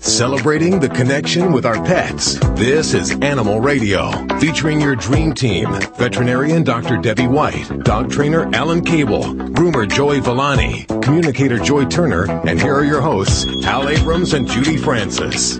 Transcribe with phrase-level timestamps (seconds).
[0.00, 2.38] Celebrating the connection with our pets.
[2.54, 5.70] This is Animal Radio, featuring your dream team.
[5.98, 6.96] Veterinarian Dr.
[6.96, 12.84] Debbie White, dog trainer Alan Cable, groomer Joey Villani, communicator Joy Turner, and here are
[12.84, 15.58] your hosts, Hal Abrams and Judy Francis.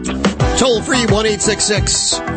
[0.59, 1.27] Toll free 1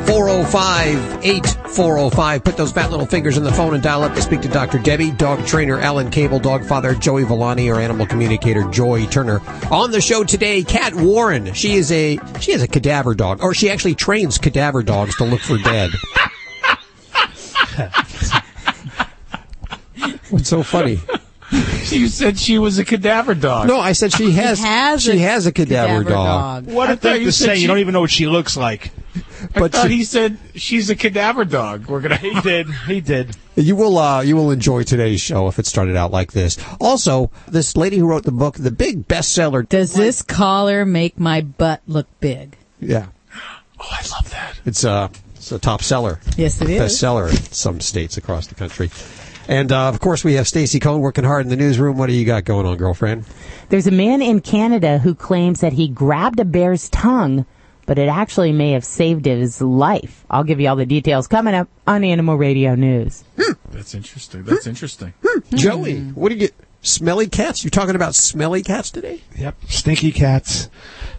[0.07, 2.43] 405 8405.
[2.43, 4.79] Put those fat little fingers in the phone and dial up to speak to Dr.
[4.79, 9.41] Debbie, dog trainer Alan Cable, dog father Joey Villani, or animal communicator Joy Turner.
[9.71, 11.53] On the show today, Cat Warren.
[11.53, 15.25] She is a she is a cadaver dog, or she actually trains cadaver dogs to
[15.25, 15.91] look for dead.
[20.29, 20.99] What's so funny?
[21.93, 23.67] You said she was a cadaver dog.
[23.67, 24.59] No, I said she has.
[24.59, 26.65] has she a has a cadaver, cadaver dog.
[26.65, 26.73] dog.
[26.73, 28.25] What I I thought think you to say she, you don't even know what she
[28.27, 28.91] looks like.
[29.55, 31.85] I But thought she- he said she's a cadaver dog.
[31.87, 32.15] We're gonna.
[32.17, 32.69] He did.
[32.87, 33.35] He did.
[33.55, 36.57] You will uh, you will enjoy today's show if it started out like this.
[36.79, 39.67] Also, this lady who wrote the book, the big bestseller.
[39.67, 42.57] Does this collar make my butt look big?
[42.79, 43.07] Yeah,
[43.79, 44.59] Oh, I love that.
[44.65, 46.81] it's a it's a top seller, Yes, it is.
[46.81, 48.89] bestseller in some states across the country.
[49.47, 51.97] And uh, of course, we have Stacy Cohn working hard in the newsroom.
[51.97, 53.25] What do you got going on, girlfriend?
[53.69, 57.45] There's a man in Canada who claims that he grabbed a bear's tongue,
[57.85, 60.25] but it actually may have saved his life.
[60.29, 63.23] I'll give you all the details coming up on Animal Radio News.
[63.71, 64.43] That's interesting.
[64.43, 65.13] That's interesting.
[65.53, 66.53] Joey, what do you get?
[66.85, 67.63] Smelly cats?
[67.63, 69.21] You talking about smelly cats today?
[69.37, 69.55] Yep.
[69.69, 70.69] Stinky cats.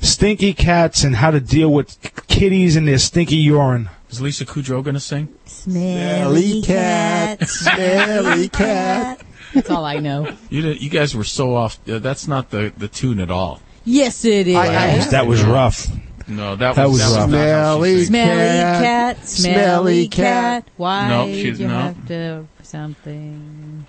[0.00, 3.88] Stinky cats and how to deal with kitties and their stinky urine.
[4.14, 5.26] Is Lisa Kudrow gonna sing?
[5.44, 7.48] Smelly cat.
[7.48, 9.20] smelly cat.
[9.52, 10.30] That's all I know.
[10.50, 11.80] You did, you guys were so off.
[11.88, 13.60] Uh, that's not the the tune at all.
[13.84, 15.10] Yes, it is.
[15.10, 15.88] That was rough.
[16.28, 17.26] No, that, That was, was rough.
[17.26, 18.08] was not how she Smelly sings.
[18.08, 18.82] Smelly Cat.
[19.16, 20.64] cat, Smelly smelly cat.
[20.64, 20.72] cat.
[20.76, 21.82] Why No, do she's you not.
[21.96, 23.84] have to something?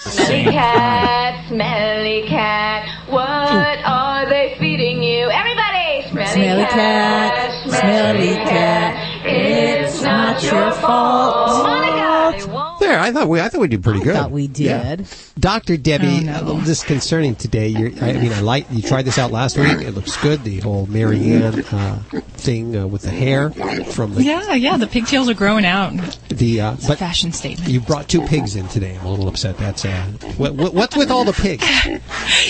[0.00, 5.30] Smelly cat, smelly cat, what are they feeding you?
[5.30, 6.10] Everybody!
[6.10, 11.62] Smelly, Smelly cat, smelly cat, it's not your fault.
[11.64, 12.67] Monica!
[12.88, 14.14] They won't There, I thought we I thought we did pretty I good.
[14.14, 15.06] thought we did.
[15.38, 16.40] Doctor Debbie, Oh, no.
[16.40, 17.68] a little disconcerting today.
[17.68, 19.78] You're, I mean, I like you tried this out last week.
[19.82, 20.42] It looks good.
[20.44, 21.98] The whole Mary Ann uh,
[22.32, 23.50] thing uh, with the hair
[23.92, 25.92] from the Yeah, yeah, the pigtails are growing out.
[26.28, 26.60] the.
[26.60, 27.70] Uh, It's a but fashion statement.
[27.70, 28.96] you brought two pigs in today.
[28.98, 29.56] I'm a little upset.
[29.58, 30.04] That's uh,
[30.36, 31.64] what, what, what's with all the pigs?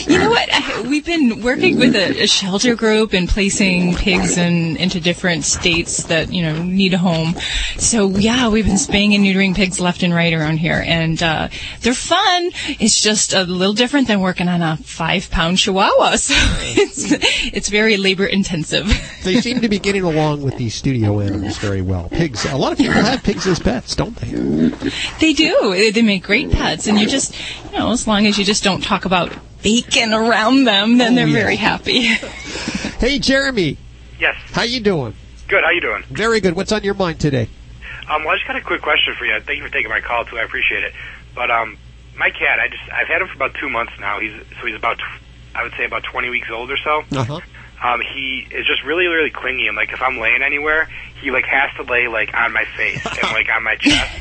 [0.07, 0.49] You know what?
[0.53, 5.45] I- We've been working with a, a shelter group and placing pigs in, into different
[5.45, 7.35] states that, you know, need a home.
[7.79, 10.83] So, yeah, we've been spaying and neutering pigs left and right around here.
[10.87, 11.49] And uh,
[11.81, 12.51] they're fun.
[12.81, 16.17] It's just a little different than working on a five pound chihuahua.
[16.29, 17.13] So it's,
[17.55, 18.87] it's very labor intensive.
[19.25, 22.09] They seem to be getting along with the studio animals very well.
[22.09, 22.45] Pigs.
[22.47, 24.31] A lot of people have pigs as pets, don't they?
[25.21, 25.73] They do.
[25.73, 27.35] They- They make great pets, and you just,
[27.73, 31.17] you know, as long as you just don't talk about bacon around them, then Oh,
[31.17, 31.33] they're yeah.
[31.43, 32.03] very happy.
[32.99, 33.77] Hey, Jeremy,
[34.21, 34.37] Yes.
[34.53, 35.15] how you doing?
[35.49, 35.63] Good.
[35.65, 36.03] How you doing?
[36.11, 36.55] Very good.
[36.55, 37.49] What's on your mind today?
[38.09, 39.39] Um, well, I just got a quick question for you.
[39.41, 40.39] Thank you for taking my call too.
[40.39, 40.93] I appreciate it.
[41.35, 41.77] But um,
[42.17, 44.19] my cat, I just I've had him for about two months now.
[44.21, 44.99] He's so he's about
[45.55, 47.03] I would say about 20 weeks old or so.
[47.13, 47.41] Uh huh.
[47.81, 50.89] Um, he is just really really clingy, and like if I'm laying anywhere,
[51.21, 54.19] he like has to lay like on my face and like on my chest,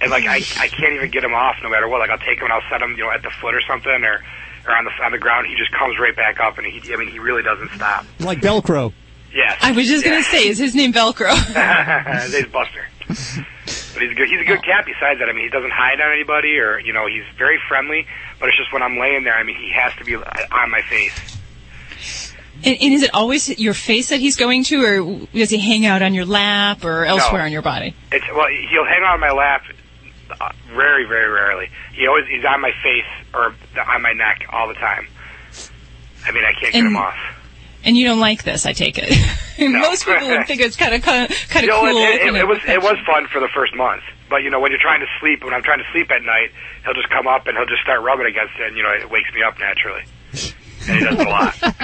[0.00, 2.00] and like I I can't even get him off no matter what.
[2.00, 4.04] Like I'll take him and I'll set him you know at the foot or something
[4.04, 4.22] or.
[4.66, 6.96] Or on the on the ground, he just comes right back up, and he, I
[6.96, 8.04] mean, he really doesn't stop.
[8.20, 8.92] Like Velcro.
[9.32, 9.56] Yes.
[9.62, 11.30] I was just gonna say, is his name Velcro?
[12.30, 12.84] He's Buster.
[13.08, 14.28] But he's a good.
[14.28, 14.84] He's a good cat.
[14.86, 18.06] Besides that, I mean, he doesn't hide on anybody, or you know, he's very friendly.
[18.38, 20.82] But it's just when I'm laying there, I mean, he has to be on my
[20.82, 22.34] face.
[22.64, 25.86] and, and is it always your face that he's going to, or does he hang
[25.86, 27.46] out on your lap or elsewhere No.
[27.46, 27.94] on your body?
[28.12, 29.62] It's well, he'll hang out on my lap.
[30.40, 31.70] Uh, very, very rarely.
[31.94, 33.54] He always he's on my face or
[33.88, 35.08] on my neck all the time.
[36.26, 37.16] I mean, I can't get him off.
[37.84, 39.08] And you don't like this, I take it.
[39.58, 41.96] Most people would think it's kind of kind of kind You know, cool.
[41.98, 44.60] it, it, kind it was it was fun for the first month, but you know,
[44.60, 46.50] when you're trying to sleep, when I'm trying to sleep at night,
[46.84, 49.10] he'll just come up and he'll just start rubbing against it, and you know, it
[49.10, 50.02] wakes me up naturally.
[50.88, 51.54] And he does a lot.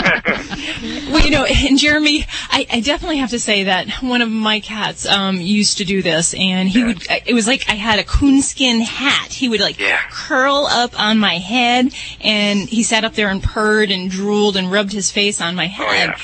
[1.10, 4.60] Well, you know, and Jeremy, I, I definitely have to say that one of my
[4.60, 7.06] cats um, used to do this, and he would.
[7.26, 9.32] It was like I had a coonskin hat.
[9.32, 10.00] He would like Yeah.
[10.10, 14.70] curl up on my head, and he sat up there and purred and drooled and
[14.70, 16.14] rubbed his face on my head.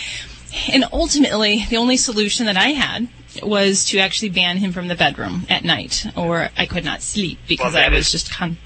[0.73, 3.09] And ultimately, the only solution that I had
[3.43, 7.39] was to actually ban him from the bedroom at night, or I could not sleep
[7.47, 8.59] because Well, I was is- just con-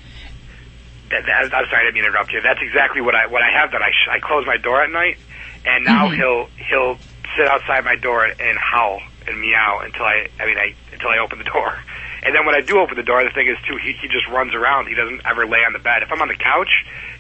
[1.11, 2.41] that, that, I'm sorry, I didn't mean to interrupt you.
[2.41, 3.83] That's exactly what I what I have done.
[3.83, 5.19] I sh- I close my door at night,
[5.67, 6.17] and now Mm-hmm.
[6.17, 6.99] he'll he'll
[7.37, 11.19] sit outside my door and howl and meow until I I mean I until I
[11.19, 11.79] open the door.
[12.23, 14.27] And then when I do open the door, the thing is too he he just
[14.29, 14.89] runs around.
[14.89, 16.03] He doesn't ever lay on the bed.
[16.03, 16.71] If I'm on the couch,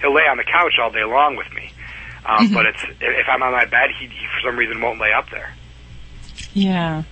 [0.00, 1.70] he'll lay on the couch all day long with me.
[2.25, 2.54] Um, Mhm.
[2.54, 5.28] But it's if I'm on my bed, he, he for some reason won't lay up
[5.31, 5.52] there.
[6.54, 7.02] Yeah.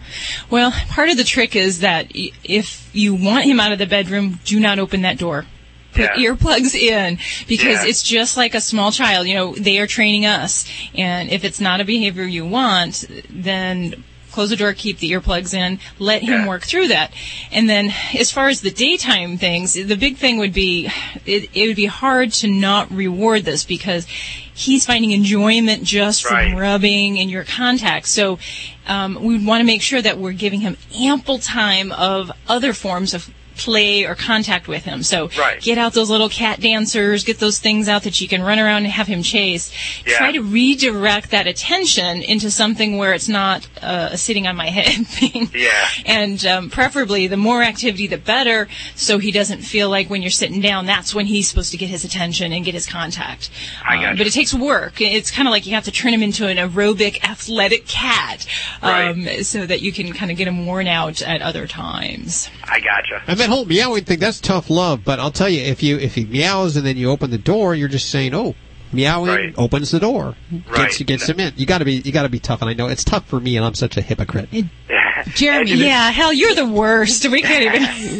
[0.50, 4.38] Well, part of the trick is that if you want him out of the bedroom,
[4.44, 5.44] do not open that door.
[5.92, 6.30] Put Yeah.
[6.32, 7.86] earplugs in because Yeah.
[7.86, 9.26] it's just like a small child.
[9.26, 10.64] You know, they are training us.
[10.94, 15.52] And if it's not a behavior you want, then close the door, keep the earplugs
[15.52, 17.12] in, let him work through that.
[17.50, 20.90] And then as far as the daytime things, the big thing would be,
[21.26, 24.06] it, it would be hard to not reward this because
[24.54, 28.06] he's finding enjoyment just from rubbing in your contact.
[28.08, 28.38] So
[28.86, 33.12] um, we want to make sure that we're giving him ample time of other forms
[33.12, 35.02] of play or contact with him.
[35.02, 35.60] So Right.
[35.60, 38.84] get out those little cat dancers, get those things out that you can run around
[38.84, 39.72] and have him chase.
[40.06, 40.18] Yeah.
[40.18, 44.68] Try to redirect that attention into something where it's not uh, a sitting on my
[44.78, 45.50] head thing.
[45.54, 45.88] Yeah.
[46.06, 50.30] And um, preferably, the more activity, the better, so he doesn't feel like when you're
[50.30, 53.50] sitting down, that's when he's supposed to get his attention and get his contact.
[53.84, 55.00] I Um, but it takes work.
[55.00, 58.46] It's kind of like you have to turn him into an aerobic, athletic cat,
[58.82, 62.50] um, so that you can kind of get him worn out at other times.
[62.64, 63.22] I gotcha.
[63.26, 65.04] And that whole meowing thing, that's tough love.
[65.04, 67.74] But I'll tell you, if you if he meows and then you open the door,
[67.74, 68.54] you're just saying, "Oh,
[68.92, 69.54] meowing Right.
[69.56, 70.34] opens the door,
[70.68, 70.88] Right.
[70.88, 72.62] gets gets him in." You got to be you got to be tough.
[72.62, 74.48] And I know it's tough for me, and I'm such a hypocrite.
[75.34, 75.72] Jeremy.
[75.74, 77.28] Yeah, hell, you're the worst.
[77.30, 77.74] We can't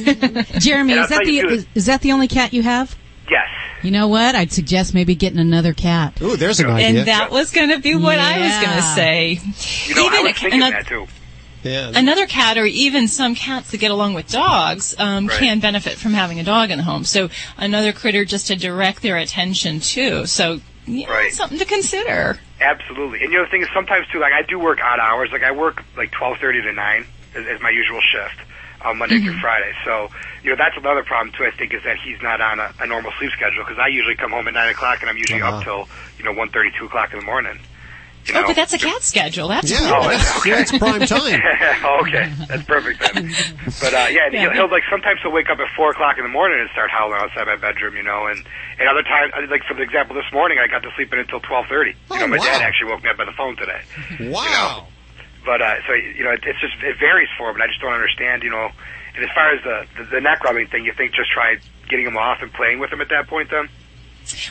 [0.06, 0.44] even.
[0.60, 2.96] Jeremy, is that the is, is that the only cat you have?
[3.30, 3.48] Yes.
[3.82, 4.36] You know what?
[4.36, 6.20] I'd suggest maybe getting another cat.
[6.22, 7.00] Ooh, there's an idea.
[7.00, 9.40] And that was going to be what I was going to say.
[9.88, 11.06] You know, I Even was thinking another- that too.
[11.62, 11.92] Yeah.
[11.94, 15.38] Another cat, or even some cats that get along with dogs, um, Right.
[15.38, 17.04] can benefit from having a dog in the home.
[17.04, 20.26] So another critter just to direct their attention to.
[20.26, 21.32] So yeah, Right.
[21.32, 22.38] something to consider.
[22.60, 23.22] Absolutely.
[23.22, 25.30] And you know the thing is sometimes too, like I do work odd hours.
[25.32, 28.40] Like I work like twelve thirty to nine is, is my usual shift
[28.84, 29.72] on Monday through Friday.
[29.84, 30.10] So
[30.42, 31.44] you know that's another problem too.
[31.44, 34.16] I think is that he's not on a, a normal sleep schedule because I usually
[34.16, 35.58] come home at nine o'clock and I'm usually Uh-huh.
[35.58, 35.88] up till
[36.18, 37.58] you know one thirty, two o'clock in the morning.
[38.26, 38.42] You know?
[38.42, 39.48] Oh, but that's a cat schedule.
[39.48, 40.12] That's Yeah, Oh, good.
[40.12, 41.42] that's- yeah, it's prime time.
[42.06, 43.34] okay, that's perfect then.
[43.80, 44.40] But uh, yeah, Yeah.
[44.42, 46.90] He'll, he'll like sometimes he'll wake up at four o'clock in the morning and start
[46.90, 48.26] howling outside my bedroom, you know.
[48.26, 48.38] And
[48.78, 51.66] and other times, like for example, this morning I got to sleep in until twelve
[51.66, 51.90] thirty.
[51.90, 52.44] You Oh, know, my wow.
[52.44, 53.80] dad actually woke me up by the phone today.
[54.30, 54.86] Wow.
[55.44, 57.80] But uh, so you know, it, it's just it varies for him, and I just
[57.80, 58.70] don't understand, you know.
[59.16, 61.56] And as far as the, the the neck rubbing thing, you think just try
[61.88, 63.68] getting him off and playing with him at that point, then?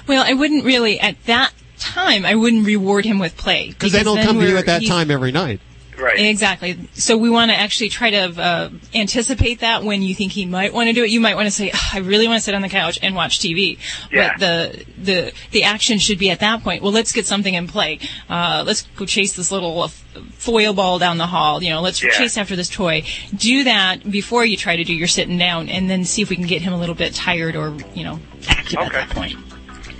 [0.07, 2.25] Well, I wouldn't really at that time.
[2.25, 5.11] I wouldn't reward him with play Because they don't come to you at that time
[5.11, 5.59] every night.
[5.97, 6.19] Right.
[6.19, 6.79] Exactly.
[6.93, 10.73] So we want to actually try to uh, anticipate that when you think he might
[10.73, 11.11] want to do it.
[11.11, 13.13] You might want to say, "Ah, "I really want to sit on the couch and
[13.13, 13.77] watch TV,"
[14.11, 14.31] Yeah.
[14.31, 16.81] but the the the action should be at that point.
[16.81, 17.99] Well, let's get something in play.
[18.27, 19.89] Uh, let's go chase this little uh,
[20.33, 21.61] foil ball down the hall.
[21.61, 22.09] You know, let's Yeah.
[22.17, 23.03] chase after this toy.
[23.35, 26.35] Do that before you try to do your sitting down, and then see if we
[26.35, 29.37] can get him a little bit tired or you know active at that point.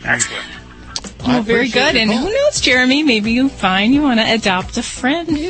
[0.03, 0.45] Excellent.
[1.25, 1.95] I Oh, very good.
[1.95, 3.03] And who knows, Jeremy?
[3.03, 5.47] Maybe you find you want to adopt a friend for him.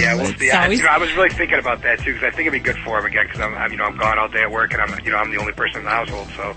[0.00, 0.50] Yeah, we'll see.
[0.50, 2.52] I, always- you know, I was really thinking about that too because I think it'd
[2.52, 4.50] be good for him again because I'm, I'm, you know, I'm gone all day at
[4.50, 6.54] work and I'm, you know, I'm the only person in the household, so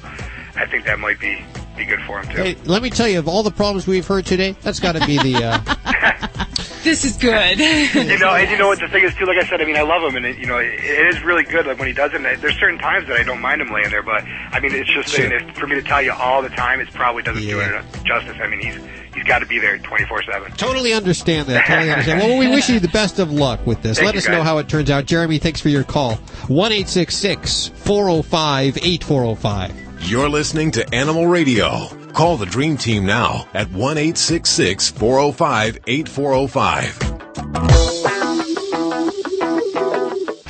[0.55, 1.43] I think that might be
[1.75, 2.41] be good for him too.
[2.41, 5.05] Hey, let me tell you, of all the problems we've heard today, that's got to
[5.05, 5.43] be the.
[5.43, 6.35] Uh,
[6.83, 7.59] This is good.
[7.59, 9.25] you know, and you know what the thing is too.
[9.25, 11.21] Like I said, I mean, I love him, and it, you know, it, it is
[11.23, 11.67] really good.
[11.67, 13.91] Like when he does it, and there's certain times that I don't mind him laying
[13.91, 15.31] there, but I mean, it's just Sure.
[15.31, 17.81] if, for me to tell you all the time, it probably doesn't do Yeah.
[17.81, 18.35] it justice.
[18.41, 18.79] I mean, he's
[19.13, 20.51] he's got to be there 24 seven.
[20.53, 21.67] Totally understand that.
[21.67, 22.19] Totally understand.
[22.21, 23.97] Well, we wish you the best of luck with this.
[23.97, 25.05] Thank Let you, us know how it turns out.
[25.05, 26.15] Jeremy, thanks for your call.
[26.47, 29.90] 1 405 8405.
[30.03, 31.87] You're listening to Animal Radio.
[32.13, 36.97] Call the Dream Team now at 1 405 8405.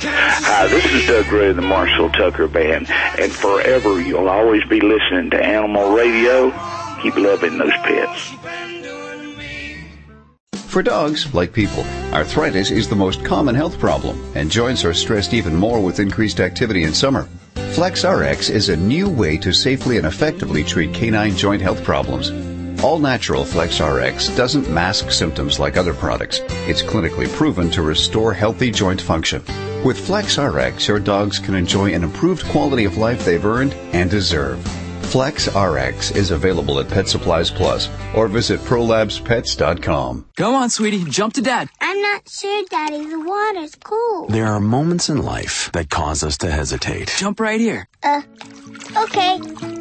[0.04, 4.80] Hi, this is Doug Gray of the Marshall Tucker Band, and forever you'll always be
[4.80, 6.50] listening to Animal Radio.
[7.02, 8.61] Keep loving those pets.
[10.72, 15.34] For dogs, like people, arthritis is the most common health problem, and joints are stressed
[15.34, 17.28] even more with increased activity in summer.
[17.76, 22.30] FlexRx is a new way to safely and effectively treat canine joint health problems.
[22.82, 26.40] All natural FlexRx doesn't mask symptoms like other products.
[26.66, 29.42] It's clinically proven to restore healthy joint function.
[29.84, 34.66] With FlexRx, your dogs can enjoy an improved quality of life they've earned and deserve.
[35.12, 40.24] FlexRx is available at Pet Supplies Plus or visit prolabspets.com.
[40.36, 41.68] Go on, sweetie, jump to dad.
[41.82, 43.04] I'm not sure, Daddy.
[43.04, 44.28] The water's cool.
[44.28, 47.12] There are moments in life that cause us to hesitate.
[47.18, 47.86] Jump right here.
[48.02, 48.22] Uh,
[49.04, 49.38] okay.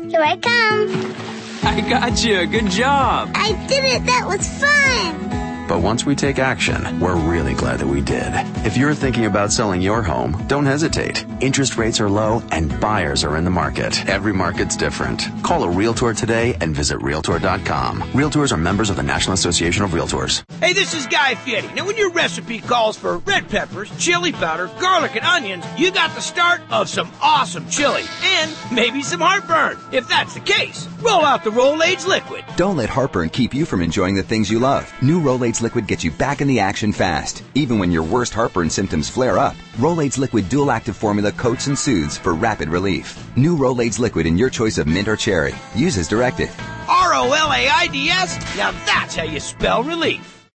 [0.10, 1.16] Here I come.
[1.64, 2.46] I got you.
[2.48, 3.32] Good job.
[3.34, 4.06] I did it.
[4.08, 5.40] That was fun.
[5.72, 8.34] But once we take action, we're really glad that we did.
[8.66, 11.25] If you're thinking about selling your home, don't hesitate.
[11.40, 14.06] Interest rates are low and buyers are in the market.
[14.10, 15.30] Every market's different.
[15.44, 18.01] Call a Realtor today and visit Realtor.com.
[18.12, 20.44] Realtors are members of the National Association of Realtors.
[20.60, 21.74] Hey, this is Guy Fieri.
[21.74, 26.13] Now, when your recipe calls for red peppers, chili powder, garlic, and onions, you got
[26.16, 29.78] the start of some awesome chili and maybe some heartburn.
[29.94, 32.44] If that's the case, roll out the Rolaids liquid.
[32.58, 34.94] Don't let heartburn keep you from enjoying the things you love.
[35.01, 35.22] New
[35.62, 39.38] Liquid gets you back in the action fast, even when your worst heartburn symptoms flare
[39.38, 39.56] up.
[39.77, 43.18] Rolaids liquid dual active formula coats and soothes for rapid relief.
[43.38, 45.56] New Rolaids liquid in your choice of mint or cherry.
[45.75, 46.50] Use as directed.
[46.89, 48.38] R O L A I D S?
[48.58, 50.40] Now that's how you spell relief.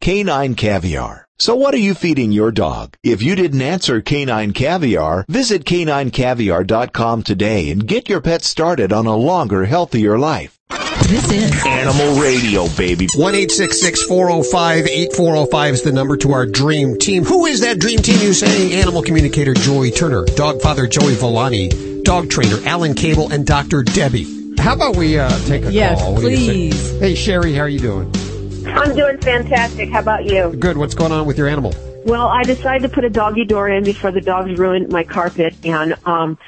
[0.00, 1.26] Canine caviar.
[1.40, 2.96] So what are you feeding your dog?
[3.04, 9.06] If you didn't answer Canine Caviar, visit caninecaviar.com today and get your pet started on
[9.06, 10.58] a longer, healthier life.
[11.06, 13.06] This is Animal Radio, baby.
[13.16, 17.24] 1-866-405-8405 is the number to our dream team.
[17.24, 18.78] Who is that dream team you say?
[18.80, 23.84] Animal communicator Joy Turner, dog father Joey Villani, dog trainer Alan Cable, and Dr.
[23.84, 24.54] Debbie.
[24.58, 26.14] How about we uh, take a Yes, call?
[26.14, 26.44] What do you say?
[26.46, 26.98] please.
[27.00, 28.12] Hey, Sherry, how are you doing?
[28.68, 29.90] I'm doing fantastic.
[29.90, 30.52] How about you?
[30.58, 30.76] Good.
[30.76, 31.74] What's going on with your animal?
[32.04, 35.54] Well, I decided to put a doggy door in before the dogs ruined my carpet,
[35.64, 36.38] and um,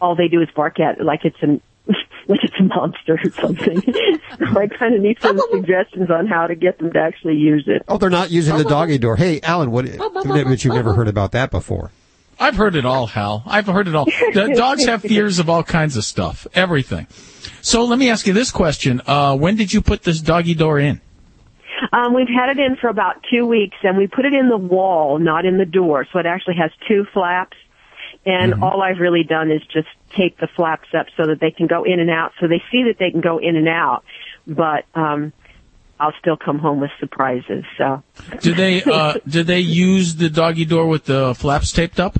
[0.00, 1.60] all they do is bark at it like it's an
[2.28, 3.80] like it's a monster or something.
[4.38, 7.64] so I kind of need some suggestions on how to get them to actually use
[7.66, 7.82] it.
[7.88, 9.16] Oh, they're not using the doggy door.
[9.16, 9.86] Hey, Alan, what?
[9.96, 11.90] But you've never heard about that before.
[12.38, 13.42] I've heard it all, Hal.
[13.46, 14.04] I've heard it all.
[14.04, 17.06] The dogs have fears of all kinds of stuff, everything.
[17.62, 20.78] So let me ask you this question: uh, When did you put this doggy door
[20.78, 21.00] in?
[21.92, 24.56] Um, we've had it in for about two weeks, and we put it in the
[24.56, 26.06] wall, not in the door.
[26.12, 27.56] So it actually has two flaps.
[28.24, 31.68] And all I've really done is just tape the flaps up so that they can
[31.68, 32.32] go in and out.
[32.40, 34.02] So they see that they can go in and out,
[34.48, 35.32] but um,
[36.00, 37.64] I'll still come home with surprises.
[37.78, 38.02] So
[38.40, 42.18] do they uh, did they use the doggy door with the flaps taped up?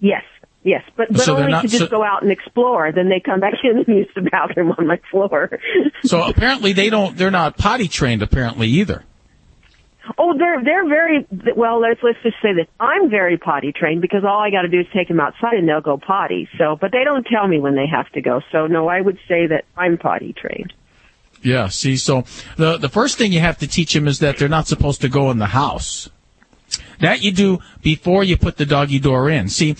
[0.00, 0.24] yes,
[0.64, 2.92] yes, but but So only not- to just so- go out and explore.
[2.92, 5.58] Then they come back in and use the bathroom on my floor.
[6.04, 7.16] So apparently they don't.
[7.16, 8.22] They're not potty trained.
[8.22, 9.04] Apparently either.
[10.18, 11.24] Oh, they're they're very
[11.56, 11.80] well.
[11.80, 12.66] Let's let's just say this.
[12.80, 15.68] I'm very potty trained because all I got to do is take them outside and
[15.68, 16.48] they'll go potty.
[16.58, 18.40] So, but they don't tell me when they have to go.
[18.50, 20.72] So, no, I would say that I'm potty trained.
[21.42, 21.68] Yeah.
[21.68, 22.24] See, so
[22.56, 25.08] the the first thing you have to teach them is that they're not supposed to
[25.08, 26.10] go in the house.
[27.02, 29.48] That you do before you put the doggy door in.
[29.48, 29.74] See,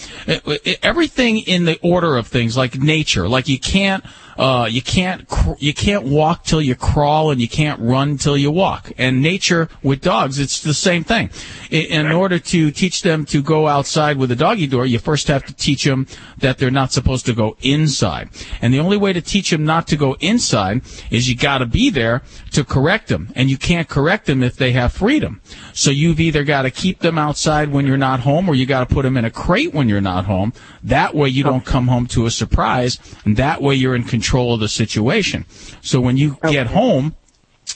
[0.83, 4.05] everything in the order of things, like nature, like you can't,
[4.39, 8.37] uh, you can't, cr- you can't walk till you crawl, and you can't run till
[8.37, 8.93] you walk.
[8.99, 11.31] And nature with dogs, it's the same thing.
[11.71, 15.29] I- In order to teach them to go outside with a doggy door, you first
[15.29, 16.07] have to teach them
[16.39, 18.31] that they're not supposed to go inside.
[18.63, 21.67] And the only way to teach them not to go inside is you got to
[21.67, 22.23] be there
[22.53, 25.41] to correct them, and you can't correct them if they have freedom.
[25.75, 28.89] So you've either got to keep them outside when you're not home, or you got
[28.89, 30.53] to put them in a crate when you're not home.
[30.83, 34.22] That way you don't come home to a surprise, and that way you're in control
[34.31, 35.45] of the situation.
[35.81, 37.15] So when you get home,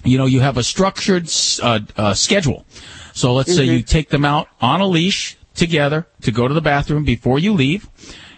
[0.05, 1.29] you know you have a structured
[1.62, 2.65] uh, uh, schedule.
[3.12, 6.61] So let's say you take them out on a leash together to go to the
[6.61, 7.88] bathroom before you leave,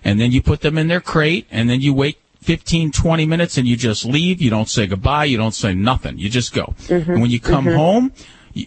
[0.05, 3.59] and then you put them in their crate, and then you wait 15, 20 minutes,
[3.59, 4.41] and you just leave.
[4.41, 5.25] You don't say goodbye.
[5.25, 6.19] You don't say nothing.
[6.19, 6.75] You just go.
[7.13, 7.77] And when you come Mhm.
[7.77, 8.13] home,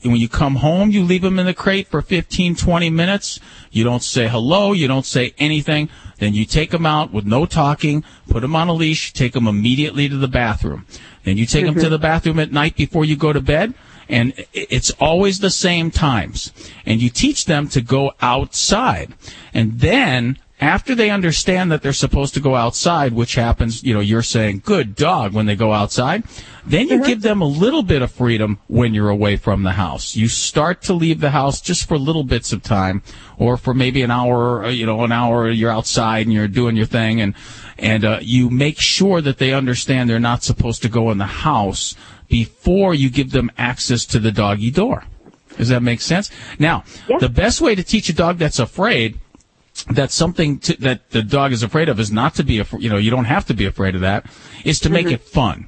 [0.04, 3.40] when you come home, you leave them in the crate for 15, 20 minutes.
[3.72, 4.74] You don't say hello.
[4.74, 5.90] You don't say anything.
[6.22, 9.48] Then you take them out with no talking, put them on a leash, take them
[9.48, 10.86] immediately to the bathroom.
[11.24, 11.90] Then you take them to mm-hmm.
[11.90, 13.74] the bathroom at night before you go to bed.
[14.08, 16.54] And it's always the same times.
[16.86, 19.16] And you teach them to go outside.
[19.52, 24.00] And then after they understand that they're supposed to go outside, which happens, you know,
[24.00, 26.24] you're saying good dog when they go outside,
[26.68, 30.16] then you give them a little bit of freedom when you're away from the house.
[30.16, 33.02] You start to leave the house just for little bits of time
[33.40, 36.78] or for maybe an hour, uh, you know, an hour you're outside and you're doing
[36.78, 37.34] your thing and,
[37.80, 41.26] and, uh, you make sure that they understand they're not supposed to go in the
[41.26, 41.96] house
[42.28, 45.06] before you give them access to the doggy door.
[45.58, 46.30] Does that make sense?
[46.60, 46.84] Now,
[47.20, 49.20] the best way to teach a dog that's afraid
[49.90, 52.90] that something to, that the dog is afraid of is not to be, af- you
[52.90, 54.26] know, you don't have to be afraid of that,
[54.64, 55.16] is to make mm-hmm.
[55.16, 55.68] it fun.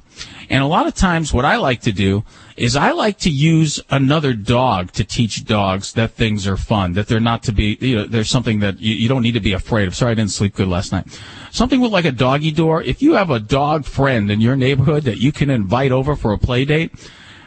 [0.49, 2.23] And a lot of times what I like to do
[2.55, 7.07] is I like to use another dog to teach dogs that things are fun, that
[7.07, 9.53] they're not to be, you know, there's something that you, you don't need to be
[9.53, 9.95] afraid of.
[9.95, 11.07] Sorry, I didn't sleep good last night.
[11.51, 12.83] Something with like a doggy door.
[12.83, 16.33] If you have a dog friend in your neighborhood that you can invite over for
[16.33, 16.91] a play date,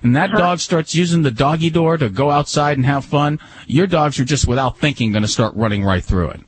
[0.06, 3.88] and that dog starts using the doggy door to go outside and have fun, your
[3.88, 6.40] dogs are just without thinking going to start running right through it.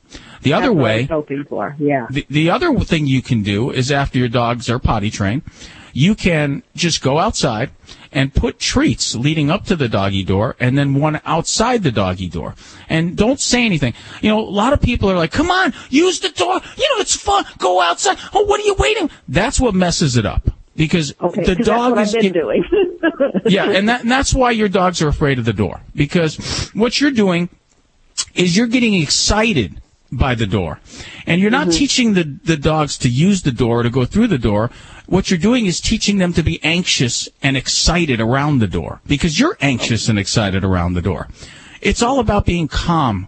[0.43, 1.75] The other That's I way, hoping for.
[1.77, 2.07] Yeah.
[2.09, 5.41] the, the other thing you can do is after your dogs are potty trained,
[5.91, 7.71] you can just go outside
[8.13, 12.29] and put treats leading up to the doggy door and then one outside the doggy
[12.29, 12.55] door.
[12.87, 13.93] And don't say anything.
[14.21, 16.61] You know, a lot of people are like, come on, use the door.
[16.77, 17.43] You know, it's fun.
[17.57, 18.17] Go outside.
[18.33, 19.09] Oh, what are you waiting?
[19.27, 20.49] That's what messes it up.
[20.79, 22.63] Because Okay, the dog is what I've been get- doing.
[23.45, 26.37] yeah, and that and that's why your dogs are afraid of the door because
[26.73, 27.49] what you're doing
[28.33, 29.81] is you're getting excited
[30.11, 30.79] by the door,
[31.27, 31.77] and you're not Mm-hmm.
[31.83, 34.71] teaching the the dogs to use the door to go through the door.
[35.05, 39.37] What you're doing is teaching them to be anxious and excited around the door because
[39.39, 41.27] you're anxious and excited around the door.
[41.81, 43.27] It's all about being calm,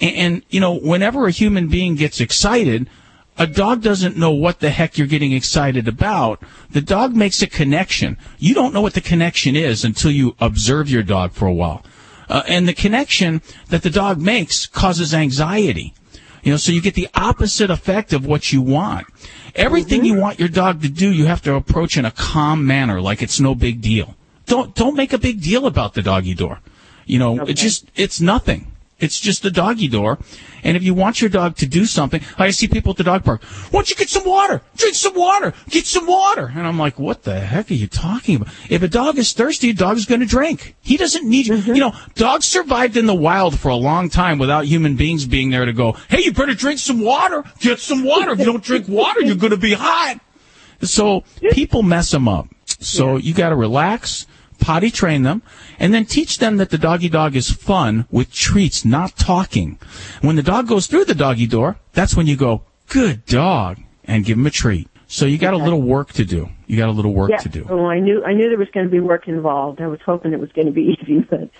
[0.00, 2.88] and, and you know whenever a human being gets excited.
[3.38, 6.42] A dog doesn't know what the heck you're getting excited about.
[6.70, 8.18] The dog makes a connection.
[8.38, 11.82] You don't know what the connection is until you observe your dog for a while.
[12.28, 15.94] Uh, and the connection that the dog makes causes anxiety.
[16.42, 19.06] You know, so you get the opposite effect of what you want.
[19.54, 23.00] Everything you want your dog to do, you have to approach in a calm manner,
[23.00, 24.16] like it's no big deal.
[24.46, 26.60] Don't don't make a big deal about the doggy door.
[27.06, 28.71] You know, it just it's nothing.
[29.02, 30.18] It's just the doggy door.
[30.62, 33.24] And if you want your dog to do something, I see people at the dog
[33.24, 33.42] park.
[33.42, 34.62] Why don't you get some water?
[34.76, 35.52] Drink some water.
[35.68, 36.52] Get some water.
[36.54, 38.54] And I'm like, what the heck are you talking about?
[38.70, 40.76] If a dog is thirsty, a dog is going to drink.
[40.82, 41.54] He doesn't need you.
[41.54, 41.74] Mm-hmm.
[41.74, 45.50] You know, dogs survived in the wild for a long time without human beings being
[45.50, 47.42] there to go, hey, you better drink some water.
[47.58, 48.30] Get some water.
[48.30, 50.20] If you don't drink water, you're going to be hot.
[50.82, 52.48] So people mess them up.
[52.64, 54.26] So you got to relax,
[54.62, 55.42] potty train them,
[55.78, 59.78] and then teach them that the doggy dog is fun with treats, not talking.
[60.20, 64.24] When the dog goes through the doggy door, that's when you go, good dog, and
[64.24, 64.88] give him a treat.
[65.08, 66.48] So you got a little work to do.
[66.66, 67.36] You got a little work yeah.
[67.38, 67.66] to do.
[67.68, 69.82] Oh, I knew I knew there was going to be work involved.
[69.82, 71.50] I was hoping it was going to be easy, but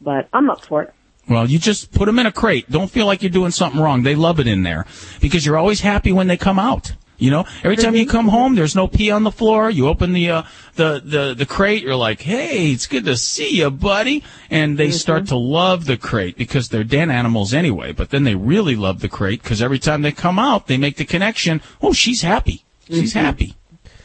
[0.00, 0.94] but I'm up for it.
[1.28, 2.70] Well, you just put them in a crate.
[2.70, 4.02] Don't feel like you're doing something wrong.
[4.02, 4.86] They love it in there
[5.20, 6.94] because you're always happy when they come out.
[7.22, 9.70] You know, every time you come home, there's no pee on the floor.
[9.70, 10.42] You open the uh,
[10.74, 11.84] the the the crate.
[11.84, 15.96] You're like, "Hey, it's good to see you, buddy." And they start to love the
[15.96, 17.92] crate because they're den animals anyway.
[17.92, 20.96] But then they really love the crate because every time they come out, they make
[20.96, 21.62] the connection.
[21.80, 22.64] Oh, she's happy.
[22.88, 23.54] She's happy.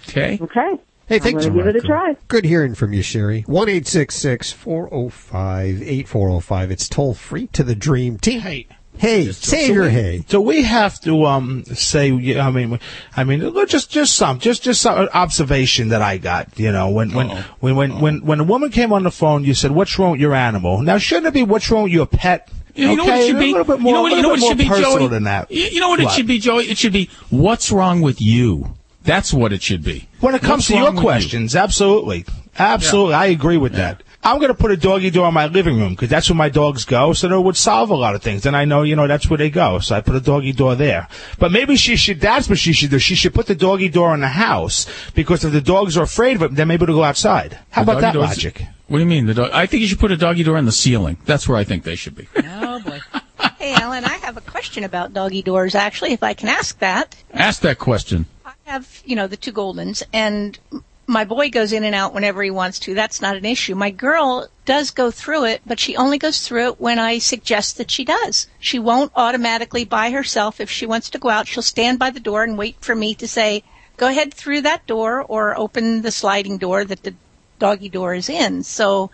[0.07, 0.37] Okay.
[0.39, 0.73] Okay.
[1.07, 1.43] Hey, thanks.
[1.45, 2.15] I'm give it a try.
[2.27, 3.41] Good hearing from you, Sherry.
[3.47, 6.69] One eight six six four zero five eight four zero five.
[6.69, 8.41] It's toll free to the Dream Team.
[8.41, 8.67] Hey.
[8.97, 10.25] Hey, say your we, hey.
[10.27, 12.79] So we have to um say I mean
[13.15, 17.11] I mean just just some just just some observation that I got you know when
[17.13, 17.29] when
[17.59, 20.21] when when, when when a woman came on the phone you said what's wrong with
[20.21, 23.23] your animal now shouldn't it be what's wrong with your pet You know what Okay,
[23.23, 23.49] it should be?
[23.49, 24.69] a little bit more, you know what, a you know little what it bit should
[24.69, 25.07] more be, personal Joey?
[25.15, 25.51] than that.
[25.51, 26.65] You, you know what, it should be, Joey?
[26.65, 28.75] It should be, what's wrong with you?
[29.03, 30.07] That's what it should be.
[30.19, 31.07] When it comes What's to your wrong with you?
[31.09, 32.25] questions, absolutely,
[32.59, 34.03] absolutely, I agree with that.
[34.23, 36.49] I'm going to put a doggy door in my living room because that's where my
[36.49, 38.45] dogs go, so that would solve a lot of things.
[38.45, 40.75] And I know, you know, that's where they go, so I put a doggy door
[40.75, 41.07] there.
[41.39, 42.19] But maybe she should.
[42.19, 42.99] That's what she should do.
[42.99, 46.35] She should put the doggy door in the house because if the dogs are afraid
[46.35, 47.57] of it, they're able to go outside.
[47.69, 48.63] How The about that doors- logic?
[48.87, 49.25] What do you mean?
[49.27, 51.17] The dog, I think you should put a doggy door in the ceiling.
[51.25, 52.27] That's where I think they should be.
[52.69, 52.99] Oh boy.
[53.57, 57.15] Hey, Alan, I have a question about doggy doors, actually, if I can ask that.
[57.33, 58.27] Ask that question.
[58.45, 60.57] I have, you know, the two Goldens, and
[61.07, 62.93] my boy goes in and out whenever he wants to.
[62.93, 63.75] That's not an issue.
[63.75, 67.77] My girl does go through it, but she only goes through it when I suggest
[67.77, 68.47] that she does.
[68.59, 70.59] She won't automatically by herself.
[70.59, 73.15] If she wants to go out, she'll stand by the door and wait for me
[73.15, 73.63] to say,
[73.95, 77.15] go ahead through that door or open the sliding door that the
[77.57, 78.63] doggy door is in.
[78.63, 79.09] So,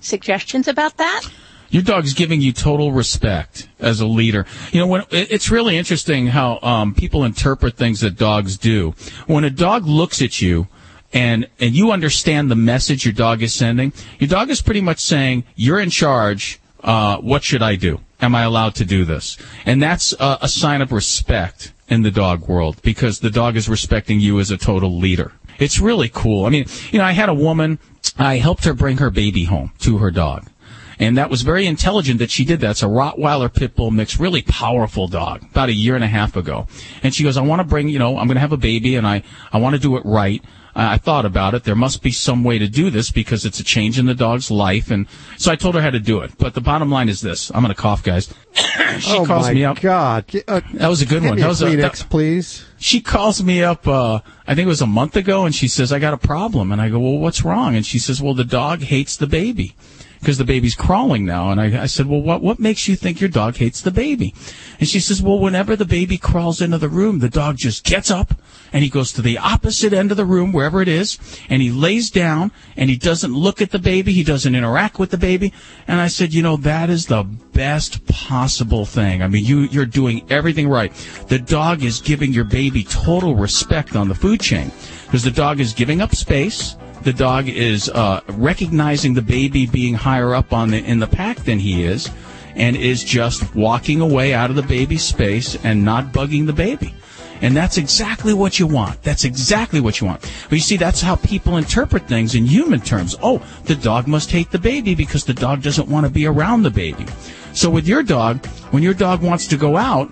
[0.00, 1.22] suggestions about that?
[1.68, 4.46] Your dog's giving you total respect as a leader.
[4.72, 8.94] You know, when it's really interesting how um, people interpret things that dogs do.
[9.26, 10.68] When a dog looks at you
[11.12, 14.98] and and you understand the message your dog is sending, your dog is pretty much
[14.98, 16.60] saying, "You're in charge.
[16.82, 18.00] Uh, what should I do?
[18.20, 22.10] Am I allowed to do this?" And that's a, a sign of respect in the
[22.10, 25.32] dog world because the dog is respecting you as a total leader.
[25.58, 26.44] It's really cool.
[26.44, 27.78] I mean, you know, I had a woman.
[28.18, 30.48] I helped her bring her baby home to her dog.
[30.98, 32.70] And that was very intelligent that she did that.
[32.72, 36.36] It's a Rottweiler Pit Bull mix, really powerful dog, about a year and a half
[36.36, 36.66] ago.
[37.02, 38.96] And she goes, I want to bring, you know, I'm going to have a baby
[38.96, 40.42] and I, I want to do it right.
[40.78, 41.64] I thought about it.
[41.64, 44.50] There must be some way to do this because it's a change in the dog's
[44.50, 45.06] life, and
[45.38, 46.32] so I told her how to do it.
[46.36, 48.32] But the bottom line is this: I'm going to cough, guys.
[48.98, 49.80] she oh calls my me up.
[49.80, 51.38] God, uh, That was a good one.
[51.38, 52.66] That was a, that- please.
[52.78, 55.92] she calls me up uh i think it was a month ago and she says
[55.92, 58.44] i got a problem and i go well what's wrong and she says well the
[58.44, 59.74] dog hates the baby
[60.20, 61.50] because the baby's crawling now.
[61.50, 64.34] And I, I said well what what makes you think your dog hates the baby?
[64.78, 68.10] And she says well whenever the baby crawls into the room the dog just gets
[68.10, 68.34] up
[68.72, 71.70] and he goes to the opposite end of the room wherever it is and he
[71.70, 74.12] lays down and he doesn't look at the baby.
[74.12, 75.52] He doesn't interact with the baby.
[75.86, 79.22] And i said you know that is the best possible thing.
[79.22, 80.92] I mean you you're doing everything right.
[81.28, 84.70] The dog is giving your baby total respect on the food chain
[85.06, 89.94] because the dog is giving up space the dog is uh, recognizing the baby being
[89.94, 92.10] higher up on the in the pack than he is
[92.54, 96.94] and is just walking away out of the baby's space and not bugging the baby
[97.40, 99.02] and that's exactly what you want.
[99.02, 100.22] That's exactly what you want.
[100.48, 103.16] But you see, that's how people interpret things in human terms.
[103.22, 106.62] Oh, the dog must hate the baby because the dog doesn't want to be around
[106.62, 107.06] the baby.
[107.52, 110.10] So with your dog, when your dog wants to go out,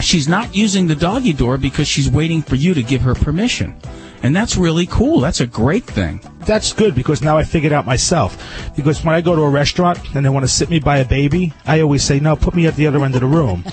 [0.00, 3.76] she's not using the doggy door because she's waiting for you to give her permission.
[4.22, 5.20] And that's really cool.
[5.20, 6.20] That's a great thing.
[6.40, 8.72] That's good because now I figured out myself.
[8.76, 11.04] Because when I go to a restaurant and they want to sit me by a
[11.04, 13.64] baby, I always say, no, put me at the other end of the room.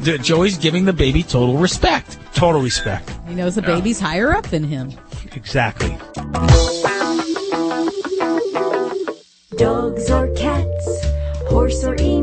[0.22, 2.18] Joey's giving the baby total respect.
[2.34, 3.10] Total respect.
[3.28, 4.92] He knows the baby's higher up than him.
[5.32, 5.96] Exactly.
[9.56, 11.04] Dogs or cats,
[11.48, 12.19] horse or emu,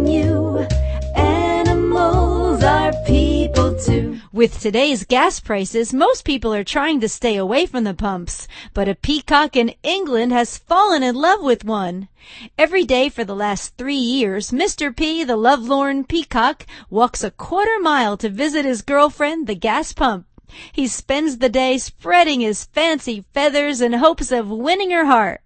[4.37, 8.87] With today's gas prices, most people are trying to stay away from the pumps, but
[8.87, 12.07] a peacock in England has fallen in love with one.
[12.55, 14.95] Every day for the last three years, Mr.
[14.95, 20.27] P, the lovelorn peacock, walks a quarter mile to visit his girlfriend, the gas pump.
[20.71, 25.41] He spends the day spreading his fancy feathers in hopes of winning her heart.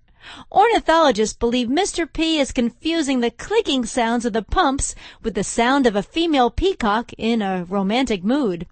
[0.52, 2.12] Ornithologists believe Mr.
[2.12, 6.52] P is confusing the clicking sounds of the pumps with the sound of a female
[6.52, 8.68] peacock in a romantic mood.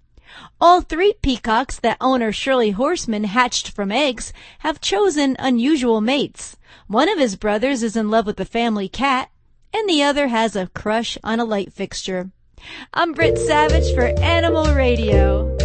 [0.60, 6.56] All three peacocks that owner Shirley Horseman hatched from eggs have chosen unusual mates.
[6.86, 9.30] One of his brothers is in love with the family cat,
[9.72, 12.30] and the other has a crush on a light fixture.
[12.92, 15.56] I'm Britt Savage for Animal Radio.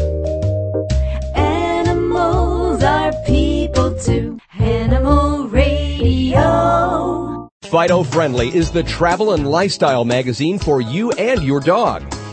[1.35, 4.39] Animals are people too.
[4.57, 7.49] Animal Radio.
[7.63, 12.14] Fido Friendly is the travel and lifestyle magazine for you and your dog.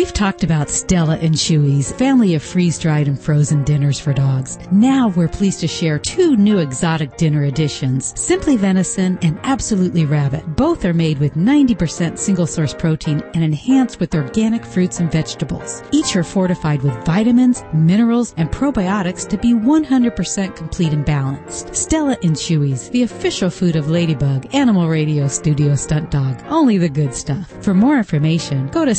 [0.00, 4.58] We've talked about Stella and Chewy's family of freeze-dried and frozen dinners for dogs.
[4.72, 10.56] Now we're pleased to share two new exotic dinner editions, Simply Venison and Absolutely Rabbit.
[10.56, 15.82] Both are made with 90% single source protein and enhanced with organic fruits and vegetables.
[15.92, 21.76] Each are fortified with vitamins, minerals, and probiotics to be 100% complete and balanced.
[21.76, 26.42] Stella and Chewy's, the official food of Ladybug, Animal Radio Studio Stunt Dog.
[26.48, 27.52] Only the good stuff.
[27.62, 28.94] For more information, go to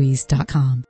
[0.00, 0.89] stellaandchewy's.com.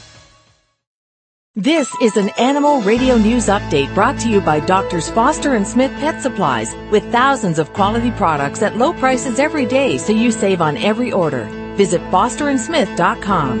[1.57, 5.91] This is an Animal Radio News Update brought to you by Doctors Foster and Smith
[5.99, 10.61] Pet Supplies with thousands of quality products at low prices every day so you save
[10.61, 11.43] on every order.
[11.75, 13.59] Visit fosterandsmith.com.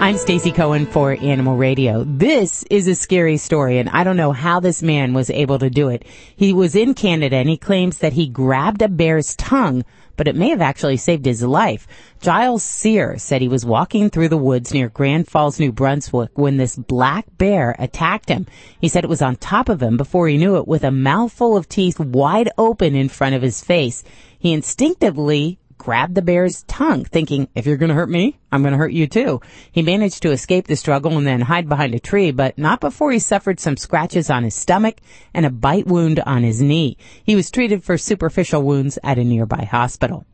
[0.00, 2.02] I'm Stacy Cohen for Animal Radio.
[2.08, 5.70] This is a scary story and I don't know how this man was able to
[5.70, 6.04] do it.
[6.34, 9.84] He was in Canada and he claims that he grabbed a bear's tongue,
[10.16, 11.86] but it may have actually saved his life.
[12.20, 16.56] Giles Sear said he was walking through the woods near Grand Falls, New Brunswick when
[16.56, 18.46] this black bear attacked him.
[18.80, 21.56] He said it was on top of him before he knew it with a mouthful
[21.56, 24.04] of teeth wide open in front of his face.
[24.38, 28.70] He instinctively grabbed the bear's tongue, thinking, if you're going to hurt me, I'm going
[28.70, 29.40] to hurt you too.
[29.72, 33.10] He managed to escape the struggle and then hide behind a tree, but not before
[33.10, 34.98] he suffered some scratches on his stomach
[35.34, 36.96] and a bite wound on his knee.
[37.24, 40.24] He was treated for superficial wounds at a nearby hospital.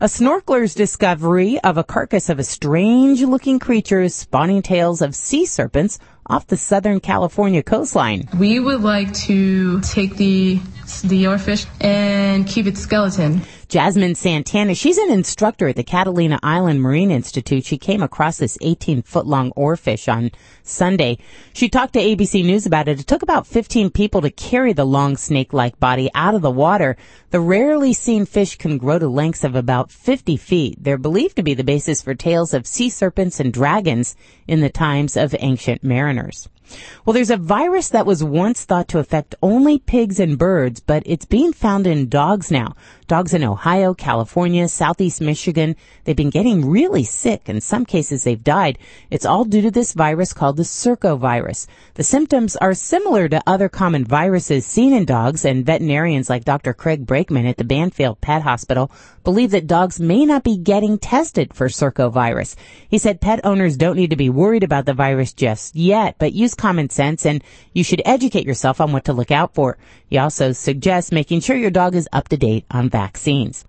[0.00, 5.14] A snorkeler's discovery of a carcass of a strange looking creature is spawning tales of
[5.14, 8.28] sea serpents off the Southern California coastline.
[8.38, 10.60] We would like to take the
[11.04, 13.42] the fish and keep its skeleton.
[13.68, 17.64] Jasmine Santana, she's an instructor at the Catalina Island Marine Institute.
[17.64, 20.30] She came across this 18 foot long oarfish on
[20.62, 21.18] Sunday.
[21.52, 23.00] She talked to ABC News about it.
[23.00, 26.50] It took about 15 people to carry the long snake like body out of the
[26.50, 26.96] water.
[27.30, 30.76] The rarely seen fish can grow to lengths of about 50 feet.
[30.80, 34.14] They're believed to be the basis for tales of sea serpents and dragons
[34.46, 36.48] in the times of ancient mariners.
[37.04, 41.02] Well, there's a virus that was once thought to affect only pigs and birds, but
[41.06, 42.74] it's being found in dogs now.
[43.06, 47.48] Dogs in Ohio, California, Southeast Michigan, they've been getting really sick.
[47.48, 48.78] In some cases, they've died.
[49.10, 51.68] It's all due to this virus called the circovirus.
[51.94, 56.74] The symptoms are similar to other common viruses seen in dogs, and veterinarians like Dr.
[56.74, 58.90] Craig Brakeman at the Banfield Pet Hospital
[59.22, 62.56] believe that dogs may not be getting tested for circovirus.
[62.88, 66.32] He said pet owners don't need to be worried about the virus just yet, but
[66.32, 67.42] use common sense and
[67.72, 69.78] you should educate yourself on what to look out for.
[70.08, 73.64] He also suggests making sure your dog is up to date on vaccines.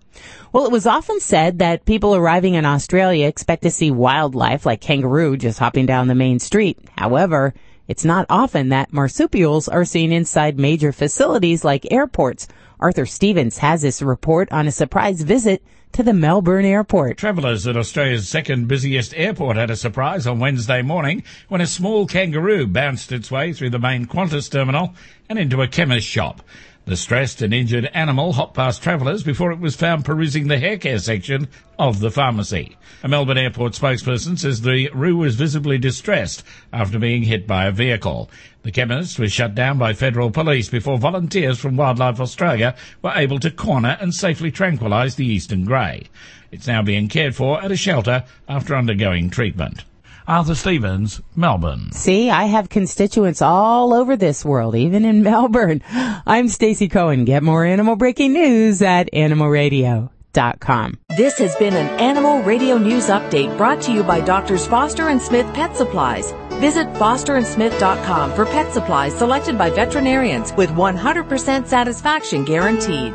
[0.52, 4.80] Well, it was often said that people arriving in Australia expect to see wildlife like
[4.80, 6.78] kangaroo just hopping down the main street.
[6.96, 7.54] However,
[7.88, 12.46] it's not often that marsupials are seen inside major facilities like airports.
[12.78, 17.16] Arthur Stevens has this report on a surprise visit to the Melbourne airport.
[17.16, 22.06] Travellers at Australia's second busiest airport had a surprise on Wednesday morning when a small
[22.06, 24.94] kangaroo bounced its way through the main Qantas terminal
[25.28, 26.42] and into a chemist shop.
[26.88, 30.98] The stressed and injured animal hopped past travellers before it was found perusing the haircare
[30.98, 31.48] section
[31.78, 32.78] of the pharmacy.
[33.02, 37.72] A Melbourne airport spokesperson says the roo was visibly distressed after being hit by a
[37.72, 38.30] vehicle.
[38.62, 43.38] The chemist was shut down by federal police before volunteers from Wildlife Australia were able
[43.40, 46.04] to corner and safely tranquilise the eastern grey.
[46.50, 49.84] It's now being cared for at a shelter after undergoing treatment.
[50.28, 51.90] Arthur Stevens, Melbourne.
[51.92, 55.82] See, I have constituents all over this world, even in Melbourne.
[55.90, 57.24] I'm Stacy Cohen.
[57.24, 60.98] Get more animal breaking news at animalradio.com.
[61.16, 65.20] This has been an Animal Radio News Update brought to you by Doctors Foster and
[65.20, 66.34] Smith Pet Supplies.
[66.60, 73.14] Visit fosterandsmith.com for pet supplies selected by veterinarians with 100% satisfaction guaranteed.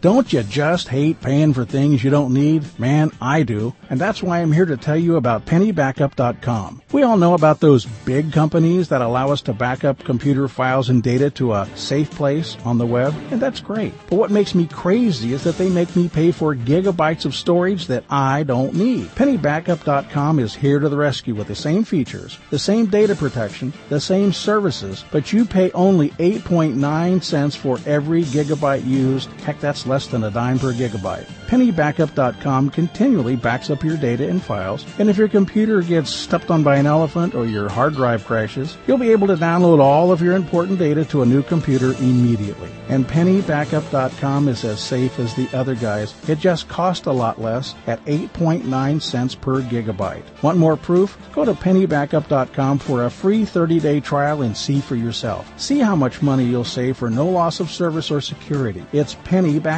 [0.00, 2.78] Don't you just hate paying for things you don't need?
[2.78, 3.74] Man, I do.
[3.90, 6.82] And that's why I'm here to tell you about pennybackup.com.
[6.92, 10.88] We all know about those big companies that allow us to back up computer files
[10.88, 13.92] and data to a safe place on the web, and that's great.
[14.08, 17.88] But what makes me crazy is that they make me pay for gigabytes of storage
[17.88, 19.08] that I don't need.
[19.16, 24.00] Pennybackup.com is here to the rescue with the same features, the same data protection, the
[24.00, 29.28] same services, but you pay only 8.9 cents for every gigabyte used.
[29.40, 31.26] Heck, that's less than a dime per gigabyte.
[31.48, 36.62] PennyBackup.com continually backs up your data and files, and if your computer gets stepped on
[36.62, 40.20] by an elephant or your hard drive crashes, you'll be able to download all of
[40.20, 42.70] your important data to a new computer immediately.
[42.88, 46.14] And PennyBackup.com is as safe as the other guys.
[46.28, 50.24] It just costs a lot less at 8.9 cents per gigabyte.
[50.42, 51.16] Want more proof?
[51.32, 55.50] Go to PennyBackup.com for a free 30-day trial and see for yourself.
[55.58, 58.84] See how much money you'll save for no loss of service or security.
[58.92, 59.77] It's PennyBackup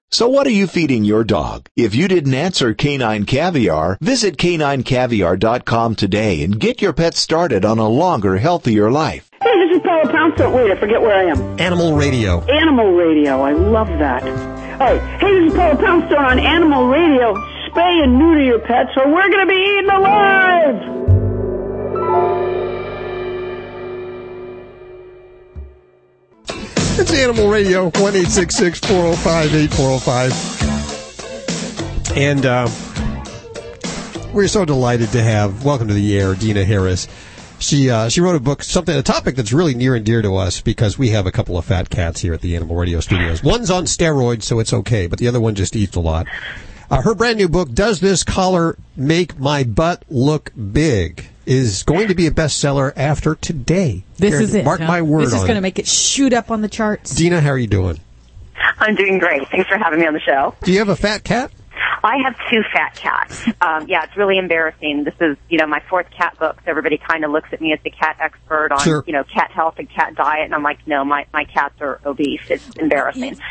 [0.13, 1.69] So what are you feeding your dog?
[1.77, 7.79] If you didn't answer Canine Caviar, visit caninecaviar.com today and get your pet started on
[7.79, 9.29] a longer, healthier life.
[9.41, 10.51] Hey, this is Paula Poundstone.
[10.51, 11.57] Wait, I forget where I am.
[11.61, 12.41] Animal Radio.
[12.41, 13.41] Animal Radio.
[13.41, 14.23] I love that.
[14.23, 15.01] All right.
[15.21, 17.33] Hey, this is Paula Poundstone on Animal Radio.
[17.69, 21.01] Spay and neuter your pets or we're going to be eaten alive!
[26.93, 32.17] It's Animal Radio, 1 405 8405.
[32.17, 32.67] And uh,
[34.33, 37.07] we're so delighted to have, welcome to the air, Dena Harris.
[37.59, 40.35] She uh, she wrote a book, something a topic that's really near and dear to
[40.35, 43.41] us because we have a couple of fat cats here at the Animal Radio Studios.
[43.41, 46.27] One's on steroids, so it's okay, but the other one just eats a lot.
[46.89, 51.29] Uh, her brand new book, Does This Collar Make My Butt Look Big?
[51.51, 54.05] Is going to be a bestseller after today.
[54.15, 54.63] This Here, is it.
[54.63, 54.87] Mark huh?
[54.87, 57.13] my word This is on going to make it shoot up on the charts.
[57.13, 57.99] Dena, how are you doing?
[58.79, 59.49] I'm doing great.
[59.49, 60.55] Thanks for having me on the show.
[60.63, 61.51] Do you have a fat cat?
[62.03, 63.47] I have two fat cats.
[63.61, 65.03] Um, yeah, it's really embarrassing.
[65.03, 66.57] This is, you know, my fourth cat book.
[66.65, 69.03] So everybody kind of looks at me as the cat expert on, Sure.
[69.07, 71.99] you know, cat health and cat diet, and I'm like, no, my my cats are
[72.05, 72.41] obese.
[72.49, 73.37] It's embarrassing.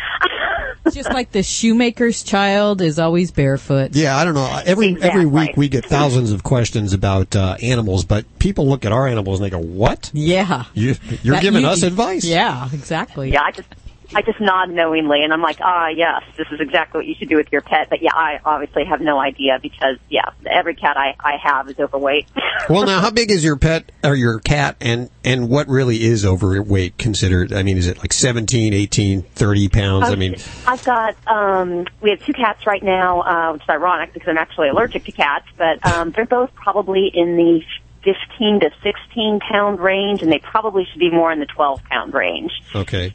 [0.87, 3.95] It's just like the shoemaker's child is always barefoot.
[3.95, 4.61] Yeah, I don't know.
[4.65, 8.93] Every every week we get thousands of questions about uh, animals, but people look at
[8.93, 10.11] our animals and they go, "What?
[10.15, 10.65] Yeah.
[10.75, 13.31] You, you're That- giving you- us advice?" Yeah, exactly.
[13.31, 13.69] Yeah, I just
[14.15, 17.29] I just nod knowingly, and I'm like, ah, yes, this is exactly what you should
[17.29, 17.89] do with your pet.
[17.91, 21.79] But yeah, I obviously have no idea because yeah, every cat I I have is
[21.79, 22.27] overweight.
[22.69, 26.27] Well, now, how big is your pet or your cat, and and what really is
[26.27, 27.55] overweight considered?
[27.55, 30.11] I mean, is it like 17, 18, 30 pounds?
[30.11, 34.13] I mean, I've got um we have two cats right now, uh, which is ironic
[34.13, 37.63] because I'm actually allergic to cats, but um they're both probably in the
[38.05, 42.15] 15 to 16 pound range, and they probably should be more in the 12 pound
[42.15, 42.53] range.
[42.75, 43.15] okay.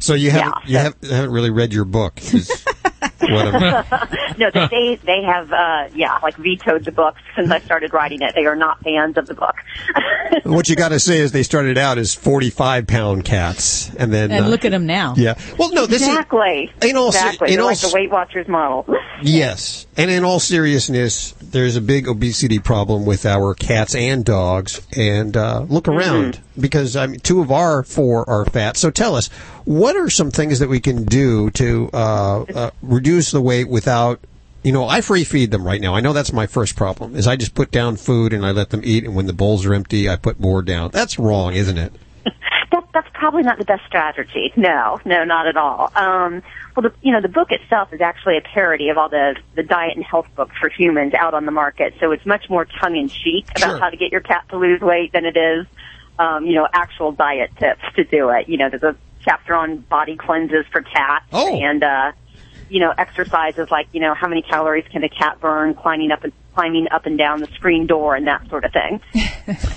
[0.00, 2.20] So you haven't you have, haven't really read your book.
[2.22, 2.50] Is
[3.20, 7.60] what I'm- no, they they, they have uh yeah like vetoed the book since I
[7.60, 8.34] started writing it.
[8.34, 9.56] They are not fans of the book.
[10.44, 14.30] what you got to say is they started out as 45 pound cats, and then
[14.30, 15.14] And uh, look at them now.
[15.16, 15.34] Yeah.
[15.58, 16.72] Well, no, this is exactly.
[16.82, 17.48] in all exactly.
[17.48, 18.86] in They're all like the Weight Watchers model.
[19.22, 19.86] Yes.
[19.98, 24.80] And in all seriousness, there's a big obesity problem with our cats and dogs.
[24.96, 28.78] And uh, look around because I mean, two of our four are fat.
[28.78, 29.28] So tell us,
[29.64, 34.20] what are some things that we can do to uh, uh, reduce the weight without?
[34.62, 35.94] You know, I free feed them right now.
[35.94, 37.16] I know that's my first problem.
[37.16, 39.64] Is I just put down food and I let them eat, and when the bowls
[39.64, 40.90] are empty, I put more down.
[40.90, 41.92] That's wrong, isn't it?
[42.72, 44.52] that, that's probably not the best strategy.
[44.56, 45.90] No, no, not at all.
[45.94, 46.42] Um,
[46.76, 49.62] well, the, you know, the book itself is actually a parody of all the, the
[49.62, 51.94] diet and health books for humans out on the market.
[52.00, 54.80] So it's much more tongue in cheek about how to get your cat to lose
[54.80, 55.66] weight than it is,
[56.18, 58.48] um, you know, actual diet tips to do it.
[58.48, 62.12] You know, there's a chapter on body cleanses for cats and, uh,
[62.68, 66.24] you know, exercises like, you know, how many calories can a cat burn climbing up
[66.24, 69.00] and climbing up and down the screen door and that sort of thing.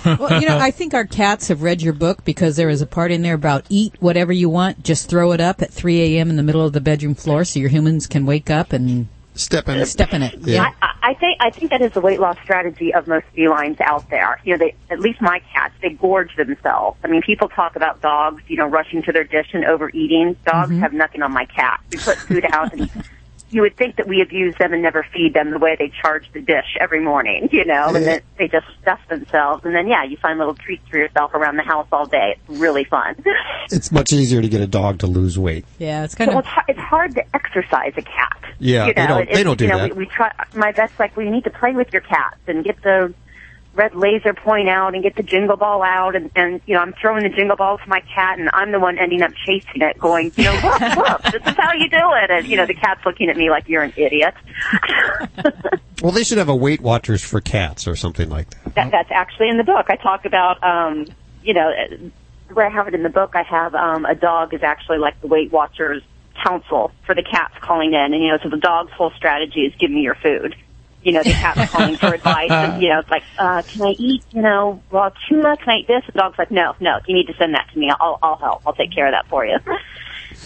[0.04, 2.86] Well, you know, I think our cats have read your book because there is a
[2.86, 6.28] part in there about eat whatever you want, just throw it up at 3 a.m.
[6.28, 9.68] in the middle of the bedroom floor so your humans can wake up and step
[9.68, 9.86] in it.
[9.86, 10.34] Step in it.
[10.40, 10.70] Yeah.
[10.82, 14.08] I, I think I think that is the weight loss strategy of most felines out
[14.10, 14.40] there.
[14.44, 16.98] You know, they at least my cats they gorge themselves.
[17.04, 20.36] I mean, people talk about dogs, you know, rushing to their dish and overeating.
[20.46, 20.80] Dogs Mm-hmm.
[20.80, 21.80] have nothing on my cat.
[21.90, 22.90] We put food out, and
[23.54, 26.28] you would think that we abuse them and never feed them the way they charge
[26.32, 27.48] the dish every morning.
[27.52, 30.86] You know, and then they just stuff themselves, and then yeah, you find little treats
[30.88, 32.36] for yourself around the house all day.
[32.36, 33.14] It's really fun.
[33.70, 35.64] It's much easier to get a dog to lose weight.
[35.78, 38.38] Yeah, it's kind well, of it's, hard, it's hard to exercise a cat.
[38.58, 39.32] Yeah, you they don't.
[39.32, 39.96] They don't do you know, that.
[39.96, 40.32] We, we try.
[40.54, 43.14] My vet's like, well, you need to play with your cats and get the
[43.74, 46.92] red laser point out and get the jingle ball out, and and you know, I'm
[46.94, 49.98] throwing the jingle ball to my cat, and I'm the one ending up chasing it,
[49.98, 52.74] going, you know, look, look, this is how you do it, and you know, the
[52.74, 54.34] cat's looking at me like you're an idiot.
[56.02, 58.74] Well, they should have a Weight Watchers for cats or something like that.
[58.74, 59.86] That, that's actually in the book.
[59.88, 61.06] I talk about, um,
[61.42, 61.72] you know,
[62.52, 65.18] where I have it in the book, I have um, a dog is actually like
[65.22, 66.02] the Weight Watchers
[66.44, 69.72] counsel for the cats calling in, and you know, so the dog's whole strategy is
[69.76, 70.54] give me your food.
[71.04, 73.90] You know, the cat's calling for advice, and you know, it's like, uh, can I
[73.98, 75.56] eat, you know, raw tuna?
[75.58, 76.02] Can I eat this?
[76.06, 77.92] The dog's like, no, no, you need to send that to me.
[78.00, 78.62] I'll, I'll help.
[78.66, 79.58] I'll take care of that for you.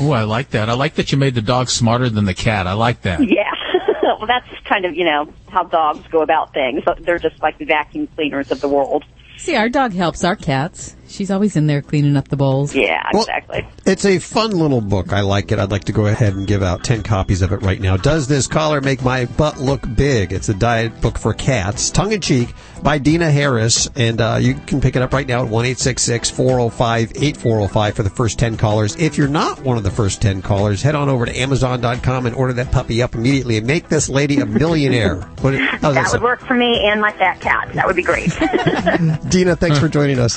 [0.01, 0.69] Oh, I like that.
[0.69, 2.67] I like that you made the dog smarter than the cat.
[2.67, 3.21] I like that.
[3.21, 3.51] Yeah.
[4.03, 6.83] well, that's kind of, you know, how dogs go about things.
[7.01, 9.05] They're just like the vacuum cleaners of the world.
[9.39, 10.95] See, our dog helps our cats.
[11.09, 12.75] She's always in there cleaning up the bowls.
[12.75, 13.67] Yeah, Well- exactly.
[13.87, 15.13] It's a fun little book.
[15.13, 15.59] I like it.
[15.59, 17.97] I'd like to go ahead and give out 10 copies of it right now.
[17.97, 20.33] Does this collar make my butt look big?
[20.33, 23.89] It's a diet book for cats, tongue in cheek, by Dena Harris.
[23.97, 28.11] And uh, you can pick it up right now at 1 405 8405 for the
[28.11, 28.95] first 10 callers.
[28.97, 32.37] If you're not one of the first 10 callers, head on over to Amazon.com and
[32.37, 35.27] order that puppy up immediately and make this lady a millionaire.
[35.39, 36.23] What, that That would sound?
[36.25, 37.73] work for me and my fat cat.
[37.75, 38.29] That would be great.
[39.31, 40.37] Dena, thanks for joining us.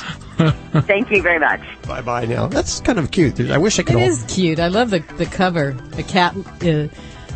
[0.82, 1.60] Thank you very much.
[1.86, 2.46] Bye bye now.
[2.48, 3.40] That's kind of cute.
[3.40, 3.96] I wish I could.
[3.96, 4.58] It all- is cute.
[4.60, 5.76] I love the the cover.
[5.96, 6.34] A cat,
[6.64, 6.88] uh,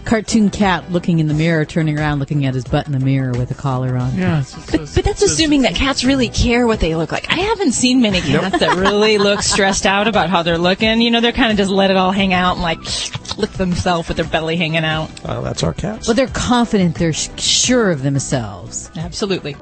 [0.04, 3.32] cartoon cat looking in the mirror, turning around, looking at his butt in the mirror
[3.32, 4.16] with a collar on.
[4.16, 7.28] Yeah, But, but that's assuming that cats really care what they look like.
[7.28, 11.00] I haven't seen many cats that really look stressed out about how they're looking.
[11.00, 12.78] You know, they're kind of just let it all hang out and like
[13.36, 15.10] lick themselves with their belly hanging out.
[15.24, 16.06] Oh, that's our cats.
[16.06, 16.94] Well, they're confident.
[16.94, 18.90] They're sh- sure of themselves.
[18.96, 19.56] Absolutely.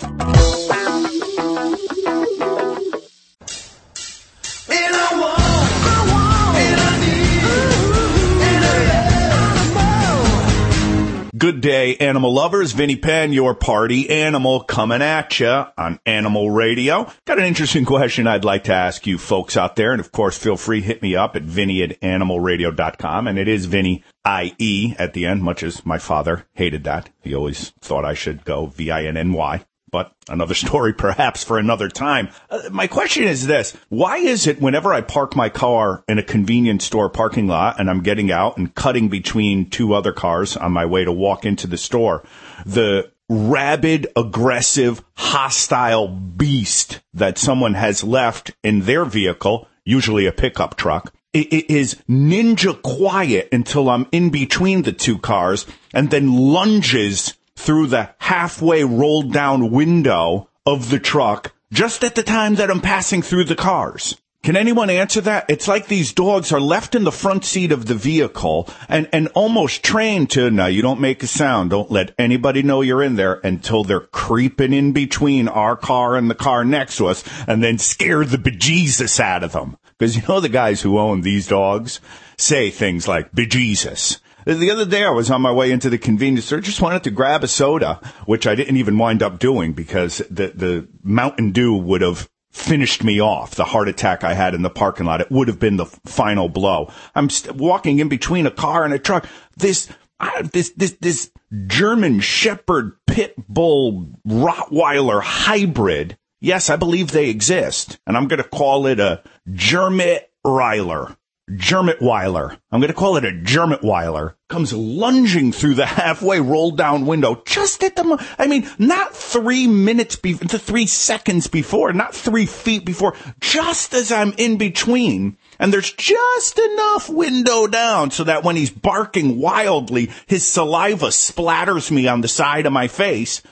[11.44, 12.72] Good day, animal lovers.
[12.72, 17.12] Vinny Penn, your party animal, coming at you on Animal Radio.
[17.26, 19.92] Got an interesting question I'd like to ask you folks out there.
[19.92, 23.26] And of course, feel free, hit me up at Vinny at animalradio.com.
[23.26, 27.10] And it is Vinny I-E at the end, much as my father hated that.
[27.20, 29.66] He always thought I should go V-I-N-N-Y.
[29.94, 32.30] But another story perhaps for another time.
[32.50, 33.76] Uh, my question is this.
[33.90, 37.88] Why is it whenever I park my car in a convenience store parking lot and
[37.88, 41.68] I'm getting out and cutting between two other cars on my way to walk into
[41.68, 42.24] the store,
[42.66, 50.76] the rabid, aggressive, hostile beast that someone has left in their vehicle, usually a pickup
[50.76, 57.34] truck, it is ninja quiet until I'm in between the two cars and then lunges
[57.64, 62.80] through the halfway rolled down window of the truck just at the time that I'm
[62.80, 64.16] passing through the cars.
[64.44, 65.46] Can anyone answer that?
[65.48, 69.28] It's like these dogs are left in the front seat of the vehicle and, and
[69.28, 71.70] almost trained to, now you don't make a sound.
[71.70, 76.28] Don't let anybody know you're in there until they're creeping in between our car and
[76.28, 79.78] the car next to us and then scare the bejesus out of them.
[79.96, 82.00] Because you know the guys who own these dogs
[82.36, 84.18] say things like bejesus.
[84.46, 87.10] The other day I was on my way into the convenience store, just wanted to
[87.10, 91.74] grab a soda, which I didn't even wind up doing because the, the Mountain Dew
[91.74, 93.54] would have finished me off.
[93.54, 95.20] The heart attack I had in the parking lot.
[95.20, 96.90] It would have been the final blow.
[97.14, 99.26] I'm st- walking in between a car and a truck.
[99.56, 99.88] This,
[100.20, 101.30] I, this, this, this
[101.66, 106.16] German Shepherd Pit Bull Rottweiler hybrid.
[106.40, 107.98] Yes, I believe they exist.
[108.06, 111.16] And I'm going to call it a Germit Reiler.
[111.50, 112.58] Germitweiler.
[112.72, 114.34] I'm going to call it a Germitweiler.
[114.48, 119.66] Comes lunging through the halfway rolled down window just at the, I mean, not three
[119.66, 125.36] minutes be, to three seconds before, not three feet before, just as I'm in between.
[125.58, 131.90] And there's just enough window down so that when he's barking wildly, his saliva splatters
[131.90, 133.42] me on the side of my face.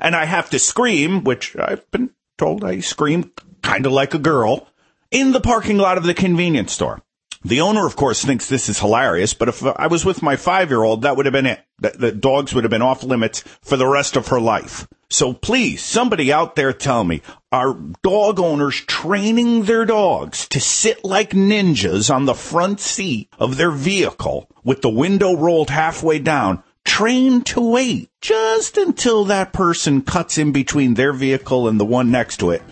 [0.00, 3.32] And I have to scream, which I've been told I scream
[3.62, 4.66] kind of like a girl
[5.10, 7.02] in the parking lot of the convenience store.
[7.46, 10.70] The owner, of course, thinks this is hilarious, but if I was with my five
[10.70, 11.60] year old, that would have been it.
[11.78, 14.88] The, dogs would have been off limits for the rest of her life.
[15.10, 17.20] So please, somebody out there tell me,
[17.52, 23.58] are dog owners training their dogs to sit like ninjas on the front seat of
[23.58, 30.00] their vehicle with the window rolled halfway down, trained to wait just until that person
[30.00, 32.62] cuts in between their vehicle and the one next to it?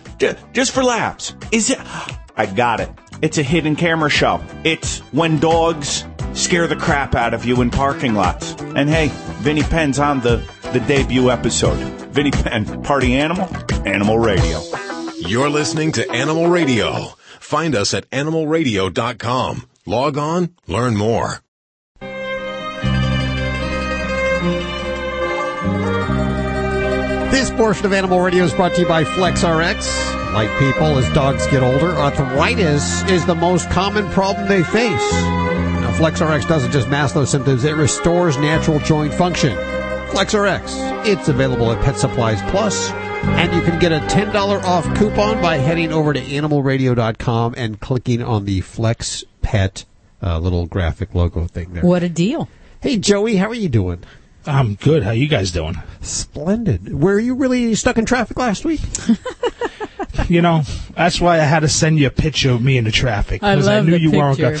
[0.51, 1.35] Just for laughs.
[1.51, 1.77] Is it?
[2.35, 2.89] I got it.
[3.21, 4.41] It's a hidden camera show.
[4.63, 6.03] It's when dogs
[6.33, 8.53] scare the crap out of you in parking lots.
[8.59, 9.09] And hey,
[9.41, 11.77] Vinny Penn's on the, the debut episode.
[12.11, 13.47] Vinny Penn, party animal,
[13.85, 14.61] animal radio.
[15.17, 17.13] You're listening to Animal Radio.
[17.39, 19.67] Find us at animalradio.com.
[19.85, 21.39] Log on, learn more.
[27.31, 30.12] This portion of Animal Radio is brought to you by FlexRx.
[30.33, 35.11] Like people, as dogs get older, arthritis is the most common problem they face.
[35.11, 39.55] Now, FlexRx doesn't just mask those symptoms, it restores natural joint function.
[40.09, 45.39] FlexRx, it's available at Pet Supplies Plus, and you can get a $10 off coupon
[45.39, 49.85] by heading over to animalradio.com and clicking on the Flex Pet
[50.23, 51.83] uh, little graphic logo thing there.
[51.83, 52.49] What a deal.
[52.81, 54.03] Hey, Joey, how are you doing?
[54.47, 55.03] I'm good.
[55.03, 55.75] How you guys doing?
[56.01, 57.01] Splendid.
[57.01, 58.81] Were you really stuck in traffic last week?
[60.33, 60.61] you know,
[60.95, 63.55] that's why I had to send you a picture of me in the traffic I
[63.55, 64.39] because love knew the you weren't.
[64.39, 64.59] Gonna,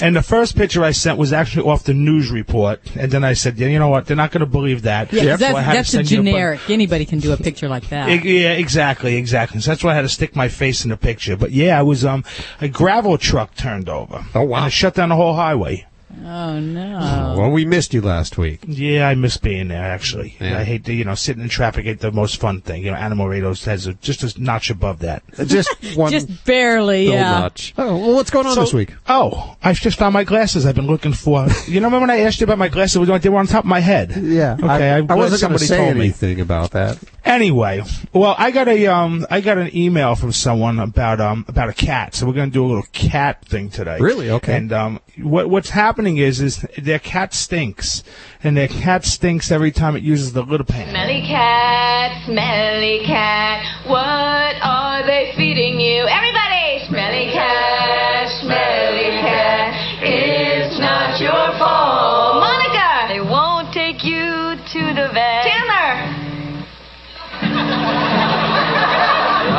[0.00, 3.32] and the first picture I sent was actually off the news report, and then I
[3.32, 4.06] said, yeah, you know what?
[4.06, 5.12] They're not going to believe that.
[5.12, 6.60] Yeah, So I that's, had to that's a send you bu- generic.
[6.70, 8.08] Anybody can do a picture like that.
[8.08, 9.60] E- Yeah, exactly, exactly.
[9.60, 11.36] So that's why I had to stick my face in the picture.
[11.36, 12.24] But yeah, I was um
[12.60, 14.24] a gravel truck turned over.
[14.34, 14.58] Oh wow!
[14.58, 15.86] And it shut down the whole highway.
[16.24, 17.34] Oh no.
[17.38, 18.60] Well, we missed you last week.
[18.66, 19.82] Yeah, I miss being there.
[19.82, 20.58] Actually, Yeah.
[20.58, 22.82] I hate to you know sitting in traffic ain't the most fun thing.
[22.84, 25.22] You know, Animal Radio has a, just a notch above that.
[25.46, 27.40] Just one Just barely, yeah.
[27.40, 27.74] notch.
[27.78, 28.94] Oh, well, what's going on So- this week?
[29.08, 30.66] Oh, I just found my glasses.
[30.66, 31.46] I've been looking for.
[31.66, 33.06] You know, remember when I asked you about my glasses?
[33.22, 34.12] They were on top of my head.
[34.16, 34.54] Yeah.
[34.54, 34.66] Okay.
[34.90, 36.00] I, I'm I wasn't going somebody to say told me.
[36.02, 36.98] anything about that.
[37.24, 37.82] Anyway,
[38.12, 41.72] well, I got a um, I got an email from someone about um, about a
[41.72, 42.14] cat.
[42.14, 43.98] So we're going to do a little cat thing today.
[44.00, 44.28] Really?
[44.30, 44.56] Okay.
[44.56, 48.02] And um, what what's happening is is their cat stinks,
[48.42, 50.90] and their cat stinks every time it uses the litter pan.
[50.90, 56.02] Smelly cat, smelly cat, what are they feeding you?
[56.10, 56.84] Everybody!
[56.88, 62.42] Smelly cat, smelly cat, it's not your fault.
[62.42, 63.14] Monica!
[63.14, 65.46] They won't take you to the vet.
[65.46, 66.22] Chandler!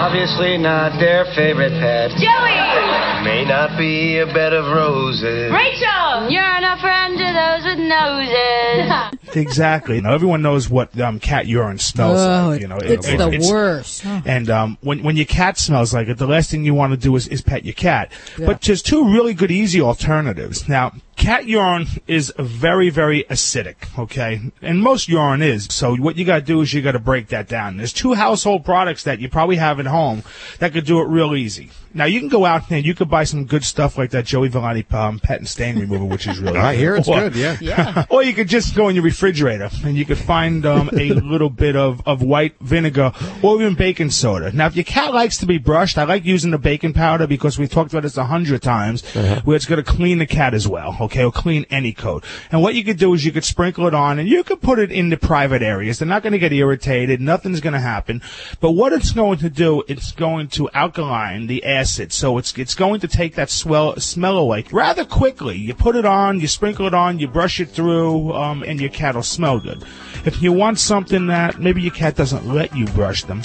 [0.04, 2.12] Obviously not their favorite pet.
[2.20, 3.13] Joey!
[3.34, 5.52] May not be a bed of roses.
[5.52, 6.30] Rachel!
[6.30, 9.10] You're not friend to those with noses.
[9.36, 10.00] Exactly.
[10.00, 12.62] Now everyone knows what um, cat urine smells Oh, like.
[12.62, 14.06] You know, it's It- the it's- worst.
[14.06, 16.98] And um, when when your cat smells like it, the last thing you want to
[16.98, 18.12] do is, is pet your cat.
[18.38, 18.46] Yeah.
[18.46, 20.70] But there's two really good, easy alternatives.
[20.70, 23.98] Now, cat urine is very, very acidic.
[23.98, 25.68] Okay, and most urine is.
[25.72, 27.78] So what you got to do is you got to break that down.
[27.78, 30.24] There's two household products that you probably have at home
[30.60, 31.70] that could do it real easy.
[31.96, 34.48] Now you can go out and you could buy some good stuff like that Joey
[34.48, 36.58] Villani um, pet and stain remover, which is really.
[36.64, 37.58] I hear it's Or- good, yeah.
[37.62, 38.06] Yeah.
[38.10, 41.52] or you could just go in your refrigerator and you could find um, a little
[41.52, 43.12] bit of, of white vinegar
[43.44, 44.52] or even baking soda.
[44.52, 47.60] Now, if your cat likes to be brushed, I like using the baking powder because
[47.60, 49.04] we've talked about this a hundred times,
[49.44, 52.24] where it's going to clean the cat as well, okay, or clean any coat.
[52.52, 54.80] And what you could do is you could sprinkle it on and you could put
[54.80, 56.00] it into private areas.
[56.00, 57.22] They're not going to get irritated.
[57.22, 58.22] Nothing's going to happen.
[58.60, 62.14] But what it's going to do, it's going to alkaline the acid.
[62.14, 65.58] So it's, it's going to take that swell, smell away rather quickly.
[65.58, 68.90] You put it on, you sprinkle it on, you brush it through, um, and your
[68.90, 69.84] cat will smell good.
[70.26, 73.42] If you want something that maybe your cat doesn't let you brush them,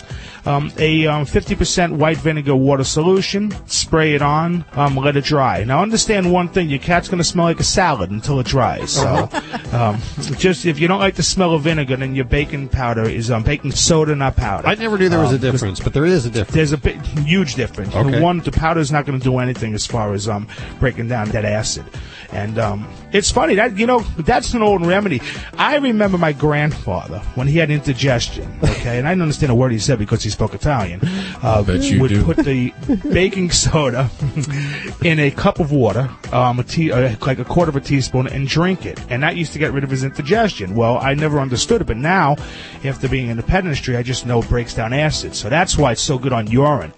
[0.46, 5.64] um, a um, 50% white vinegar water solution, spray it on, um, let it dry.
[5.64, 8.92] Now understand one thing, your cat's going to smell like a salad until it dries.
[8.92, 9.28] So
[9.72, 10.00] um,
[10.38, 13.42] just if you don't like the smell of vinegar, then your baking powder is um,
[13.42, 14.66] baking soda, not powder.
[14.68, 16.54] I never knew there was a Um, difference, but there is a difference.
[16.54, 17.94] There's a big, huge difference.
[17.94, 18.10] Okay.
[18.10, 20.46] The one, the powder's not going to do anything as far as um,
[20.78, 21.84] breaking down that acid.
[22.32, 25.20] And um, it's funny that you know that's an old remedy.
[25.56, 28.54] I remember my grandfather when he had indigestion.
[28.78, 31.00] Okay, and I didn't understand a word he said because he spoke Italian.
[31.42, 32.22] Uh, bet you would do.
[32.22, 32.72] put the
[33.12, 34.08] baking soda
[35.04, 38.28] in a cup of water, um, a tea, uh, like a quarter of a teaspoon,
[38.28, 39.00] and drink it.
[39.10, 40.76] And that used to get rid of his indigestion.
[40.76, 42.36] Well, I never understood it, but now,
[42.84, 45.34] after being in the pet industry, I just know it breaks down acid.
[45.34, 46.92] So that's why it's so good on urine.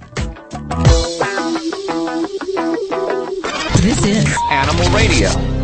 [3.81, 5.60] This is Animal Radio.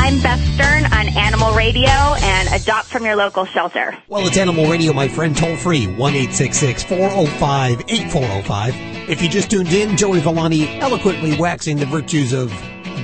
[0.00, 3.98] I'm Beth Stern on Animal Radio and adopt from your local shelter.
[4.06, 8.74] Well, it's Animal Radio, my friend, toll free, 1 405 8405.
[9.10, 12.50] If you just tuned in, Joey Villani eloquently waxing the virtues of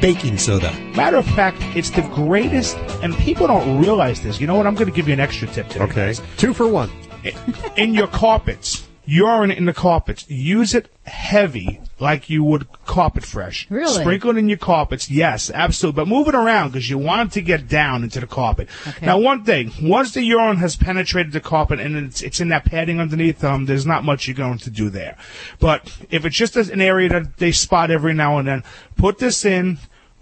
[0.00, 0.72] baking soda.
[0.94, 4.40] Matter of fact, it's the greatest, and people don't realize this.
[4.40, 4.68] You know what?
[4.68, 5.84] I'm going to give you an extra tip today.
[5.84, 6.14] Okay.
[6.36, 6.92] Two for one.
[7.76, 13.66] In your carpets, urine in the carpets, use it heavy like you would carpet fresh.
[13.70, 14.00] Really?
[14.00, 16.02] Sprinkle it in your carpets, yes, absolutely.
[16.02, 18.68] But move it around because you want it to get down into the carpet.
[18.86, 19.06] Okay.
[19.06, 22.64] Now, one thing, once the urine has penetrated the carpet and it's, it's in that
[22.64, 25.16] padding underneath, um, there's not much you're going to do there.
[25.60, 28.64] But if it's just an area that they spot every now and then,
[28.96, 29.78] put this in,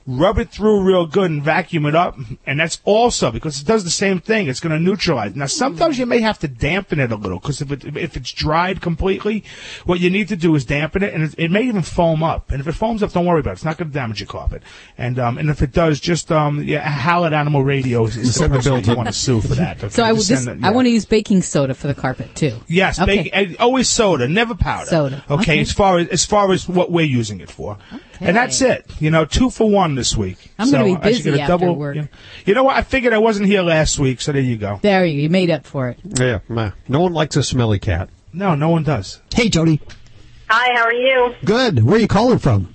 [0.07, 2.17] rub it through real good and vacuum it up.
[2.47, 4.49] And that's also because it does the same thing.
[4.49, 5.37] It's going to neutralize.
[5.37, 8.33] Now, sometimes you may have to dampen it a little because if it, if it's
[8.33, 9.45] dried completely,
[9.85, 12.51] what you need to do is dampen it and it, it may even foam up.
[12.51, 13.55] And if it foams up, don't worry about it.
[13.55, 14.63] It's not going to damage your carpet.
[14.99, 18.27] And, um, and if it does, just, um, yeah, Hal at Animal Radio is, is
[18.29, 19.93] the Send the person you to- want to sue for that.
[19.93, 22.35] So I, Just this, send it- I want to use baking soda for the carpet
[22.35, 22.57] too.
[22.69, 23.23] Yes, Okay.
[23.25, 24.87] bacon, and always soda, never powder.
[24.87, 25.61] Soda, Okay, okay.
[25.61, 27.79] as far as as far as what we're using it for,
[28.21, 28.85] and that's it.
[29.01, 30.39] You know, two for one this week.
[30.59, 31.97] I'm So gonna be I should get busy after double, work.
[31.97, 32.09] You know,
[32.47, 32.77] you know what?
[32.77, 34.79] I figured I wasn't here last week, so there you go.
[34.83, 35.99] There you, you made up for it.
[36.05, 36.41] Yeah,
[36.89, 38.09] no one likes a smelly cat.
[38.33, 39.21] No, no one does.
[39.35, 39.81] Hey, Jody.
[40.49, 41.35] Hi, how are you?
[41.45, 41.83] Good.
[41.83, 42.75] Where are you calling from?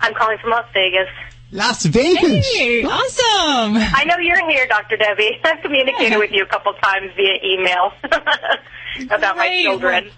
[0.00, 1.08] I'm calling from Las Vegas.
[1.52, 2.46] Las Vegas.
[2.54, 3.76] Hey, awesome.
[3.76, 4.96] I know you're here, Dr.
[4.96, 5.38] Debbie.
[5.44, 7.92] I've communicated with you a couple times via email
[9.10, 9.62] about my Great.
[9.62, 10.10] children.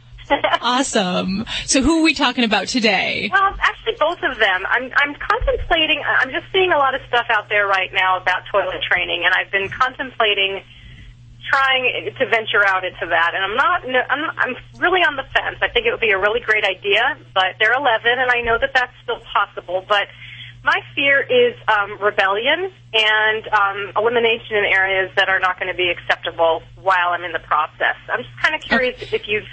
[0.61, 1.45] Awesome.
[1.67, 3.31] So who are we talking about today?
[3.33, 4.65] Well, actually, both of them.
[4.69, 6.03] I'm I'm contemplating.
[6.07, 9.35] I'm just seeing a lot of stuff out there right now about toilet training, and
[9.35, 10.63] I've been contemplating
[11.49, 13.33] trying to venture out into that.
[13.35, 13.85] And I'm not.
[13.85, 15.59] I'm I'm really on the fence.
[15.63, 18.59] I think it would be a really great idea, but they're 11, and I know
[18.59, 20.09] that that's still possible, but.
[20.65, 25.77] My fear is um, rebellion and um, elimination in areas that are not going to
[25.77, 27.95] be acceptable while I'm in the process.
[28.13, 29.47] I'm just kind of curious if you've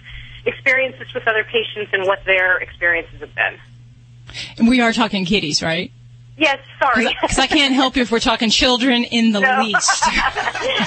[0.46, 3.58] experienced this with other patients and what their experiences have been.
[4.58, 5.92] And we are talking kitties, right?
[6.38, 7.08] Yes, sorry.
[7.22, 9.62] Because I can't help you if we're talking children in the No.
[9.62, 10.04] least.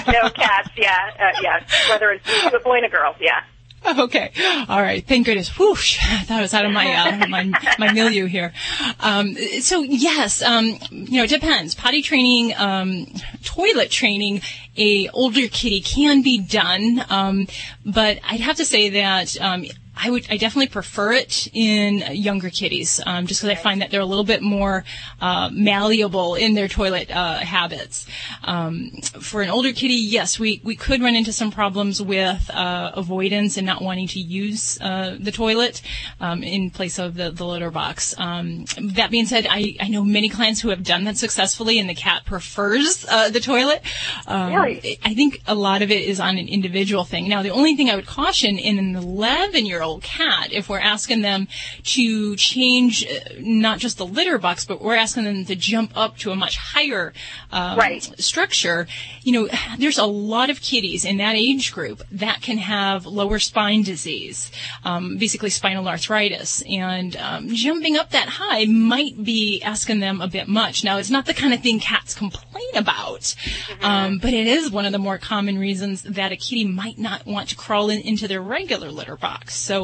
[0.07, 1.65] no cats, yeah, uh, yeah.
[1.89, 3.41] Whether it's a boy and a girl, yeah.
[3.99, 4.33] Okay.
[4.69, 5.05] All right.
[5.07, 5.57] Thank goodness.
[5.59, 5.99] Whoosh.
[6.29, 7.45] That was out of my, uh, my,
[7.79, 8.53] my milieu here.
[9.01, 11.75] Um, so yes, um, you know, it depends.
[11.75, 13.07] Potty training, um,
[13.45, 14.43] toilet training,
[14.77, 17.03] a older kitty can be done.
[17.09, 17.47] Um,
[17.85, 19.65] but I'd have to say that, um,
[20.01, 23.91] I would, I definitely prefer it in younger kitties, um, just because I find that
[23.91, 24.85] they're a little bit more
[25.21, 28.07] uh, malleable in their toilet uh, habits.
[28.45, 32.93] Um, for an older kitty, yes, we, we could run into some problems with uh,
[32.95, 35.83] avoidance and not wanting to use uh, the toilet
[36.21, 38.15] um, in place of the, the litter box.
[38.19, 41.89] Um, that being said, I, I know many clients who have done that successfully, and
[41.89, 43.83] the cat prefers uh, the toilet.
[44.27, 44.99] Um, Really?
[45.05, 47.29] I think a lot of it is on an individual thing.
[47.29, 50.79] Now, the only thing I would caution in an 11 year old cat, if we're
[50.79, 51.49] asking them
[51.85, 56.19] to change uh, not just the litter box, but we're asking them to jump up
[56.19, 57.15] to a much higher
[57.51, 57.81] um,
[58.19, 58.87] structure,
[59.23, 63.39] you know, there's a lot of kitties in that age group that can have lower
[63.39, 64.51] spine disease,
[64.85, 70.29] um, basically spinal arthritis, and um, jumping up that high might be asking them a
[70.29, 70.85] bit much.
[70.85, 73.35] Now, it's not the kind of thing cats complain about,
[73.81, 77.27] um, but it is one of the more common reasons that a kitty might not
[77.27, 79.55] want to crawl in, into their regular litter box.
[79.55, 79.78] So,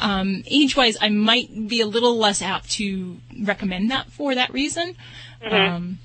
[0.00, 4.94] um, age-wise, I might be a little less apt to recommend that for that reason.
[5.44, 5.52] Mhm.
[5.52, 5.98] Um,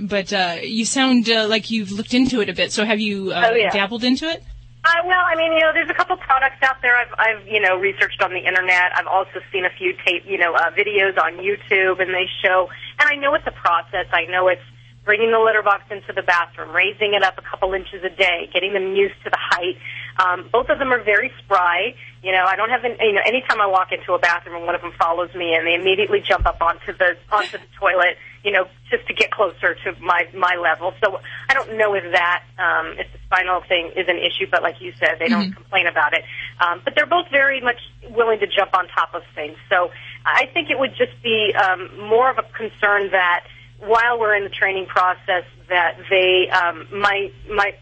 [0.00, 2.70] but uh, you sound uh, like you've looked into it a bit.
[2.72, 3.70] So, have you uh, Oh, yeah.
[3.70, 4.42] dabbled into it?
[4.82, 7.60] Uh, well, I mean, you know, there's a couple products out there I've, I've, you
[7.60, 8.96] know, researched on the internet.
[8.96, 12.68] I've also seen a few tape, you know, uh, videos on YouTube, and they show,
[12.98, 14.06] and I know it's a process.
[14.12, 14.62] I know it's
[15.04, 18.48] bringing the litter box into the bathroom, raising it up a couple inches a day,
[18.54, 19.76] getting them used to the height.
[20.18, 21.94] Um, both of them are very spry.
[22.22, 24.66] You know, I don't have, an, you know, anytime I walk into a bathroom and
[24.66, 28.18] one of them follows me and they immediately jump up onto the onto the toilet,
[28.44, 30.92] you know, just to get closer to my my level.
[31.02, 34.62] So I don't know if that um, if the spinal thing is an issue, but
[34.62, 36.24] like you said, they don't complain about it.
[36.60, 37.80] Um, but they're both very much
[38.10, 39.56] willing to jump on top of things.
[39.70, 39.90] So
[40.26, 43.46] I think it would just be um, more of a concern that
[43.78, 47.78] while we're in the training process, that they um, might might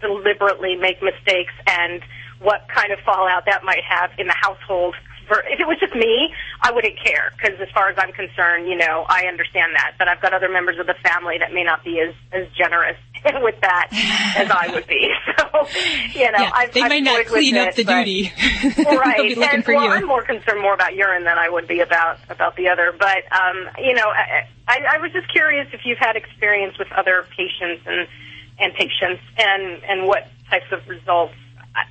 [0.00, 2.02] deliberately make mistakes and
[2.40, 4.94] what kind of fallout that might have in the household.
[5.26, 6.32] For, if it was just me,
[6.62, 9.92] I wouldn't care because as far as I'm concerned, you know, I understand that.
[9.98, 12.96] But I've got other members of the family that may not be as as generous
[13.42, 13.88] with that
[14.38, 15.12] as I would be.
[15.38, 15.66] So,
[16.14, 18.32] you know, Yeah, I've, they I've might not clean up it, the but- duty.
[18.78, 19.16] right.
[19.16, 19.90] They'll be looking and, for well, you.
[19.90, 22.94] I'm more concerned more about urine than I would be about about the other.
[22.98, 26.88] But um, you know, I, I, I was just curious if you've had experience with
[26.92, 28.06] other patients and
[28.58, 31.34] and patients and and what types of results.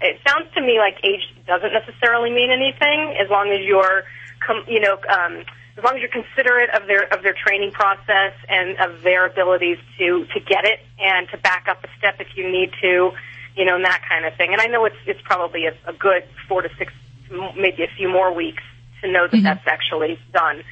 [0.01, 4.03] It sounds to me like age doesn't necessarily mean anything as long as you're,
[4.45, 4.97] com- you know.
[5.09, 5.45] Um,
[5.78, 9.78] as long as you're considerate of their of their training process and of their abilities
[9.99, 13.11] to to get it and to back up a step if you need to,
[13.55, 14.51] you know, and that kind of thing.
[14.51, 16.91] And I know it's it's probably a, a good four to six,
[17.30, 18.63] m- maybe a few more weeks
[19.01, 20.63] to know that that's actually done.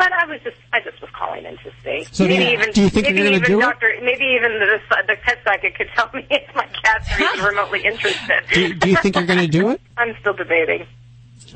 [0.00, 2.06] But I was just I just was calling in to see.
[2.10, 3.62] So maybe you- even do you think maybe you're gonna even do it?
[3.62, 7.44] Doctor maybe even the the pet psychic could tell me if my cats are even
[7.44, 8.40] remotely interested.
[8.50, 9.80] Do, do you think you're going to do it?
[9.98, 10.86] I'm still debating.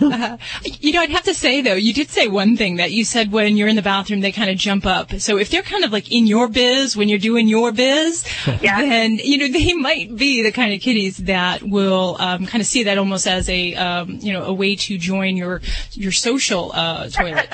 [0.01, 0.37] Uh,
[0.81, 3.33] you know, I'd have to say though, you did say one thing that you said
[3.33, 5.15] when you're in the bathroom, they kind of jump up.
[5.21, 8.25] So if they're kind of like in your biz when you're doing your biz,
[8.61, 12.67] then you know they might be the kind of kitties that will um, kind of
[12.67, 15.61] see that almost as a um, you know a way to join your
[15.93, 17.49] your social uh, toilet,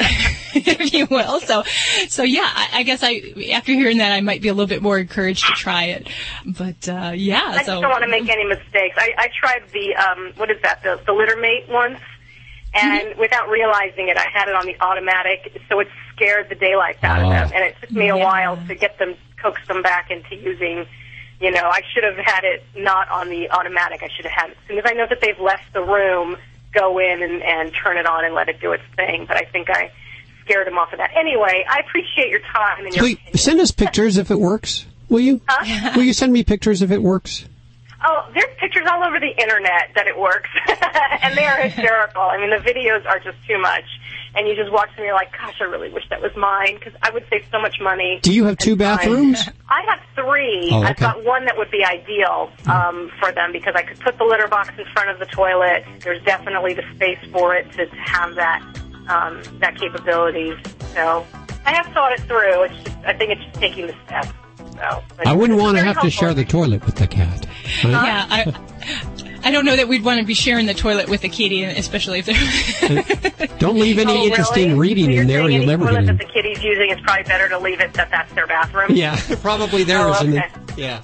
[0.54, 1.40] if you will.
[1.40, 1.62] So
[2.08, 4.82] so yeah, I, I guess I after hearing that, I might be a little bit
[4.82, 6.08] more encouraged to try it.
[6.46, 8.96] But uh, yeah, I just so don't want to make any mistakes.
[8.98, 10.82] I, I tried the um, what is that?
[10.82, 12.00] The, the litter mate once,
[12.74, 13.20] and Mm-hmm.
[13.20, 17.20] without realizing it, I had it on the automatic, so it scared the daylights out
[17.20, 17.30] of Oh.
[17.30, 18.24] them, and it took me a Yeah.
[18.24, 20.86] while to get them coax them back into using.
[21.40, 24.02] You know, I should have had it not on the automatic.
[24.02, 26.36] I should have had it as soon as I know that they've left the room,
[26.74, 29.24] go in and, and turn it on and let it do its thing.
[29.26, 29.90] But I think I
[30.44, 31.10] scared them off of that.
[31.16, 33.04] Anyway, I appreciate your time and your.
[33.04, 34.84] Please send us pictures if it works.
[35.08, 35.40] Will you?
[35.48, 35.92] Huh?
[35.96, 37.46] Will you send me pictures if it works?
[38.02, 40.48] Oh, there's pictures all over the internet that it works,
[41.22, 42.22] and they are hysterical.
[42.22, 43.84] I mean, the videos are just too much,
[44.34, 46.76] and you just watch them, and you're like, gosh, I really wish that was mine
[46.78, 48.18] because I would save so much money.
[48.22, 49.46] Do you have two bathrooms?
[49.68, 50.70] I have three.
[50.72, 54.16] Oh, I've got one that would be ideal um, for them because I could put
[54.16, 55.84] the litter box in front of the toilet.
[56.00, 58.62] There's definitely the space for it to have that
[59.08, 60.54] um, that capability.
[60.94, 61.26] So
[61.66, 62.62] I have thought it through.
[62.64, 64.26] It's just, I think it's just taking the step.
[64.80, 67.46] So but I wouldn't want to very have to share the toilet with the cat.
[67.84, 67.90] right?
[67.92, 68.54] Yeah, I,
[69.44, 72.20] I don't know that we'd want to be sharing the toilet with a kitty, especially
[72.20, 72.98] if they're.
[72.98, 74.80] Uh, don't leave any Oh, interesting really?
[74.80, 76.16] reading So in there, or you'll any never toilet get in.
[76.16, 78.90] that the kitty's using, it's probably better to leave it that that's their bathroom.
[78.96, 80.48] Yeah, probably there Oh, isn't okay.
[80.76, 81.02] yeah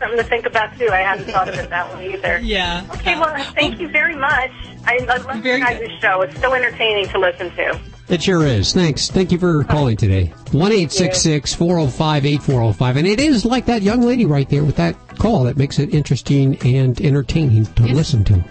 [0.00, 0.88] something to think about too.
[0.90, 2.38] I hadn't thought of it that way either.
[2.42, 2.84] Yeah.
[2.94, 4.50] Okay, well, thank you very much.
[4.86, 6.20] I, I love your guys' show.
[6.22, 7.80] It's so entertaining to listen to.
[8.08, 8.72] It sure is.
[8.74, 9.10] Thanks.
[9.10, 10.26] Thank you for calling today.
[10.52, 13.66] One eight six six four zero five eight four zero five, and it is like
[13.66, 17.82] that young lady right there with that call that makes it interesting and entertaining to
[17.84, 18.44] listen to.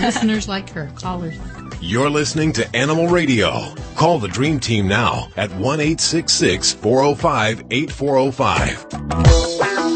[0.00, 1.36] Listeners like her, callers.
[1.80, 3.74] You're listening to Animal Radio.
[3.94, 9.93] Call the Dream Team now at 1 405 8405.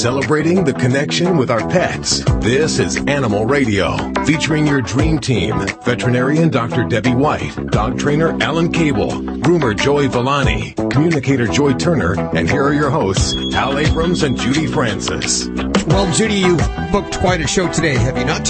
[0.00, 2.24] Celebrating the connection with our pets.
[2.36, 5.58] This is Animal Radio, featuring your dream team.
[5.84, 6.84] Veterinarian Dr.
[6.84, 12.72] Debbie White, dog trainer Alan Cable, groomer Joey Villani, communicator Joy Turner, and here are
[12.72, 15.48] your hosts, Hal Abrams and Judy Francis.
[15.86, 16.56] Well, Judy, you
[16.90, 18.46] booked quite a show today, have you not?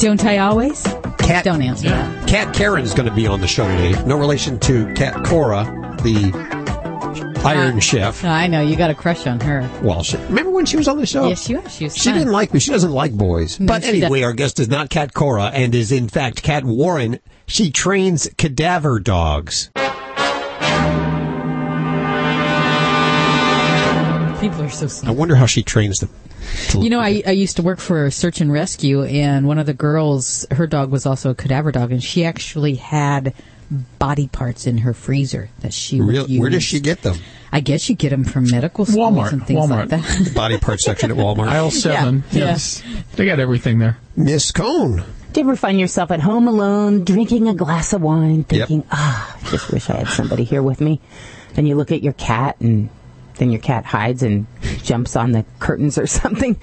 [0.00, 0.82] Don't I always?
[1.18, 2.28] Cat, Don't answer that.
[2.28, 4.04] Cat Warren's going to be on the show today.
[4.04, 5.62] No relation to Cat Cora,
[6.02, 6.59] the
[7.44, 8.22] Iron Chef.
[8.22, 9.68] No, I know you got a crush on her.
[9.82, 11.26] Well, she, remember when she was on the show?
[11.28, 11.74] Yes, she was.
[11.74, 11.96] She was.
[11.96, 12.60] She didn't like me.
[12.60, 13.58] She doesn't like boys.
[13.58, 14.24] No, but anyway, doesn't.
[14.24, 17.18] our guest is not Cat Cora and is in fact Cat Warren.
[17.46, 19.70] She trains cadaver dogs.
[24.40, 26.10] People are so I wonder how she trains them.
[26.74, 29.74] You know, I, I used to work for search and rescue, and one of the
[29.74, 33.34] girls, her dog was also a cadaver dog, and she actually had
[33.98, 36.40] body parts in her freezer that she would Real, use.
[36.40, 37.16] where does she get them?
[37.52, 39.32] I guess you get them from medical schools Walmart.
[39.32, 40.24] and things like Walmart.
[40.24, 40.34] that.
[40.34, 41.48] Body part section at Walmart.
[41.48, 42.24] Aisle seven.
[42.32, 42.46] Yeah.
[42.46, 42.82] Yes,
[43.16, 43.98] they got everything there.
[44.16, 45.04] Miss Cone.
[45.32, 49.36] Do you ever find yourself at home alone, drinking a glass of wine, thinking, ah,
[49.40, 51.00] I just wish I had somebody here with me?
[51.56, 52.88] And you look at your cat, and
[53.36, 54.46] then your cat hides and
[54.82, 56.56] jumps on the curtains or something.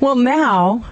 [0.00, 0.84] Well, now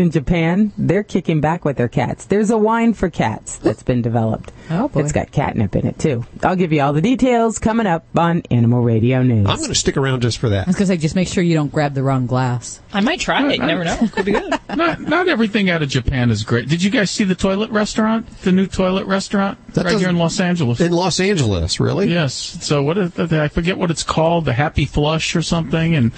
[0.00, 2.24] in Japan, they're kicking back with their cats.
[2.24, 4.50] There's a wine for cats that's been developed.
[4.70, 5.00] Oh, boy.
[5.00, 6.24] It's got catnip in it, too.
[6.42, 9.46] I'll give you all the details coming up on Animal Radio News.
[9.48, 10.66] I'm going to stick around just for I that.
[10.66, 12.80] was going to say, just make sure you don't grab the wrong glass.
[12.92, 13.56] I might try it.
[13.60, 13.96] You never know.
[14.12, 14.52] Could be good.
[14.76, 16.68] Not not everything out of Japan is great.
[16.68, 18.28] Did you guys see the toilet restaurant?
[18.42, 20.80] The new toilet restaurant That right here in Los Angeles.
[20.80, 22.08] In Los Angeles, really?
[22.08, 22.32] Yes.
[22.34, 23.32] So what is that?
[23.32, 26.12] I forget what it's called, the Happy Flush or something, and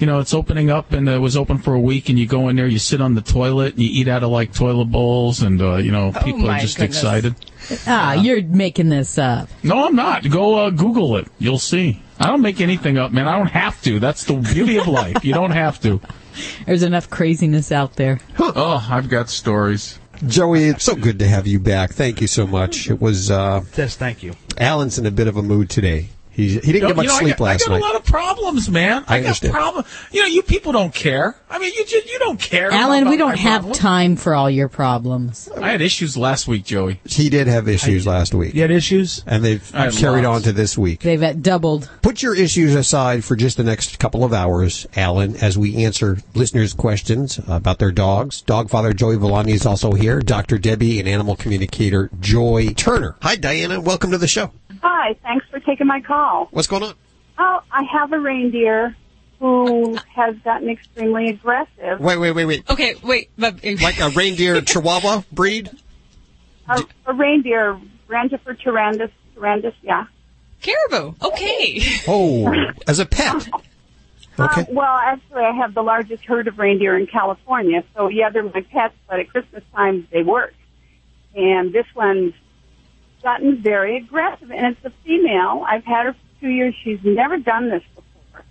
[0.00, 2.48] you know it's opening up and it was open for a week, and you go
[2.48, 5.42] in there, you sit on the toilet, and you eat out of like toilet bowls,
[5.42, 6.96] and uh, you know people my are just goodness.
[6.98, 7.34] excited.
[7.86, 9.48] Ah, you're making this up.
[9.62, 10.28] No, I'm not.
[10.28, 11.28] Go uh, Google it.
[11.38, 12.02] You'll see.
[12.18, 13.26] I don't make anything up, man.
[13.26, 13.98] I don't have to.
[13.98, 15.24] That's the beauty of life.
[15.24, 16.00] You don't have to.
[16.66, 18.20] There's enough craziness out there.
[18.38, 19.98] Oh, I've got stories.
[20.26, 21.92] Joey, it's so good to have you back.
[21.92, 22.90] Thank you so much.
[22.90, 24.34] It was uh, Yes, thank you.
[24.58, 26.10] Alan's in a bit of a mood today.
[26.30, 27.76] He he didn't get much You know, sleep got, last night.
[27.76, 27.90] I got night.
[27.90, 29.04] a lot of problems, man.
[29.08, 29.86] I I, got problems.
[30.12, 31.36] You know, you people don't care.
[31.50, 32.70] I mean, you just, you don't care.
[32.72, 33.78] Alan, about we don't have problems.
[33.78, 35.48] time for all your problems.
[35.60, 37.00] I had issues last week, Joey.
[37.04, 39.22] He did have issues last week, You had issues?
[39.26, 40.36] and they've I carried lots.
[40.36, 41.00] on to this week.
[41.00, 41.90] They've uh, doubled.
[42.02, 46.18] Put your issues aside for just the next couple of hours, Alan, as we answer
[46.34, 48.40] listeners' questions about their dogs.
[48.42, 50.20] Dog father Joey Villani is also here.
[50.20, 50.58] Dr.
[50.58, 53.16] Debbie and animal communicator Joy Turner.
[53.22, 53.80] Hi, Diana.
[53.80, 54.52] Welcome to the show.
[54.82, 56.48] Hi, thanks for taking my call.
[56.50, 56.94] What's going on?
[57.38, 58.96] Oh, I have a reindeer
[59.38, 61.98] who has gotten extremely aggressive.
[62.00, 62.70] Wait, wait, wait, wait.
[62.70, 63.30] Okay, wait.
[63.38, 65.70] But, Like a reindeer Chihuahua breed?
[66.68, 67.78] A, a reindeer,
[68.08, 70.04] Rangifer tarandus, tarandus, yeah.
[70.60, 71.14] Caribou.
[71.22, 71.82] Okay.
[72.06, 72.52] Oh,
[72.86, 73.48] as a pet.
[74.38, 74.62] Okay.
[74.62, 78.42] Um, well, actually, I have the largest herd of reindeer in California, so yeah, they're
[78.44, 80.54] my pets, but at Christmas time they work.
[81.34, 82.32] And this one's
[83.22, 85.64] gotten very aggressive, and it's a female.
[85.66, 86.74] I've had her for two years.
[86.82, 88.44] She's never done this before.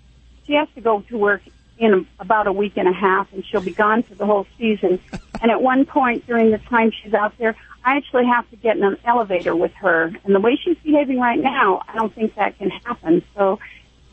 [0.46, 1.42] She has to go to work
[1.78, 5.00] in about a week and a half, and she'll be gone for the whole season.
[5.42, 7.56] and at one point during the time she's out there,
[7.86, 10.12] I actually have to get in an elevator with her.
[10.24, 13.24] And the way she's behaving right now, I don't think that can happen.
[13.36, 13.60] So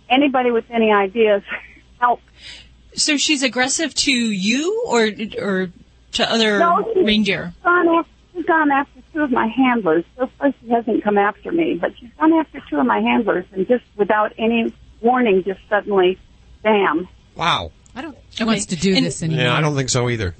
[0.08, 1.42] anybody with any ideas,
[2.00, 2.20] help.
[2.94, 5.10] So she's aggressive to you or
[5.42, 5.70] or
[6.12, 7.52] to other No, reindeer?
[7.62, 10.04] Gone after, she's gone after two of my handlers.
[10.18, 13.46] So far she hasn't come after me, but she's gone after two of my handlers
[13.52, 16.18] and just without any warning, just suddenly
[16.62, 17.08] bam.
[17.34, 17.72] Wow.
[17.94, 18.16] I don't.
[18.30, 19.44] She wants to do And- this anymore.
[19.44, 20.34] Yeah, I don't think so either.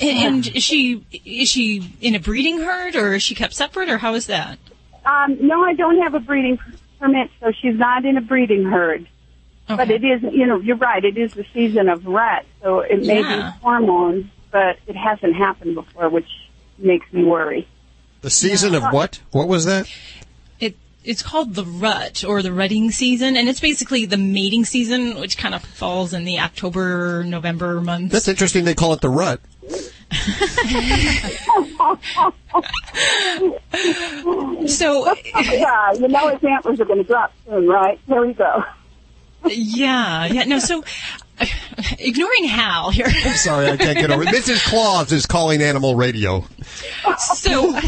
[0.00, 3.90] And, and is she is she in a breeding herd, or is she kept separate,
[3.90, 4.58] or how is that?
[5.04, 6.58] Um, no, I don't have a breeding
[7.00, 9.06] permit, so she's not in a breeding herd.
[9.68, 11.02] But it is, you know, you're right.
[11.04, 13.52] It is the season of rut, so it may Yeah.
[13.52, 16.28] be hormones, but it hasn't happened before, which
[16.78, 17.66] makes me worry.
[18.22, 19.20] The season of what?
[19.32, 19.88] What was that?
[20.60, 25.20] It it's called the rut or the rutting season, and it's basically the mating season,
[25.20, 28.12] which kind of falls in the October November months.
[28.12, 28.64] That's interesting.
[28.64, 29.40] They call it the rut.
[34.66, 37.98] So, yeah, you know his antlers are going to drop soon, right?
[38.06, 38.62] Here we go.
[39.46, 40.44] yeah, yeah.
[40.44, 40.84] No, so
[41.98, 43.06] ignoring Hal here.
[43.08, 44.24] I'm sorry, I can't get over.
[44.24, 44.64] Mrs.
[44.68, 46.44] Claus is calling Animal Radio.
[47.18, 47.78] so,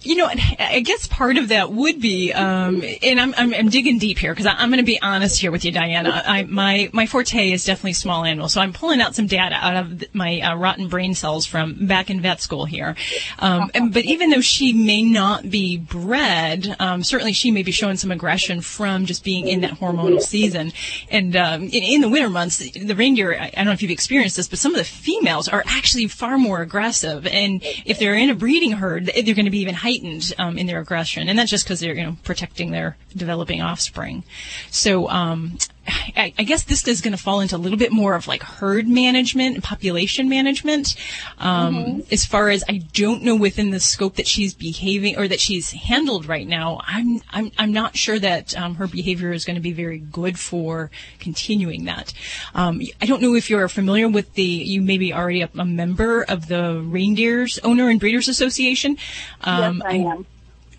[0.00, 0.28] you know,
[0.58, 4.32] I guess part of that would be, um, and I'm, I'm, I'm digging deep here
[4.32, 6.22] because I'm going to be honest here with you, Diana.
[6.24, 9.76] I, my my forte is definitely small animals, so I'm pulling out some data out
[9.76, 12.94] of my uh, rotten brain cells from back in vet school here.
[13.38, 17.72] Um, and, but even though she may not be bred, um, certainly she may be
[17.72, 20.72] showing some aggression from just being in that hormonal season.
[21.10, 24.36] And um, in, in the winter months, the reindeer, I don't know if you've experienced
[24.36, 27.26] this, but some of the females are actually far more aggressive.
[27.26, 30.66] And if they're in a breeding herd, they're going to be even heightened um, in
[30.66, 31.28] their aggression.
[31.28, 34.24] And that's just because they're, you know, protecting their developing offspring.
[34.70, 38.14] So, um, I, I guess this is going to fall into a little bit more
[38.14, 40.96] of like herd management and population management.
[41.38, 45.40] Um, As far as I don't know within the scope that she's behaving or that
[45.40, 49.56] she's handled right now, I'm I'm I'm not sure that um, her behavior is going
[49.56, 52.12] to be very good for continuing that.
[52.54, 55.64] Um, I don't know if you're familiar with the you may be already a, a
[55.64, 58.96] member of the Reindeers Owner and Breeders Association.
[59.42, 60.26] Um, yes, I am.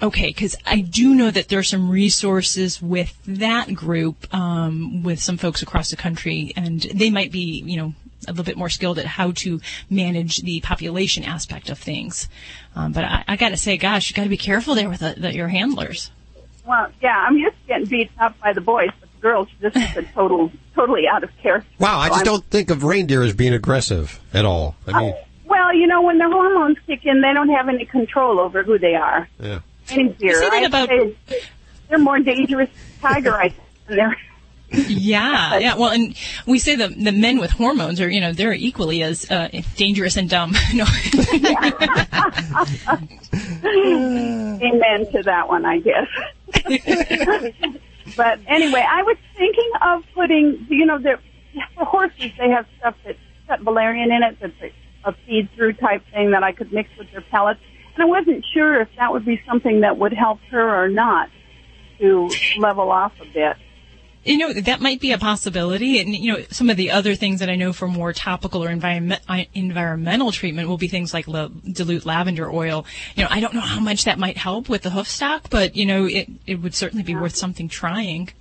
[0.01, 5.19] Okay, because I do know that there are some resources with that group, um, with
[5.21, 7.93] some folks across the country, and they might be, you know,
[8.27, 12.27] a little bit more skilled at how to manage the population aspect of things.
[12.75, 14.99] Um, but I, I got to say, gosh, you got to be careful there with
[14.99, 16.11] the, the, your handlers.
[16.65, 19.75] Well, yeah, I'm used to getting beat up by the boys, but the girls, this
[19.75, 21.69] is a total, totally out of character.
[21.79, 24.75] Wow, I just I'm- don't think of reindeer as being aggressive at all.
[24.87, 25.13] I mean,
[25.45, 28.79] Well, you know, when their hormones kick in, they don't have any control over who
[28.79, 29.29] they are.
[29.39, 29.59] yeah.
[29.89, 30.39] Any deer.
[30.39, 30.89] say that about-
[31.89, 32.69] they're more dangerous
[33.01, 34.17] tiger, I think, than they're
[34.87, 35.75] Yeah, yeah.
[35.75, 36.15] Well, and
[36.47, 40.17] we say the the men with hormones are, you know, they're equally as uh, dangerous
[40.17, 40.53] and dumb.
[40.73, 40.85] no.
[43.63, 46.07] Amen to that one, I guess.
[48.17, 51.19] but anyway, I was thinking of putting, you know, the
[51.75, 55.73] for horses they have stuff that's got valerian in it, that's a, a feed through
[55.73, 57.61] type thing that I could mix with their pellets,
[57.95, 61.29] and I wasn't sure if that would be something that would help her or not
[61.99, 63.55] to level off a bit.
[64.25, 65.99] You know, that might be a possibility.
[65.99, 68.69] And, you know, some of the other things that I know for more topical or
[68.69, 69.21] environment,
[69.53, 72.87] environmental treatment will be things like la- dilute lavender oil.
[73.15, 75.75] You know, I don't know how much that might help with the hoof stock, but,
[75.75, 78.31] you know, it, it would certainly be worth something trying.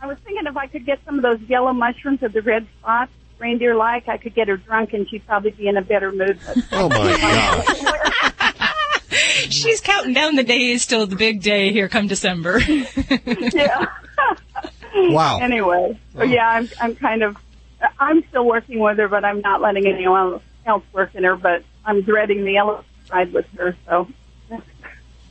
[0.00, 2.66] I was thinking if I could get some of those yellow mushrooms of the red
[2.80, 6.12] spots, reindeer like, I could get her drunk and she'd probably be in a better
[6.12, 6.38] mood.
[6.46, 8.54] But Oh my God.
[9.50, 12.58] She's counting down the days till the big day here come December.
[13.26, 13.86] yeah.
[14.94, 15.38] Wow.
[15.40, 17.36] Anyway, so yeah, I'm I'm kind of
[17.98, 21.36] I'm still working with her, but I'm not letting anyone else work in her.
[21.36, 24.08] But I'm dreading the elephant ride with her, so
[24.48, 24.62] that's,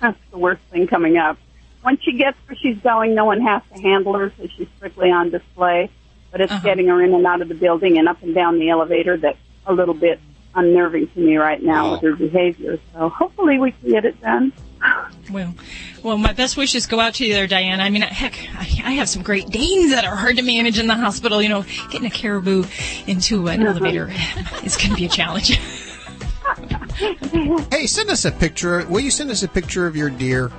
[0.01, 1.37] that's the worst thing coming up.
[1.83, 5.11] Once she gets where she's going, no one has to handle her, so she's strictly
[5.11, 5.89] on display.
[6.31, 6.63] But it's Uh-huh.
[6.63, 9.37] getting her in and out of the building and up and down the elevator that's
[9.65, 10.19] a little bit
[10.59, 12.07] unnerving to me right now with oh.
[12.07, 12.79] her behavior.
[12.93, 14.53] So hopefully we can get it done.
[15.31, 15.53] Well,
[16.03, 17.83] well, my best wishes go out to you there, Diana.
[17.83, 20.87] I mean, heck, I, I have some Great Danes that are hard to manage in
[20.87, 21.41] the hospital.
[21.41, 22.63] You know, getting a caribou
[23.05, 23.71] into an uh-huh.
[23.71, 24.09] elevator
[24.63, 25.59] is going to be a challenge.
[27.71, 28.85] Hey, send us a picture.
[28.87, 30.51] Will you send us a picture of your deer?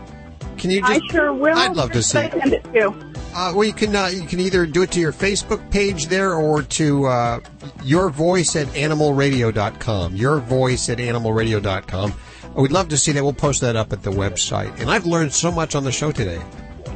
[0.61, 1.11] Can you I just?
[1.11, 1.57] sure will.
[1.57, 2.19] I'd love to see.
[2.19, 2.95] Send it too.
[3.35, 6.35] Uh, well, you can uh, you can either do it to your Facebook page there
[6.35, 7.41] or to uh,
[7.83, 10.17] your voice at animalradio.com.
[10.17, 12.13] Your voice at animalradio.com.
[12.57, 13.23] We'd love to see that.
[13.23, 14.79] We'll post that up at the website.
[14.81, 16.43] And I've learned so much on the show today.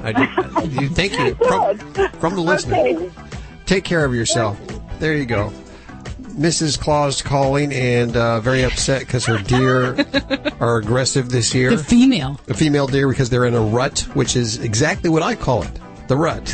[0.02, 2.76] I do, thank you from, from the listener.
[2.76, 3.10] Okay.
[3.64, 4.60] Take care of yourself.
[4.98, 5.52] There you go.
[6.34, 6.78] Mrs.
[6.78, 9.96] Claus calling and uh, very upset because her deer
[10.60, 11.70] are aggressive this year.
[11.76, 12.40] The female.
[12.46, 15.80] The female deer because they're in a rut, which is exactly what I call it.
[16.08, 16.52] The rut.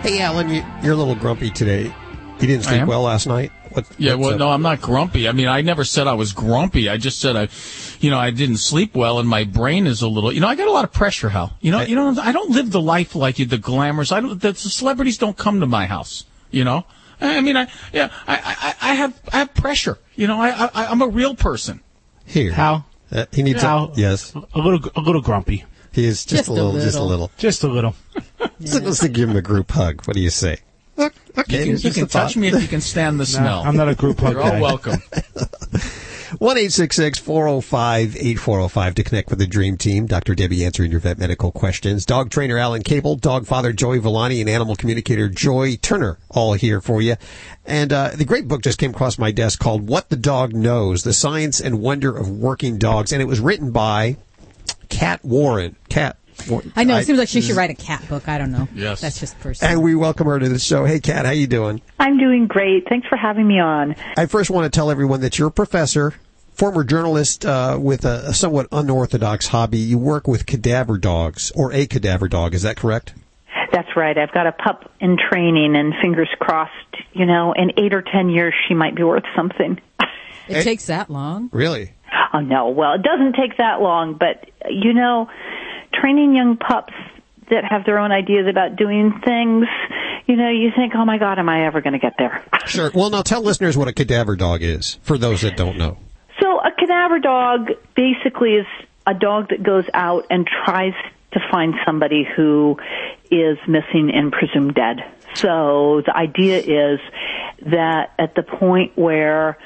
[0.02, 1.92] Hey, Alan, you, you're a little grumpy today.
[2.38, 3.50] You didn't sleep well last night.
[3.76, 4.38] What, Yeah, well, up?
[4.38, 5.28] no, I'm not grumpy.
[5.28, 6.88] I mean, I never said I was grumpy.
[6.88, 7.48] I just said I,
[8.00, 10.32] you know, I didn't sleep well, and my brain is a little.
[10.32, 11.52] You know, I got a lot of pressure, Hal.
[11.60, 14.12] You know, you know, I don't live the life like you, the glamorous.
[14.12, 14.40] I don't.
[14.40, 16.24] The celebrities don't come to my house.
[16.50, 16.84] You know,
[17.20, 19.98] I mean, I yeah, I I, I have I have pressure.
[20.14, 21.80] You know, I, I I'm a real person.
[22.24, 22.86] Here, How?
[23.12, 23.88] Uh, he needs How?
[23.88, 24.34] a yes.
[24.34, 25.64] A little, a little grumpy.
[25.92, 27.08] He is just, Just a a little, just a little.
[27.08, 27.94] little, just a little.
[28.64, 30.04] So let's give him a group hug.
[30.06, 30.58] What do you say?
[30.98, 31.10] You
[31.44, 32.10] can, you can a thought.
[32.28, 33.62] touch me if you can stand the No, smell.
[33.62, 34.60] I'm not a group hug You're all guy.
[34.60, 35.02] welcome.
[36.38, 39.46] One eight six six four zero five eight four zero five to connect with the
[39.46, 40.06] Dream Team.
[40.06, 40.34] Dr.
[40.34, 42.04] Debbie answering your vet medical questions.
[42.04, 46.80] Dog trainer Alan Cable, dog father Joey Villani, and animal communicator Joy Turner, all here
[46.80, 47.14] for you.
[47.64, 51.04] And uh, the great book just came across my desk called "What the Dog Knows:
[51.04, 54.16] The Science and Wonder of Working Dogs," and it was written by
[54.88, 55.76] Cat Warren.
[55.88, 56.16] Cat.
[56.48, 56.72] Warren.
[56.76, 56.96] I know.
[56.96, 58.28] It seems like she should write a cat book.
[58.28, 58.68] I don't know.
[58.74, 59.00] Yes.
[59.00, 59.72] That's just personal.
[59.72, 60.84] And we welcome her to the show.
[60.84, 61.80] Hey, Cat, how you doing?
[61.98, 62.88] I'm doing great.
[62.88, 63.96] Thanks for having me on.
[64.16, 66.14] I first want to tell everyone that you're a professor,
[66.52, 69.78] former journalist uh, with a, a somewhat unorthodox hobby.
[69.78, 72.54] You work with cadaver dogs, or a cadaver dog.
[72.54, 73.14] Is that correct?
[73.72, 74.16] That's right.
[74.16, 76.72] I've got a pup in training, and fingers crossed,
[77.12, 79.80] you know, in eight or ten years, she might be worth something.
[80.48, 81.50] It takes that long.
[81.52, 81.92] Really?
[82.32, 82.68] Oh, no.
[82.68, 85.28] Well, it doesn't take that long, but, you know,
[86.00, 86.94] training young pups
[87.50, 89.66] that have their own ideas about doing things,
[90.26, 92.44] you know, you think, oh my God, am I ever going to get there?
[92.66, 92.90] Sure.
[92.92, 95.98] Well, now tell listeners what a cadaver dog is, for those that don't know.
[96.40, 98.66] So a cadaver dog basically is
[99.06, 100.94] a dog that goes out and tries
[101.32, 102.76] to find somebody who
[103.30, 104.96] is missing and presumed dead.
[105.34, 106.98] So the idea is
[107.70, 109.58] that at the point where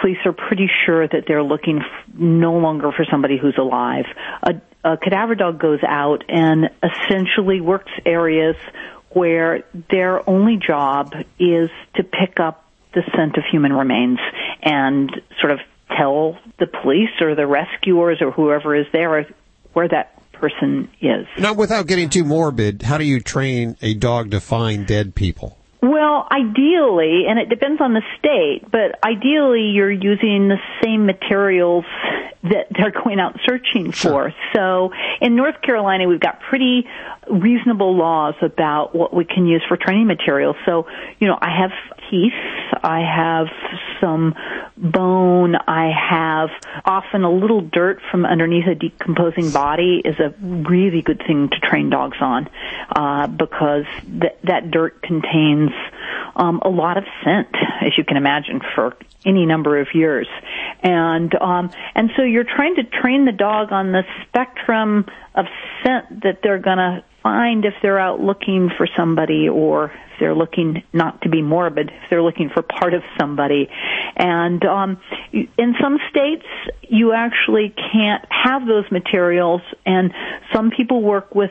[0.00, 4.06] police are pretty sure that they're looking f- no longer for somebody who's alive,
[4.42, 4.54] a,
[4.84, 8.56] a cadaver dog goes out and essentially works areas
[9.10, 12.64] where their only job is to pick up
[12.94, 14.18] the scent of human remains
[14.62, 15.10] and
[15.40, 15.60] sort of
[15.96, 19.26] tell the police or the rescuers or whoever is there
[19.72, 21.26] where that person is.
[21.38, 25.56] Now, without getting too morbid, how do you train a dog to find dead people?
[25.82, 31.86] Well, ideally, and it depends on the state, but ideally you're using the same materials
[32.42, 34.32] that they're going out searching for.
[34.54, 36.86] So in North Carolina, we've got pretty
[37.30, 40.56] reasonable laws about what we can use for training materials.
[40.66, 40.86] So,
[41.18, 41.70] you know, I have
[42.10, 42.32] teeth,
[42.82, 43.46] I have
[44.00, 44.34] some
[44.76, 46.48] bone, I have
[46.84, 51.60] often a little dirt from underneath a decomposing body is a really good thing to
[51.60, 52.48] train dogs on,
[52.94, 55.70] uh, because th- that dirt contains
[56.36, 57.48] um, a lot of scent,
[57.82, 60.28] as you can imagine, for any number of years.
[60.82, 65.04] And um, and so you're trying to train the dog on the spectrum
[65.34, 65.46] of
[65.82, 70.34] scent that they're going to find if they're out looking for somebody or if they're
[70.34, 73.68] looking not to be morbid if they're looking for part of somebody.
[74.16, 75.00] And um
[75.32, 76.44] in some states
[76.82, 80.12] you actually can't have those materials and
[80.52, 81.50] some people work with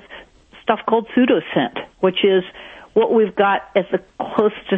[0.63, 2.43] stuff called pseudoscent which is
[2.93, 4.69] what we've got as the closest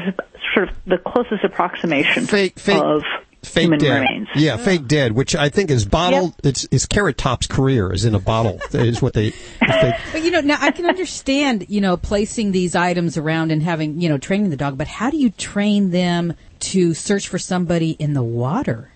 [0.53, 3.03] sort of the closest approximation Fake- fake- of
[3.43, 4.01] Fake human dead.
[4.01, 6.35] remains Yeah, fake dead, which I think is bottled.
[6.43, 8.59] It's, it's Carrot Top's career is in a bottle.
[8.73, 9.31] is what they.
[9.59, 13.63] they But you know, now I can understand, you know, placing these items around and
[13.63, 17.39] having, you know, training the dog, but how do you train them to search for
[17.39, 18.91] somebody in the water?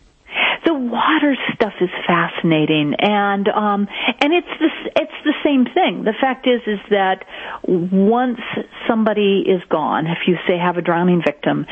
[0.66, 3.88] the water stuff is fascinating and um
[4.20, 7.24] and it's the it's the same thing the fact is is that
[7.68, 8.39] once
[8.88, 11.68] somebody is gone if you say have a drowning victim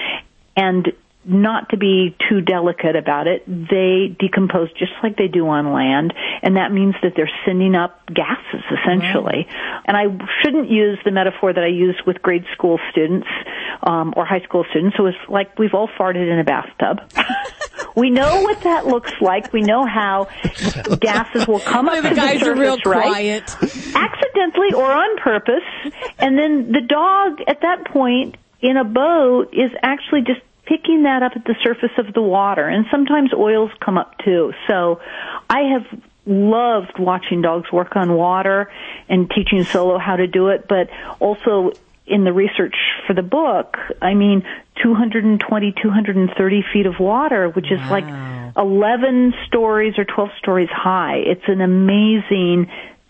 [0.56, 0.94] and
[1.26, 6.14] not to be too delicate about it, they decompose just like they do on land,
[6.42, 9.48] and that means that they're sending up gases essentially.
[9.86, 10.06] And I
[10.42, 13.28] shouldn't use the metaphor that I use with grade school students
[13.82, 14.98] um, or high school students.
[14.98, 17.02] So it's like we've all farted in a bathtub.
[17.96, 19.52] we know what that looks like.
[19.54, 20.28] We know how
[21.00, 23.46] gases will come up The to guys the are real surface, right?
[23.46, 23.96] quiet.
[23.96, 25.64] accidentally or on purpose,
[26.20, 31.24] and then the dog at that point in a boat is actually just picking that
[31.24, 34.53] up at the surface of the water, and sometimes oils come up too.
[34.68, 35.01] So
[35.49, 38.72] I have loved watching dogs work on water
[39.09, 40.89] and teaching Solo how to do it, but
[41.20, 41.74] also
[42.05, 42.76] in the research
[43.07, 44.43] for the book, I mean,
[44.82, 48.05] 220, 230 feet of water, which is like
[48.57, 51.18] 11 stories or 12 stories high.
[51.18, 52.70] It's an amazing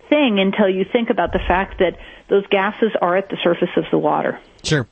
[0.09, 1.97] thing until you think about the fact that
[2.29, 4.39] those gases are at the surface of the water.
[4.63, 4.87] Sure.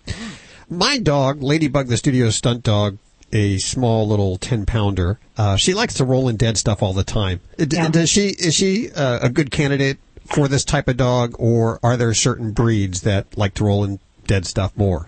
[0.72, 2.98] My dog, Ladybug, the studio stunt dog,
[3.34, 5.20] a small little ten pounder.
[5.38, 7.42] Uh, she likes to roll in dead stuff all the time.
[7.58, 8.28] D- Does she?
[8.30, 9.98] Is she uh, a good candidate
[10.34, 14.00] for this type of dog, or are there certain breeds that like to roll in
[14.28, 15.08] dead stuff more?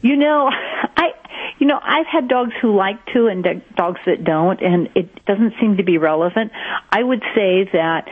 [0.00, 0.48] You know,
[0.96, 1.08] I
[1.58, 3.44] you know, I've had dogs who like to and
[3.76, 6.52] dogs that don't and it doesn't seem to be relevant.
[6.88, 8.08] I would say that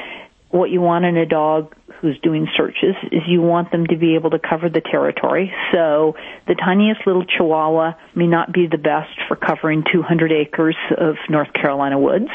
[0.51, 4.15] what you want in a dog who's doing searches is you want them to be
[4.15, 5.53] able to cover the territory.
[5.73, 6.15] So
[6.47, 11.53] the tiniest little chihuahua may not be the best for covering 200 acres of North
[11.53, 12.31] Carolina woods.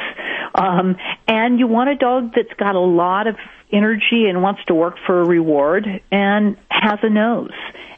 [0.53, 0.97] Um,
[1.27, 3.37] and you want a dog that's got a lot of
[3.71, 7.51] energy and wants to work for a reward and has a nose.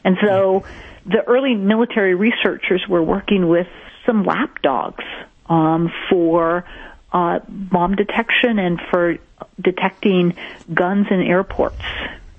[0.04, 0.64] And so
[1.04, 3.66] the early military researchers were working with
[4.06, 5.04] some lap dogs
[5.48, 6.64] um, for
[7.12, 9.18] uh, bomb detection and for
[9.60, 10.34] detecting
[10.72, 11.82] guns in airports.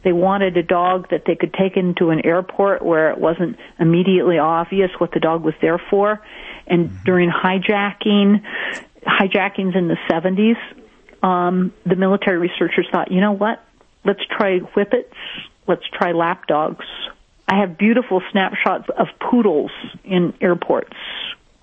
[0.03, 4.37] They wanted a dog that they could take into an airport where it wasn't immediately
[4.37, 6.21] obvious what the dog was there for.
[6.65, 8.41] And during hijacking,
[9.03, 10.57] hijackings in the 70s,
[11.25, 13.63] um, the military researchers thought, you know what?
[14.05, 15.13] Let's try whippets.
[15.67, 16.85] Let's try lap dogs.
[17.47, 19.71] I have beautiful snapshots of poodles
[20.03, 20.95] in airports,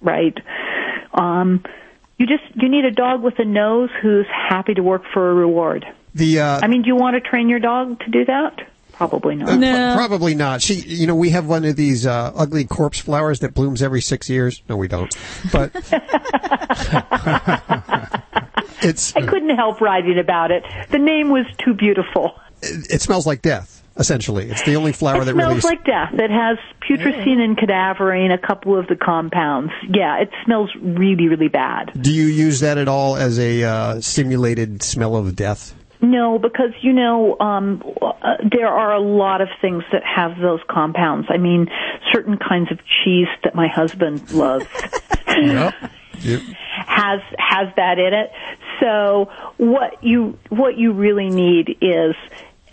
[0.01, 0.37] right?
[1.13, 1.63] Um,
[2.19, 5.35] you just you need a dog with a nose who's happy to work for a
[5.35, 5.87] reward.
[6.15, 8.69] The uh, I mean, do you want to train your dog to do that?
[8.93, 9.49] Probably not.
[9.49, 10.63] Uh, pro- probably not.
[10.63, 14.01] She, you know, we have one of these uh, ugly corpse flowers that blooms every
[14.01, 14.63] six years.
[14.69, 15.13] No, we don't.
[15.51, 15.73] But
[18.83, 20.63] it's I couldn't help writing about it.
[20.91, 22.39] The name was too beautiful.
[22.63, 23.74] it, it smells like death.
[23.97, 25.77] Essentially, it's the only flower it that smells really.
[25.77, 26.15] like death.
[26.15, 29.73] It has putrescine and cadaverine, a couple of the compounds.
[29.89, 31.93] Yeah, it smells really, really bad.
[32.01, 35.77] Do you use that at all as a uh, simulated smell of death?
[36.01, 40.61] No, because you know um, uh, there are a lot of things that have those
[40.69, 41.29] compounds.
[41.31, 41.69] I mean,
[42.13, 44.67] certain kinds of cheese that my husband loves
[45.27, 48.31] has has that in it.
[48.81, 52.15] So what you what you really need is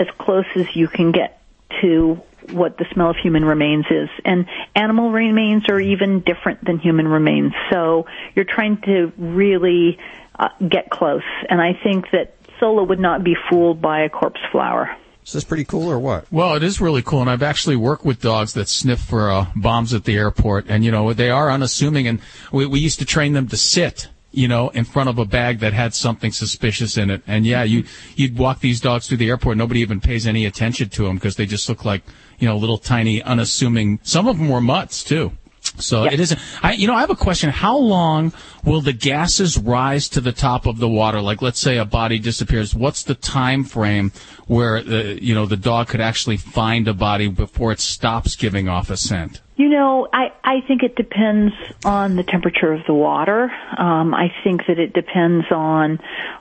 [0.02, 1.42] as close as you can get
[1.82, 4.10] to what the smell of human remains is.
[4.26, 7.54] And animal remains are even different than human remains.
[7.70, 10.00] So you're trying to really
[10.38, 11.24] uh, get close.
[11.50, 14.96] And I think that Solo would not be fooled by a corpse flower.
[15.26, 16.26] Is this pretty cool or what?
[16.32, 19.46] Well, it is really cool, and I've actually worked with dogs that sniff for uh,
[19.56, 22.20] bombs at the airport, and you know they are unassuming, and
[22.52, 25.60] we, we used to train them to sit you know, in front of a bag
[25.60, 27.22] that had something suspicious in it.
[27.28, 27.84] And yeah, you
[28.16, 29.58] you'd walk these dogs through the airport.
[29.58, 32.04] Nobody even pays any attention to them because they just look like
[32.40, 34.00] you know little tiny unassuming.
[34.04, 35.34] Some of them were mutts too.
[35.78, 36.40] So it isn't.
[36.64, 37.50] I, you know, I have a question.
[37.50, 38.34] How long
[38.64, 41.22] will the gases rise to the top of the water?
[41.22, 42.76] Like, let's say a body disappears.
[42.76, 44.12] What's the time frame
[44.48, 48.68] where the you know the dog could actually find a body before it stops giving
[48.68, 49.42] off a scent?
[49.56, 51.54] You know, I, I think it depends
[51.86, 53.52] on the temperature of the water.
[53.78, 56.00] Um, I think that it depends on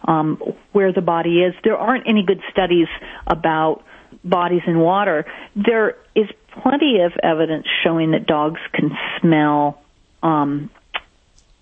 [0.08, 0.36] um,
[0.72, 1.54] where the body is.
[1.62, 2.88] There aren't any good studies
[3.26, 3.84] about
[4.24, 5.26] bodies in water.
[5.54, 6.28] There is
[6.62, 8.90] plenty of evidence showing that dogs can
[9.20, 9.80] smell
[10.22, 10.70] um,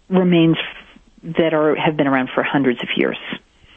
[0.08, 0.56] remains
[1.22, 3.18] that are have been around for hundreds of years.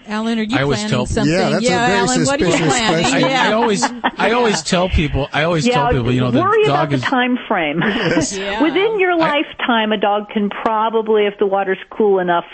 [0.07, 1.32] Alan, are you I planning tell- something?
[1.32, 3.06] Yeah, that's a very Alan, what are you suspicious planning?
[3.06, 3.44] I, yeah.
[3.44, 3.84] I always,
[4.18, 6.94] I always tell people, I always yeah, tell people, you know, the worry dog about
[6.94, 7.02] is.
[7.02, 7.82] the time frame.
[8.32, 8.64] Yeah.
[8.64, 12.45] Within your lifetime, a dog can probably, if the water's cool enough,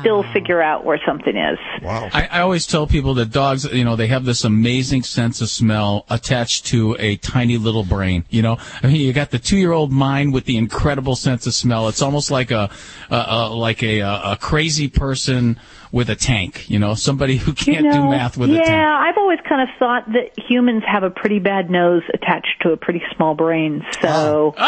[0.00, 1.58] still figure out where something is.
[1.82, 2.08] Wow.
[2.12, 5.48] I, I always tell people that dogs, you know, they have this amazing sense of
[5.48, 8.24] smell attached to a tiny little brain.
[8.28, 11.88] You know, I mean, you got the two-year-old mind with the incredible sense of smell.
[11.88, 12.70] It's almost like a,
[13.10, 15.58] a, a like a, a, a crazy person
[15.94, 16.68] with a tank.
[16.68, 18.68] You know, somebody who can't you know, do math with yeah, a tank.
[18.68, 22.72] Yeah, I've always kind of thought that humans have a pretty bad nose attached to
[22.72, 23.86] a pretty small brain.
[24.02, 24.56] So,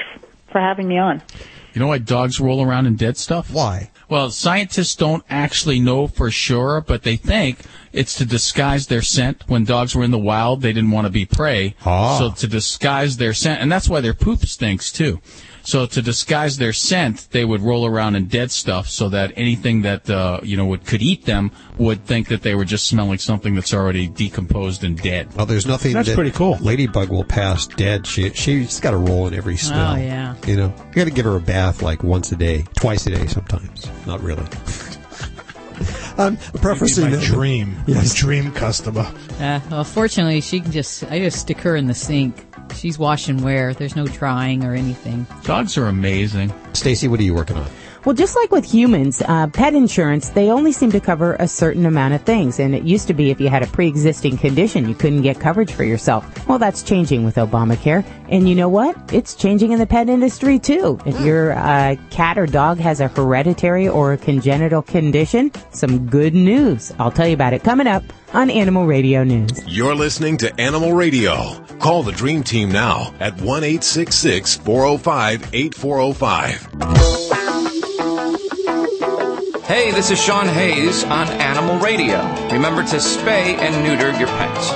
[0.51, 1.23] for having me on.
[1.73, 3.51] You know why dogs roll around in dead stuff?
[3.51, 3.89] Why?
[4.09, 7.59] Well, scientists don't actually know for sure, but they think
[7.93, 9.43] it's to disguise their scent.
[9.47, 11.75] When dogs were in the wild, they didn't want to be prey.
[11.85, 12.19] Ah.
[12.19, 15.21] So to disguise their scent, and that's why their poop stinks too.
[15.65, 19.81] So to disguise their scent, they would roll around in dead stuff so that anything
[19.81, 23.17] that, uh, you know, would, could eat them would think that they were just smelling
[23.17, 25.33] something that's already decomposed and dead.
[25.35, 26.57] Well, there's nothing That's that pretty cool.
[26.61, 28.05] Ladybug will pass dead.
[28.05, 29.93] She she's got a roll in every smell.
[29.93, 30.35] Oh, yeah.
[30.45, 33.09] You know, you got to give her a bath like once a day, twice a
[33.09, 33.89] day sometimes.
[34.05, 34.45] Not really.
[36.17, 38.13] I'm prefacing my that- dream, Yes.
[38.13, 39.11] my dream customer.
[39.39, 42.45] Uh, well, fortunately, she can just, I just stick her in the sink.
[42.73, 43.73] She's wash and wear.
[43.73, 45.27] There's no drying or anything.
[45.43, 46.53] Dogs are amazing.
[46.73, 47.69] Stacy, what are you working on?
[48.05, 51.87] Well, just like with humans, uh, pet insurance, they only seem to cover a certain
[51.87, 52.59] amount of things.
[52.59, 55.73] And it used to be if you had a pre-existing condition, you couldn't get coverage
[55.73, 56.47] for yourself.
[56.47, 58.05] Well, that's changing with Obamacare.
[58.29, 58.95] And you know what?
[59.11, 60.99] It's changing in the pet industry too.
[61.07, 66.35] If your uh, cat or dog has a hereditary or a congenital condition, some good
[66.35, 66.93] news.
[66.99, 68.03] I'll tell you about it coming up
[68.33, 69.63] on Animal Radio News.
[69.65, 71.59] You're listening to Animal Radio.
[71.79, 77.44] Call the Dream Team now at 1 405 8405.
[79.67, 82.21] Hey, this is Sean Hayes on Animal Radio.
[82.51, 84.69] Remember to spay and neuter your pets.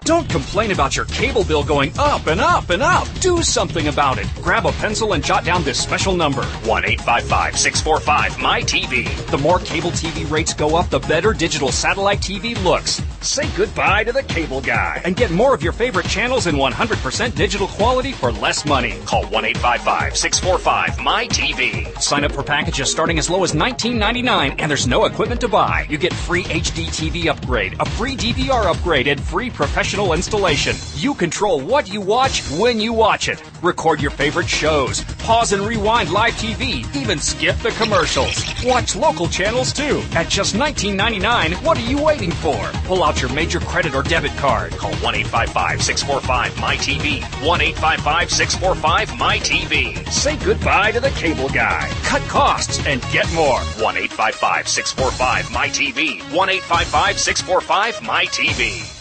[0.00, 3.06] Don't complain about your cable bill going up and up and up.
[3.20, 4.26] Do something about it.
[4.36, 9.30] Grab a pencil and jot down this special number 1 855 645 MyTV.
[9.30, 13.02] The more cable TV rates go up, the better digital satellite TV looks.
[13.20, 17.34] Say goodbye to the cable guy and get more of your favorite channels in 100%
[17.34, 18.94] digital quality for less money.
[19.06, 22.00] Call 1 855 645 MyTV.
[22.00, 25.84] Sign up for packages starting as low as $19.99 and there's no equipment to buy.
[25.90, 30.76] You get free HD TV upgrade, a free DVR upgrade, and free professional installation.
[30.94, 33.42] You control what you watch when you watch it.
[33.62, 38.44] Record your favorite shows, pause and rewind live TV, even skip the commercials.
[38.64, 40.00] Watch local channels too.
[40.12, 42.56] At just $19.99, what are you waiting for?
[42.84, 44.72] Pull out your major credit or debit card.
[44.76, 47.44] Call 1 855 645 MyTV.
[47.44, 50.08] 1 855 645 MyTV.
[50.08, 51.88] Say goodbye to the cable guy.
[52.04, 53.58] Cut costs and get more.
[53.58, 56.32] 1 855 645 MyTV.
[56.32, 58.94] 1 855 645 MyTV.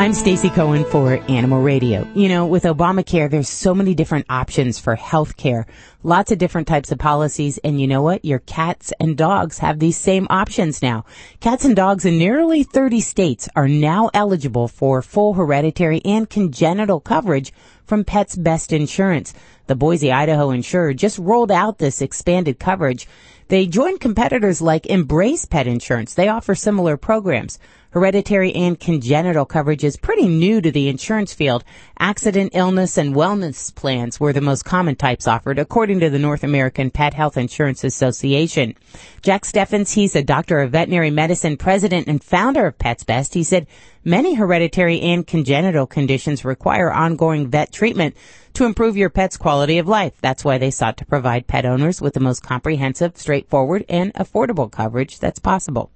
[0.01, 2.09] I'm Stacy Cohen for Animal Radio.
[2.15, 5.67] You know, with Obamacare, there's so many different options for health care.
[6.03, 7.59] Lots of different types of policies.
[7.59, 8.25] And you know what?
[8.25, 11.05] Your cats and dogs have these same options now.
[11.41, 17.01] Cats and dogs in nearly 30 states are now eligible for full hereditary and congenital
[17.01, 17.53] coverage
[17.85, 19.35] from Pets Best Insurance.
[19.67, 23.07] The Boise, Idaho insurer just rolled out this expanded coverage.
[23.49, 26.15] They joined competitors like Embrace Pet Insurance.
[26.15, 27.59] They offer similar programs.
[27.93, 31.65] Hereditary and congenital coverage is pretty new to the insurance field.
[31.99, 36.45] Accident, illness, and wellness plans were the most common types offered, according to the North
[36.45, 38.77] American Pet Health Insurance Association.
[39.23, 43.35] Jack Stephens, he's a doctor of veterinary medicine, president and founder of Pets Best.
[43.35, 43.67] He said
[44.05, 48.15] many hereditary and congenital conditions require ongoing vet treatment
[48.55, 50.15] to improve your pet's quality of life.
[50.21, 54.71] That's why they sought to provide pet owners with the most comprehensive, straightforward, and affordable
[54.71, 55.91] coverage that's possible.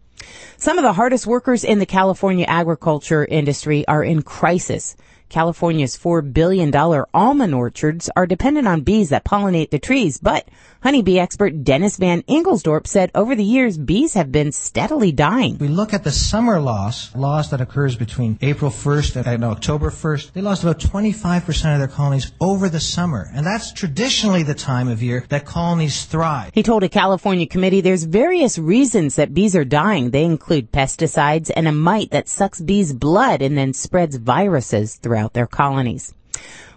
[0.56, 4.96] Some of the hardest workers in the California agriculture industry are in crisis.
[5.28, 6.74] California's $4 billion
[7.12, 10.48] almond orchards are dependent on bees that pollinate the trees, but
[10.84, 15.56] honeybee expert Dennis vanEngelsdorp said over the years, bees have been steadily dying.
[15.56, 20.32] We look at the summer loss, loss that occurs between April 1st and October 1st.
[20.32, 24.88] They lost about 25% of their colonies over the summer, and that's traditionally the time
[24.88, 26.50] of year that colonies thrive.
[26.52, 30.10] He told a California committee there's various reasons that bees are dying.
[30.10, 35.32] They include pesticides and a mite that sucks bees' blood and then spreads viruses throughout
[35.32, 36.12] their colonies.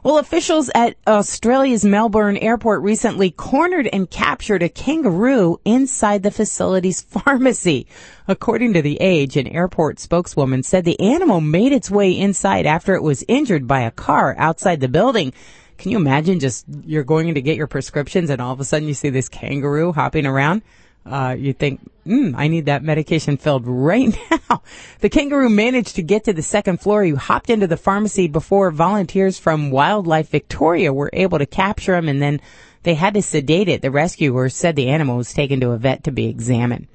[0.08, 7.02] Well, officials at Australia's Melbourne airport recently cornered and captured a kangaroo inside the facility's
[7.14, 7.88] pharmacy.
[8.26, 12.96] According to The Age, an airport spokeswoman said the animal made its way inside after
[12.96, 15.34] it was injured by a car outside the building.
[15.78, 18.64] Can you imagine just you're going in to get your prescriptions and all of a
[18.64, 20.62] sudden you see this kangaroo hopping around?
[21.10, 24.18] Uh, you think, mm, I need that medication filled right
[24.50, 24.62] now.
[25.00, 27.04] The kangaroo managed to get to the second floor.
[27.04, 32.10] He hopped into the pharmacy before volunteers from Wildlife Victoria were able to capture him
[32.10, 32.42] and then
[32.84, 33.82] they had to sedate it.
[33.82, 36.88] The rescuers said the animal was taken to a vet to be examined.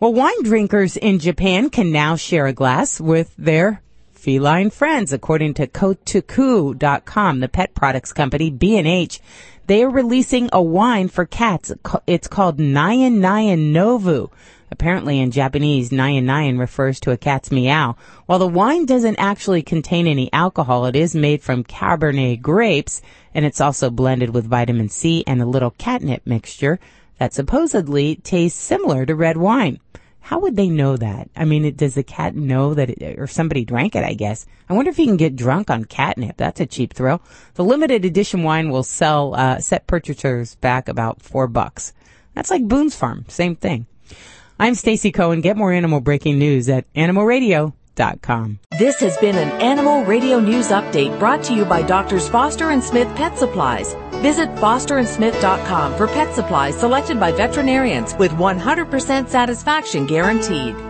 [0.00, 3.82] Well, wine drinkers in Japan can now share a glass with their
[4.20, 8.50] feline friends, according to Kotaku.com, the pet products company.
[8.50, 9.20] B&H
[9.70, 11.72] they are releasing a wine for cats.
[12.04, 14.32] It's called Nyan Nyan Nouveau.
[14.68, 17.94] Apparently in Japanese, Nyan Nyan refers to a cat's meow.
[18.26, 23.00] While the wine doesn't actually contain any alcohol, it is made from Cabernet grapes,
[23.32, 26.80] and it's also blended with vitamin C and a little catnip mixture
[27.18, 29.78] that supposedly tastes similar to red wine.
[30.20, 31.30] How would they know that?
[31.34, 34.46] I mean, does the cat know that, it, or somebody drank it, I guess.
[34.68, 36.36] I wonder if you can get drunk on catnip.
[36.36, 37.22] That's a cheap thrill.
[37.54, 41.92] The limited edition wine will sell, uh, set purchasers back about four bucks.
[42.34, 43.24] That's like Boone's Farm.
[43.28, 43.86] Same thing.
[44.58, 45.40] I'm Stacy Cohen.
[45.40, 46.84] Get more animal breaking news at
[48.78, 52.82] This has been an Animal Radio News Update brought to you by Doctors Foster and
[52.82, 53.94] Smith Pet Supplies.
[54.22, 60.89] Visit fosterandsmith.com for pet supplies selected by veterinarians with 100% satisfaction guaranteed.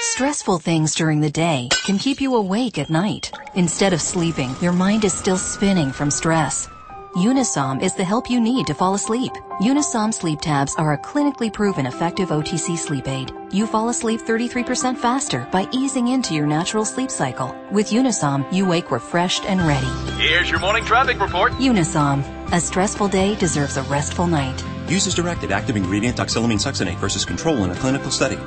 [0.00, 3.30] Stressful things during the day can keep you awake at night.
[3.54, 6.68] Instead of sleeping, your mind is still spinning from stress.
[7.16, 9.32] Unisom is the help you need to fall asleep.
[9.62, 13.32] Unisom sleep tabs are a clinically proven effective OTC sleep aid.
[13.50, 17.56] You fall asleep 33% faster by easing into your natural sleep cycle.
[17.72, 19.86] With Unisom, you wake refreshed and ready.
[20.22, 21.52] Here's your morning traffic report.
[21.52, 22.22] Unisom.
[22.52, 24.62] A stressful day deserves a restful night.
[24.86, 28.38] Use as directed active ingredient doxylamine succinate versus control in a clinical study.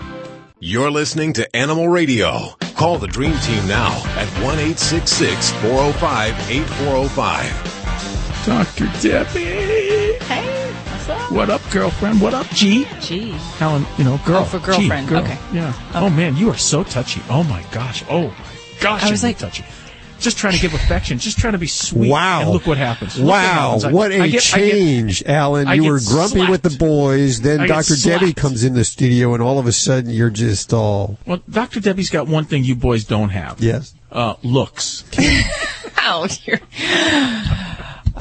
[0.60, 2.50] You're listening to Animal Radio.
[2.76, 7.79] Call the Dream Team now at 1 405 8405.
[8.50, 8.88] Dr.
[9.00, 9.44] Debbie.
[10.26, 11.32] Hey, what's up?
[11.32, 12.20] What up, girlfriend?
[12.20, 12.88] What up, G?
[13.00, 13.30] G.
[13.60, 14.38] Helen, you know, girl.
[14.42, 15.08] Oh, for girlfriend.
[15.08, 15.22] G, girl.
[15.24, 15.38] Okay.
[15.54, 15.72] Yeah.
[15.94, 17.22] Oh man, you are so touchy.
[17.30, 18.04] Oh my gosh.
[18.10, 18.36] Oh my
[18.82, 19.04] gosh.
[19.04, 19.64] I was like- touchy.
[20.20, 21.20] Just trying to give affection.
[21.20, 22.10] Just trying to be sweet.
[22.10, 22.42] Wow.
[22.42, 23.18] And look what happens.
[23.20, 23.84] Look what Wow, happens.
[23.86, 25.68] I- what a I get- I get- change, Alan.
[25.68, 27.96] I You were grumpy with the boys, then I Dr.
[27.98, 31.20] Debbie comes in the studio, and all of a sudden you're just all.
[31.28, 31.80] Well, Dr.
[31.82, 33.62] Debbie's got one thing you boys don't have.
[33.62, 33.94] Yes.
[34.12, 35.04] Uh, looks.
[36.00, 36.60] Ow, you're-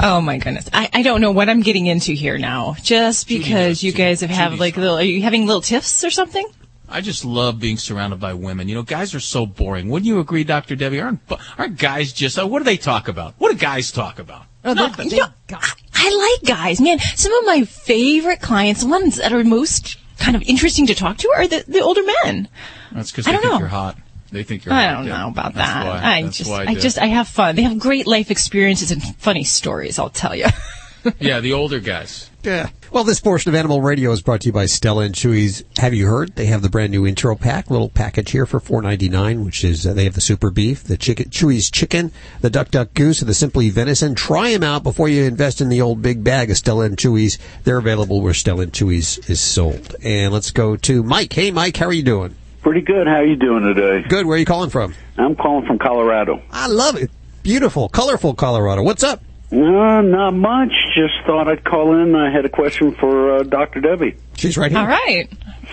[0.01, 0.69] Oh my goodness.
[0.73, 2.77] I, I don't know what I'm getting into here now.
[2.83, 6.47] Just because you guys have had like little, are you having little tiffs or something?
[6.89, 8.69] I just love being surrounded by women.
[8.69, 9.89] You know, guys are so boring.
[9.91, 10.75] Wouldn't you agree, Dr.
[10.75, 11.01] Debbie?
[11.01, 11.20] Aren't,
[11.59, 13.35] aren't guys just, uh, what do they talk about?
[13.39, 14.45] What do guys talk about?
[14.65, 15.11] Nothing.
[15.11, 16.99] You know, I, I like guys, man.
[16.99, 21.19] Some of my favorite clients, the ones that are most kind of interesting to talk
[21.19, 22.49] to, are the, the older men.
[22.93, 23.59] That's because I don't think know.
[23.59, 23.99] you're hot.
[24.31, 25.23] They think you're I don't yeah.
[25.23, 25.87] know about That's that.
[25.87, 26.03] why.
[26.03, 26.81] I That's just, why I did.
[26.81, 27.57] just, I have fun.
[27.57, 29.99] They have great life experiences and funny stories.
[29.99, 30.47] I'll tell you.
[31.19, 32.29] yeah, the older guys.
[32.43, 32.69] Yeah.
[32.91, 35.65] Well, this portion of Animal Radio is brought to you by Stella and Chewy's.
[35.79, 36.35] Have you heard?
[36.37, 39.65] They have the brand new intro pack, little package here for four ninety nine, which
[39.65, 43.21] is uh, they have the super beef, the chicken, Chewy's chicken, the duck duck goose,
[43.21, 44.15] and the simply venison.
[44.15, 47.39] Try them out before you invest in the old big bag of Stella and Chewy's.
[47.65, 49.97] They're available where Stella and Chewy's is sold.
[50.03, 51.33] And let's go to Mike.
[51.33, 52.35] Hey, Mike, how are you doing?
[52.62, 53.06] Pretty good.
[53.06, 54.06] How are you doing today?
[54.09, 54.26] Good.
[54.26, 54.94] Where are you calling from?
[55.16, 56.43] I'm calling from Colorado.
[56.51, 57.10] I love it.
[57.43, 58.82] Beautiful, colorful Colorado.
[58.82, 59.22] What's up?
[59.51, 60.72] Uh, not much.
[60.94, 62.14] Just thought I'd call in.
[62.14, 63.80] I had a question for uh, Dr.
[63.80, 64.16] Debbie.
[64.36, 64.80] She's right here.
[64.80, 65.28] All right.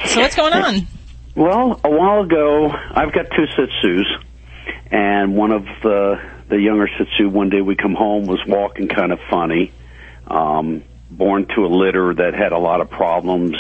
[0.06, 0.88] So what's going on?
[1.36, 4.06] Well, a while ago, I've got two Shih Tzus,
[4.92, 7.30] and one of the the younger Shih Tzu.
[7.30, 9.74] One day we come home was walking kind of funny,
[10.28, 13.58] um, born to a litter that had a lot of problems,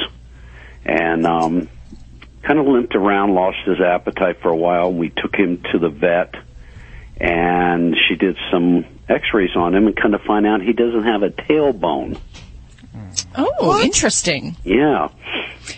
[0.85, 1.67] and um,
[2.45, 4.93] kind of limped around, lost his appetite for a while.
[4.93, 6.35] We took him to the vet,
[7.17, 11.23] and she did some X-rays on him, and kind of find out he doesn't have
[11.23, 12.19] a tailbone.
[13.35, 14.55] Oh, interesting.
[14.63, 15.09] Yeah.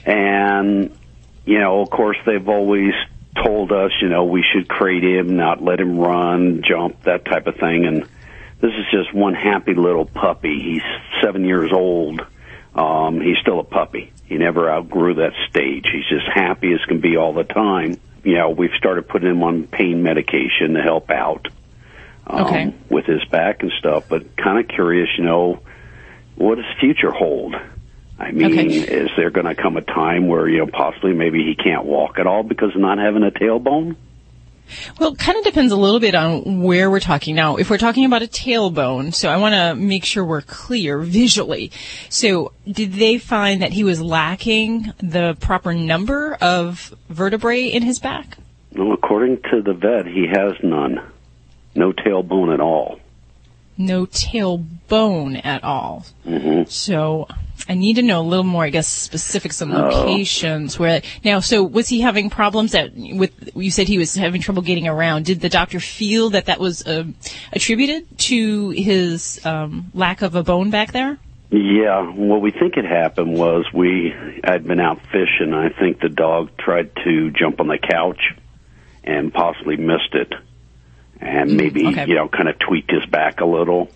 [0.06, 0.98] And,
[1.46, 2.94] you know, of course, they've always
[3.44, 7.48] told us, you know, we should crate him, not let him run, jump, that type
[7.48, 7.86] of thing.
[7.86, 8.02] And
[8.60, 10.60] this is just one happy little puppy.
[10.60, 10.82] He's
[11.24, 12.22] seven years old.
[12.74, 14.12] Um, he's still a puppy.
[14.28, 15.86] He never outgrew that stage.
[15.92, 17.98] He's just happy as can be all the time.
[18.24, 21.48] You know, we've started putting him on pain medication to help out
[22.28, 22.74] um, Okay.
[22.90, 24.04] with his back and stuff.
[24.10, 25.62] But kind of curious, you know,
[26.36, 27.56] what does future hold?
[28.20, 28.68] I mean, Okay.
[28.68, 32.20] is there going to come a time where you know possibly maybe he can't walk
[32.20, 33.96] at all because of not having a tailbone?
[35.00, 37.58] Well, it kind of depends a little bit on where we're talking now.
[37.58, 41.72] If we're talking about a tailbone, so I want to make sure we're clear visually.
[42.10, 48.00] So, did they find that he was lacking the proper number of vertebrae in his
[48.00, 48.38] back?
[48.72, 51.02] No, according to the vet, he has none.
[51.76, 53.00] No tailbone at all.
[53.78, 56.06] No tailbone at all.
[56.24, 57.28] hmm So,
[57.70, 59.88] I need to know a little more, I guess, specifics on Oh.
[59.90, 61.40] locations where now.
[61.40, 63.32] So, was he having problems that with?
[63.56, 65.26] You said he was having trouble getting around.
[65.26, 67.04] Did the doctor feel that that was uh,
[67.52, 71.18] attributed to his um, lack of a bone back there?
[71.50, 74.14] Yeah, what we think had happened was we
[74.44, 75.54] had been out fishing.
[75.54, 78.20] I think the dog tried to jump on the couch
[79.04, 80.34] and possibly missed it,
[81.22, 82.06] and maybe okay.
[82.08, 83.90] you know kind of tweaked his back a little.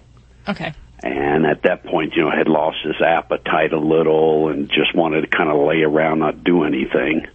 [0.47, 0.73] Okay.
[1.03, 5.21] And at that point, you know, had lost his appetite a little and just wanted
[5.21, 7.25] to kind of lay around, not do anything.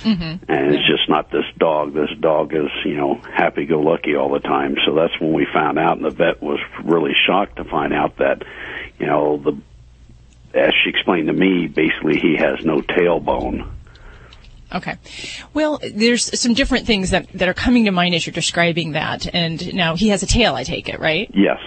[0.00, 0.50] Mm-hmm.
[0.50, 1.94] And it's just not this dog.
[1.94, 4.76] This dog is, you know, happy-go-lucky all the time.
[4.84, 8.18] So that's when we found out, and the vet was really shocked to find out
[8.18, 8.42] that,
[8.98, 9.58] you know, the
[10.54, 13.68] as she explained to me, basically he has no tailbone.
[14.72, 14.96] Okay.
[15.52, 19.32] Well, there's some different things that, that are coming to mind as you're describing that.
[19.32, 21.30] And now he has a tail, I take it, right?
[21.32, 21.58] Yes.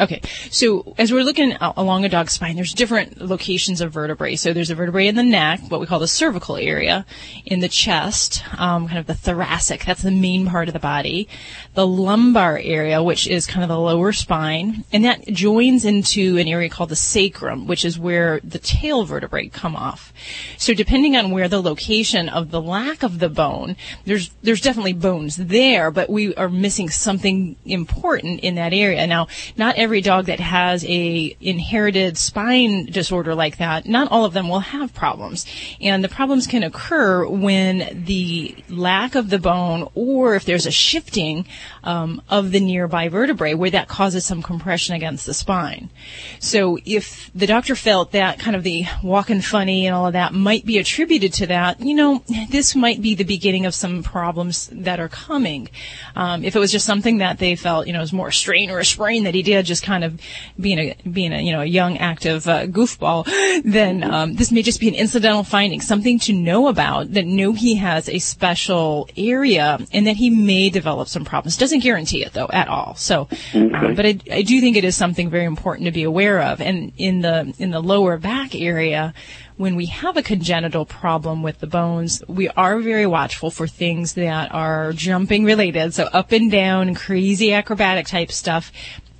[0.00, 4.34] Okay, so as we're looking along a dog's spine, there's different locations of vertebrae.
[4.34, 7.04] So there's a vertebrae in the neck, what we call the cervical area,
[7.44, 11.28] in the chest, um, kind of the thoracic, that's the main part of the body,
[11.74, 16.48] the lumbar area, which is kind of the lower spine, and that joins into an
[16.48, 20.14] area called the sacrum, which is where the tail vertebrae come off.
[20.56, 24.94] So depending on where the location of the lack of the bone, there's there's definitely
[24.94, 29.06] bones there, but we are missing something important in that area.
[29.06, 29.28] Now,
[29.58, 34.48] not every dog that has a inherited spine disorder like that, not all of them
[34.48, 35.44] will have problems.
[35.80, 40.70] And the problems can occur when the lack of the bone or if there's a
[40.70, 41.46] shifting
[41.84, 45.90] um, of the nearby vertebrae where that causes some compression against the spine.
[46.38, 50.32] So if the doctor felt that kind of the walking funny and all of that
[50.32, 54.68] might be attributed to that, you know, this might be the beginning of some problems
[54.72, 55.68] that are coming.
[56.16, 58.70] Um, if it was just something that they felt, you know, was more a strain
[58.70, 60.20] or a sprain that he did, just kind of
[60.58, 63.24] being a being a you know a young active uh, goofball,
[63.64, 67.12] then um, this may just be an incidental finding, something to know about.
[67.12, 71.56] That know he has a special area and that he may develop some problems.
[71.56, 72.94] Doesn't guarantee it though at all.
[72.96, 76.42] So, um, but I, I do think it is something very important to be aware
[76.42, 76.60] of.
[76.60, 79.14] And in the in the lower back area,
[79.56, 84.14] when we have a congenital problem with the bones, we are very watchful for things
[84.14, 85.94] that are jumping related.
[85.94, 88.72] So up and down, crazy acrobatic type stuff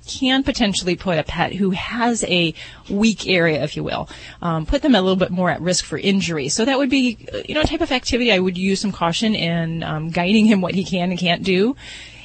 [0.07, 2.53] can potentially put a pet who has a
[2.89, 4.09] weak area, if you will,
[4.41, 6.49] um, put them a little bit more at risk for injury.
[6.49, 7.17] So that would be,
[7.47, 10.61] you know, a type of activity I would use some caution in um, guiding him
[10.61, 11.75] what he can and can't do.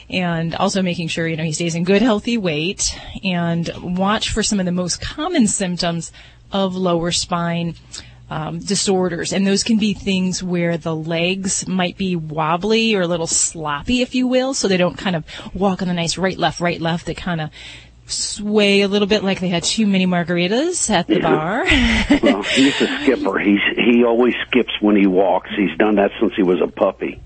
[0.08, 4.42] And also making sure, you know, he stays in good, healthy weight and watch for
[4.42, 6.12] some of the most common symptoms
[6.52, 7.74] of lower spine
[8.28, 13.06] um, disorders, and those can be things where the legs might be wobbly or a
[13.06, 15.24] little sloppy, if you will, so they don't kind of
[15.54, 17.06] walk on the nice right, left, right, left.
[17.06, 17.50] They kind of
[18.06, 21.64] sway a little bit like they had too many margaritas at the bar.
[22.22, 23.38] well, he's a skipper.
[23.38, 25.50] He's he always skips when he walks.
[25.56, 27.20] He's done that since he was a puppy.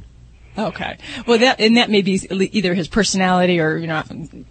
[0.68, 0.98] Okay.
[1.26, 4.02] Well, that and that may be either his personality or you know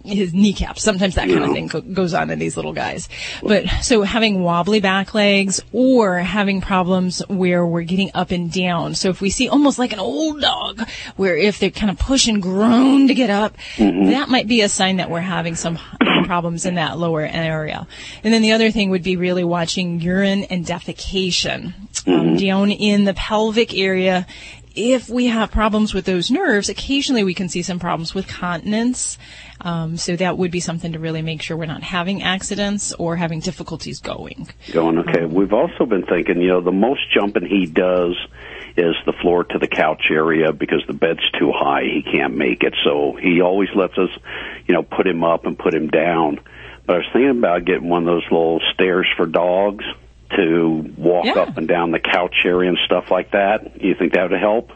[0.04, 0.82] his kneecaps.
[0.82, 3.08] Sometimes that kind of thing go- goes on in these little guys.
[3.42, 8.94] But so having wobbly back legs or having problems where we're getting up and down.
[8.94, 12.26] So if we see almost like an old dog, where if they kind of push
[12.26, 15.78] and groan to get up, that might be a sign that we're having some
[16.24, 17.86] problems in that lower area.
[18.24, 21.74] And then the other thing would be really watching urine and defecation
[22.06, 24.26] um, down in the pelvic area
[24.74, 29.18] if we have problems with those nerves, occasionally we can see some problems with continence.
[29.60, 33.16] Um, so that would be something to really make sure we're not having accidents or
[33.16, 34.48] having difficulties going.
[34.72, 35.24] Going okay.
[35.24, 38.16] We've also been thinking, you know, the most jumping he does
[38.76, 41.82] is the floor to the couch area because the bed's too high.
[41.82, 42.74] He can't make it.
[42.84, 44.10] So he always lets us,
[44.66, 46.40] you know, put him up and put him down.
[46.86, 49.84] But I was thinking about getting one of those little stairs for dogs
[50.36, 51.34] to walk Yeah.
[51.34, 53.78] up and down the couch area and stuff like that.
[53.80, 54.70] Do You think that would help?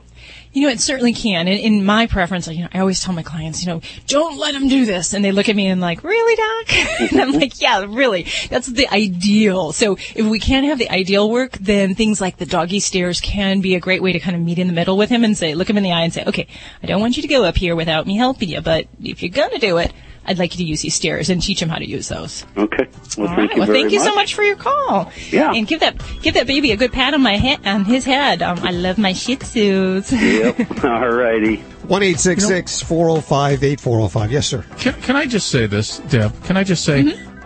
[0.53, 1.49] You know, it certainly can.
[1.49, 4.53] In, in my preference, you know, I always tell my clients, you know, don't let
[4.55, 5.13] them do this.
[5.13, 7.11] And they look at me and like, really, doc?
[7.13, 8.29] and I'm like, yeah, really.
[8.51, 9.73] That's the ideal.
[9.73, 13.63] So if we can't have the ideal work, then things like the doggy stairs can
[13.63, 15.57] be a great way to kind of meet in the middle with him and say,
[15.57, 16.47] look him in the eye and say, okay,
[16.81, 19.31] I don't want you to go up here without me helping you, but if you're
[19.31, 19.93] going to do it,
[20.27, 22.45] I'd like you to use these stairs and teach him how to use those.
[22.57, 22.89] Okay.
[23.19, 23.51] Well, All thank right.
[23.53, 24.09] you Well, very thank you much.
[24.09, 25.13] so much for your call.
[25.31, 25.53] Yeah.
[25.53, 28.43] And give that give that baby a good pat on my head on his head.
[28.43, 30.11] Um, I love my Shih Tzus.
[30.13, 30.85] Yep.
[30.85, 31.57] All righty.
[31.89, 34.33] One eight six six four zero five eight four zero five.
[34.33, 34.65] Yes, sir.
[34.79, 36.33] Can, can I just say this, Deb?
[36.45, 37.03] Can I just say,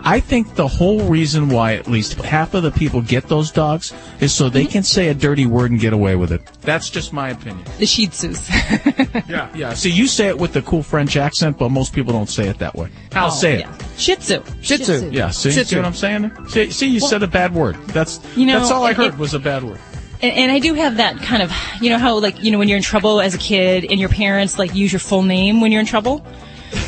[0.09, 3.93] I think the whole reason why at least half of the people get those dogs
[4.19, 6.41] is so they can say a dirty word and get away with it.
[6.61, 7.63] That's just my opinion.
[7.77, 8.49] The Shih Tzus.
[9.29, 9.73] Yeah, yeah.
[9.75, 12.57] See, you say it with the cool French accent, but most people don't say it
[12.59, 12.89] that way.
[13.13, 13.59] I'll Oh, say it.
[13.59, 13.77] yeah.
[13.97, 14.41] Shih Tzu.
[14.61, 15.09] Shih Tzu.
[15.11, 16.31] Yeah, see, see what I'm saying?
[16.47, 17.75] See, see you Well- said a bad word.
[17.87, 19.79] That's You know, that's all I heard it- was a bad word.
[20.21, 22.77] And I do have that kind of, you know how like, you know, when you're
[22.77, 25.79] in trouble as a kid and your parents like use your full name when you're
[25.81, 26.25] in trouble?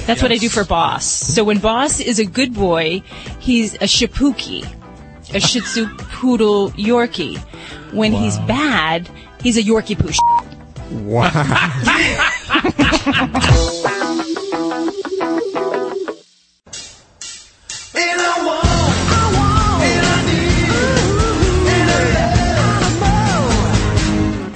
[0.05, 1.05] That's what I do for Boss.
[1.05, 3.03] So when Boss is a good boy,
[3.39, 4.65] he's a Shipuki,
[5.33, 7.37] a Shih Tzu Poodle Yorkie.
[7.93, 9.09] When he's bad,
[9.41, 10.17] he's a Yorkie Poosh.
[10.91, 11.31] Wow.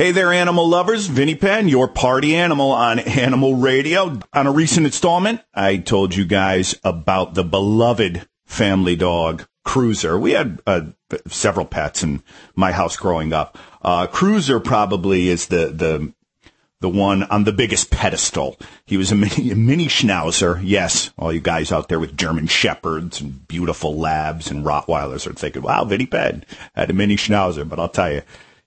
[0.06, 1.08] Hey there, animal lovers.
[1.08, 4.20] Vinny Penn, your party animal on Animal Radio.
[4.34, 10.20] On a recent installment, I told you guys about the beloved family dog, Cruiser.
[10.20, 10.82] We had uh,
[11.26, 12.22] several pets in
[12.56, 13.58] my house growing up.
[13.82, 16.14] Uh, Cruiser probably is the, the,
[16.82, 18.60] the one on the biggest pedestal.
[18.86, 20.62] He was a mini, a mini schnauzer.
[20.64, 25.34] Yes, all you guys out there with German shepherds and beautiful labs and Rottweilers are
[25.34, 26.46] thinking, wow, Vinny Penn
[26.76, 27.68] had a mini schnauzer.
[27.68, 28.22] But I'll tell you,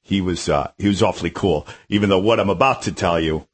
[0.09, 1.67] he was uh, he was awfully cool.
[1.89, 3.47] Even though what I'm about to tell you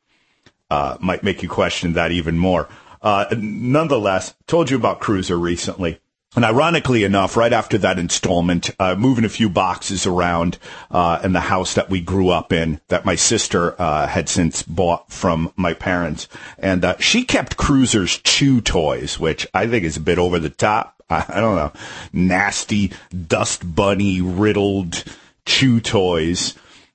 [0.70, 2.68] uh, might make you question that even more.
[3.02, 6.00] Uh, nonetheless, told you about Cruiser recently.
[6.36, 10.58] And ironically enough, right after that installment, uh, moving a few boxes around
[10.90, 14.62] uh, in the house that we grew up in, that my sister uh, had since
[14.64, 16.26] bought from my parents,
[16.58, 20.50] and uh, she kept Cruiser's chew toys, which I think is a bit over the
[20.50, 21.00] top.
[21.08, 21.72] I, I don't know,
[22.12, 22.90] nasty,
[23.28, 25.04] dust bunny riddled
[25.46, 26.54] chew toys,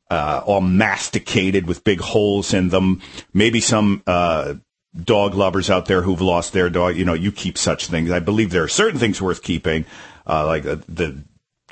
[0.09, 3.01] uh, all masticated with big holes in them.
[3.33, 4.55] Maybe some uh,
[5.03, 8.11] dog lovers out there who've lost their dog, you know, you keep such things.
[8.11, 9.85] I believe there are certain things worth keeping,
[10.27, 11.23] uh, like the, the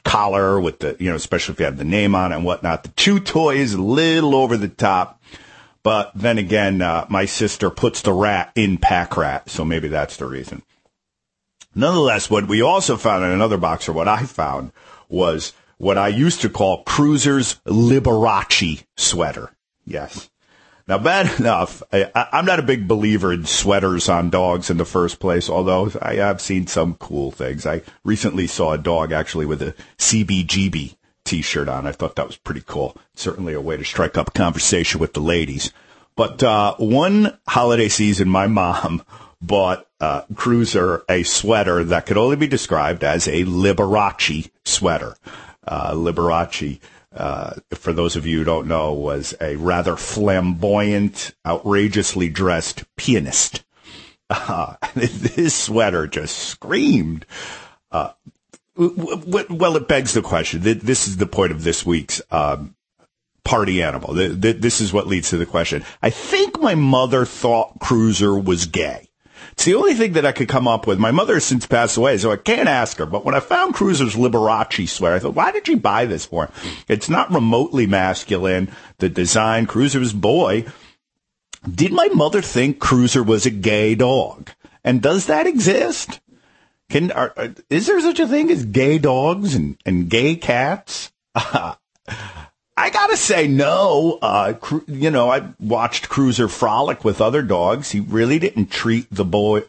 [0.03, 2.83] collar with the, you know, especially if you have the name on it and whatnot.
[2.83, 5.21] The chew toy is a little over the top.
[5.83, 10.17] But then again, uh, my sister puts the rat in pack rat, so maybe that's
[10.17, 10.63] the reason.
[11.73, 14.73] Nonetheless, what we also found in another box, or what I found,
[15.07, 19.51] was what I used to call Cruiser's Liberace sweater.
[19.85, 20.29] Yes.
[20.87, 24.85] Now, bad enough, I, am not a big believer in sweaters on dogs in the
[24.85, 27.65] first place, although I have seen some cool things.
[27.65, 30.95] I recently saw a dog actually with a CBGB
[31.25, 31.85] t-shirt on.
[31.85, 32.97] I thought that was pretty cool.
[33.15, 35.71] Certainly a way to strike up a conversation with the ladies.
[36.15, 39.03] But uh, one holiday season, my mom
[39.41, 45.15] bought uh, Cruiser a sweater that could only be described as a Liberace sweater
[45.68, 46.80] uh, Liberace,
[47.15, 53.64] uh, for those of you who don't know, was a rather flamboyant, outrageously dressed pianist.
[54.30, 57.26] Uh, this sweater just screamed.
[57.91, 58.11] Uh,
[58.76, 60.61] well, it begs the question.
[60.61, 62.76] This is the point of this week's um,
[63.44, 64.14] party animal.
[64.14, 65.84] This is what leads to the question.
[66.02, 69.06] I think my mother thought Cruiser was gay.
[69.57, 70.99] It's the only thing that I could come up with.
[70.99, 73.07] My mother has since passed away, so I can't ask her.
[73.07, 76.45] But when I found Cruiser's Liberace sweater, I thought, why did she buy this for?
[76.45, 76.53] him?
[76.88, 78.69] It's not remotely masculine.
[78.99, 80.67] The design, Cruiser's boy.
[81.67, 84.51] Did my mother think Cruiser was a gay dog?
[84.84, 86.19] And does that exist?
[86.91, 87.34] Can are,
[87.71, 91.11] is there such a thing as gay dogs and, and gay cats?
[92.79, 94.19] I gotta say no.
[94.21, 94.53] Uh,
[94.85, 97.89] you know, I watched Cruiser frolic with other dogs.
[97.89, 99.63] He really didn't treat the boy.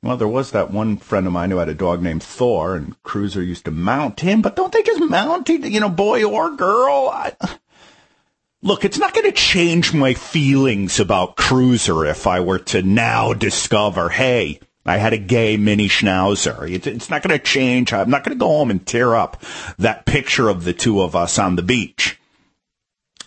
[0.00, 3.02] Well, there was that one friend of mine who had a dog named Thor, and
[3.02, 4.42] Cruiser used to mount him.
[4.42, 7.10] But don't they just mount, you know, boy or girl?
[7.12, 7.32] I,
[8.62, 13.32] look, it's not going to change my feelings about Cruiser if I were to now
[13.32, 16.70] discover, hey, I had a gay mini schnauzer.
[16.86, 17.92] It's not going to change.
[17.92, 19.42] I'm not going to go home and tear up
[19.78, 22.15] that picture of the two of us on the beach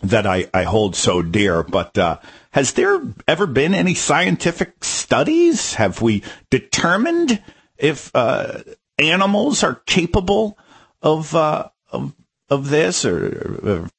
[0.02, 1.64] that I, I hold so dear.
[1.64, 2.20] But uh,
[2.52, 5.76] has there ever been any scientific studies?
[5.76, 7.42] Have we determined
[7.78, 8.60] if uh,
[8.98, 10.58] animals are capable
[11.02, 12.14] of uh, of
[12.50, 13.06] of this?
[13.06, 13.90] Or, or,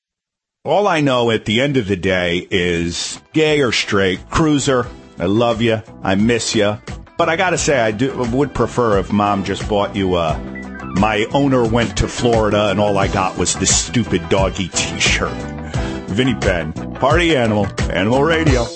[0.62, 4.86] all I know at the end of the day is gay or straight, cruiser.
[5.18, 5.82] I love you.
[6.02, 6.78] I miss you.
[7.16, 10.38] But I gotta say, I do would prefer if mom just bought you a.
[10.96, 15.59] My owner went to Florida and all I got was this stupid doggy T-shirt.
[16.20, 18.66] Vinny Penn, Party Animal, Animal Radio.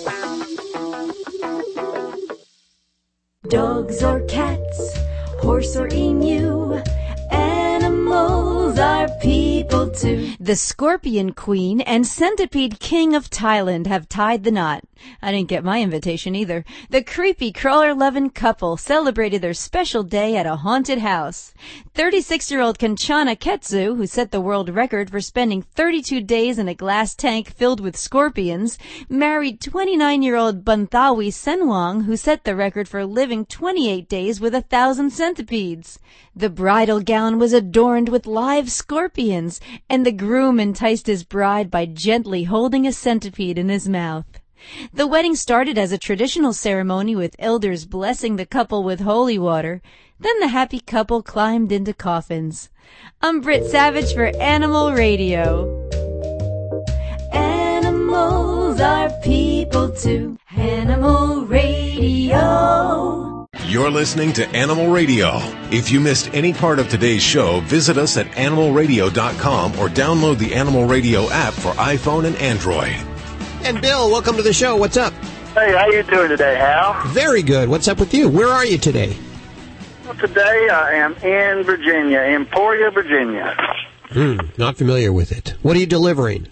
[3.48, 4.96] Dogs or cats,
[5.42, 6.82] horse or emu,
[8.78, 10.32] are people too.
[10.40, 14.84] The Scorpion Queen and Centipede King of Thailand have tied the knot.
[15.20, 16.64] I didn't get my invitation either.
[16.90, 21.52] The creepy crawler loving couple celebrated their special day at a haunted house.
[21.94, 26.68] 36 year old Kanchana Ketsu, who set the world record for spending 32 days in
[26.68, 28.78] a glass tank filled with scorpions,
[29.08, 34.54] married 29 year old Banthawi Senwang, who set the record for living 28 days with
[34.54, 35.98] a thousand centipedes.
[36.36, 41.86] The bridal gown was adorned with live scorpions, and the groom enticed his bride by
[41.86, 44.26] gently holding a centipede in his mouth.
[44.92, 49.82] The wedding started as a traditional ceremony with elders blessing the couple with holy water.
[50.18, 52.70] Then the happy couple climbed into coffins.
[53.20, 55.88] I'm Britt Savage for Animal Radio.
[57.32, 60.38] Animals are people too.
[60.56, 63.23] Animal Radio.
[63.66, 65.38] You're listening to Animal Radio.
[65.70, 70.54] If you missed any part of today's show, visit us at animalradio.com or download the
[70.54, 72.94] Animal Radio app for iPhone and Android.
[73.62, 74.76] And Bill, welcome to the show.
[74.76, 75.12] What's up?
[75.54, 77.02] Hey, how you doing today, Hal?
[77.08, 77.68] Very good.
[77.70, 78.28] What's up with you?
[78.28, 79.16] Where are you today?
[80.04, 83.56] Well, today I am in Virginia, Emporia, Virginia.
[84.10, 85.54] Hmm, not familiar with it.
[85.62, 86.48] What are you delivering?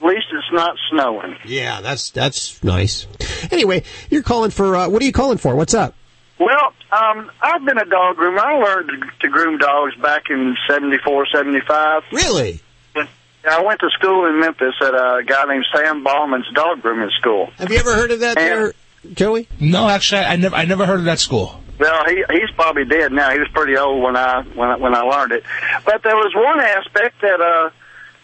[0.00, 1.36] At least it's not snowing.
[1.46, 3.06] Yeah, that's that's nice.
[3.50, 5.56] Anyway, you're calling for uh, what are you calling for?
[5.56, 5.94] What's up?
[6.38, 8.38] Well, um, I've been a dog groomer.
[8.38, 12.04] I learned to groom dogs back in '74, '75.
[12.12, 12.60] Really?
[12.94, 13.06] Yeah,
[13.50, 17.50] I went to school in Memphis at a guy named Sam Ballman's dog grooming school.
[17.58, 18.74] Have you ever heard of that, there,
[19.14, 19.48] Joey?
[19.60, 21.60] No, actually, I never I never heard of that school.
[21.78, 23.30] Well, he he's probably dead now.
[23.30, 25.44] He was pretty old when I when I, when I learned it.
[25.84, 27.70] But there was one aspect that uh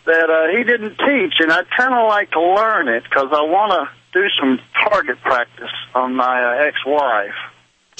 [0.07, 3.43] that uh, he didn't teach, and I'd kind of like to learn it because I
[3.43, 7.35] want to do some target practice on my uh, ex-wife.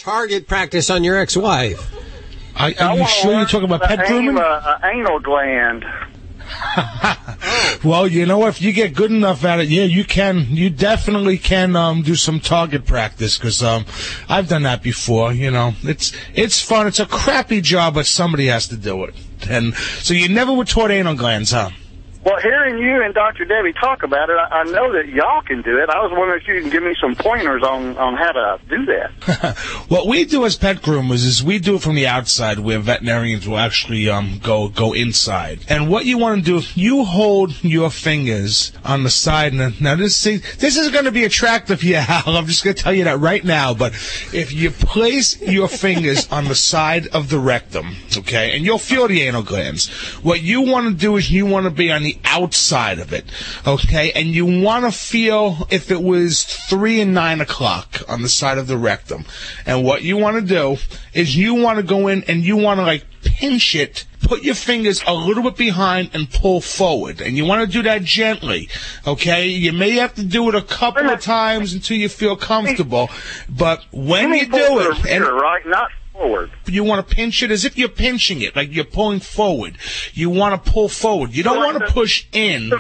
[0.05, 1.93] Target practice on your ex-wife.
[2.57, 4.37] Are, are you sure you're talking about The pet grooming?
[4.37, 5.85] aim, uh, anal gland.
[7.85, 10.47] Well, you know, if you get good enough at it, yeah, you can.
[10.49, 13.85] You definitely can um, do some target practice because um,
[14.27, 15.35] I've done that before.
[15.35, 16.87] You know, it's it's fun.
[16.87, 19.15] It's a crappy job, but somebody has to do it.
[19.51, 21.71] And so you never were taught anal glands, huh?
[22.25, 23.45] Well, hearing you and Dr.
[23.45, 25.91] Debbie talk about it, I, I know that y'all can do it.
[25.91, 28.87] I was wondering if you can give me some pointers on, on how to do
[28.87, 29.57] that.
[29.89, 33.47] What we do as pet groomers is we do it from the outside, where veterinarians
[33.47, 35.61] will actually um, go go inside.
[35.69, 39.53] And what you want to do, you hold your fingers on the side.
[39.53, 42.01] And now this see, this is going to be attractive, yeah.
[42.01, 42.37] Hal.
[42.37, 43.75] I'm just going to tell you that right now.
[43.75, 43.93] But
[44.33, 49.07] if you place your fingers on the side of the rectum, okay, and you'll feel
[49.07, 49.91] the anal glands.
[50.23, 53.25] What you want to do is you want to be on the outside of it,
[53.67, 58.29] okay, and you want to feel if it was three and nine o'clock on the
[58.29, 59.25] side of the rectum.
[59.67, 60.77] And what you want to do
[61.13, 64.55] is you want to go in and you want to like pinch it, put your
[64.55, 67.21] fingers a little bit behind and pull forward.
[67.21, 68.69] And you want to do that gently,
[69.07, 69.47] okay?
[69.47, 73.11] You may have to do it a couple of times until you feel comfortable,
[73.49, 76.51] but when you do it, and right, not forward.
[76.67, 79.77] you want to pinch it as if you're pinching it, like you're pulling forward.
[80.13, 81.35] You want to pull forward.
[81.35, 82.73] You don't want to push in,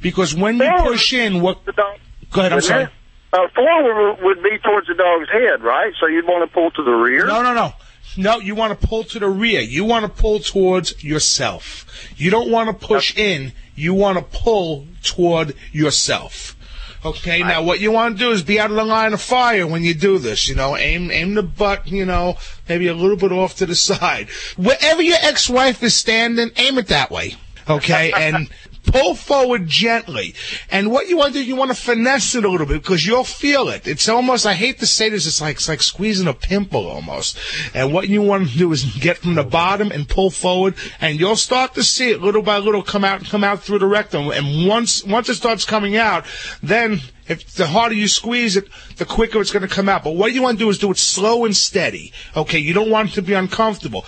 [0.00, 1.64] because when you push in, what?
[1.64, 2.52] Go ahead.
[2.52, 2.88] I'm sorry.
[3.30, 5.92] Uh, forward would be towards the dog's head, right?
[6.00, 7.26] So you'd want to pull to the rear.
[7.26, 7.74] No, no, no.
[8.16, 9.60] No, you want to pull to the rear.
[9.60, 11.86] You want to pull towards yourself.
[12.16, 13.52] You don't want to push in.
[13.74, 16.56] You want to pull toward yourself.
[17.04, 19.66] Okay, now what you want to do is be out of the line of fire
[19.66, 20.48] when you do this.
[20.48, 21.86] You know, aim aim the butt.
[21.86, 22.38] You know,
[22.68, 24.28] maybe a little bit off to the side.
[24.56, 27.36] Wherever your ex-wife is standing, aim it that way.
[27.68, 28.48] Okay, and
[28.92, 30.34] pull forward gently.
[30.70, 33.06] And what you want to do, you want to finesse it a little bit because
[33.06, 33.86] you'll feel it.
[33.86, 37.38] It's almost, I hate to say this, it's like, it's like squeezing a pimple almost.
[37.74, 41.18] And what you want to do is get from the bottom and pull forward and
[41.18, 43.86] you'll start to see it little by little come out, and come out through the
[43.86, 44.30] rectum.
[44.30, 46.24] And once, once it starts coming out,
[46.62, 50.04] then if the harder you squeeze it, the quicker it's going to come out.
[50.04, 52.12] But what you want to do is do it slow and steady.
[52.36, 54.04] Okay, you don't want it to be uncomfortable.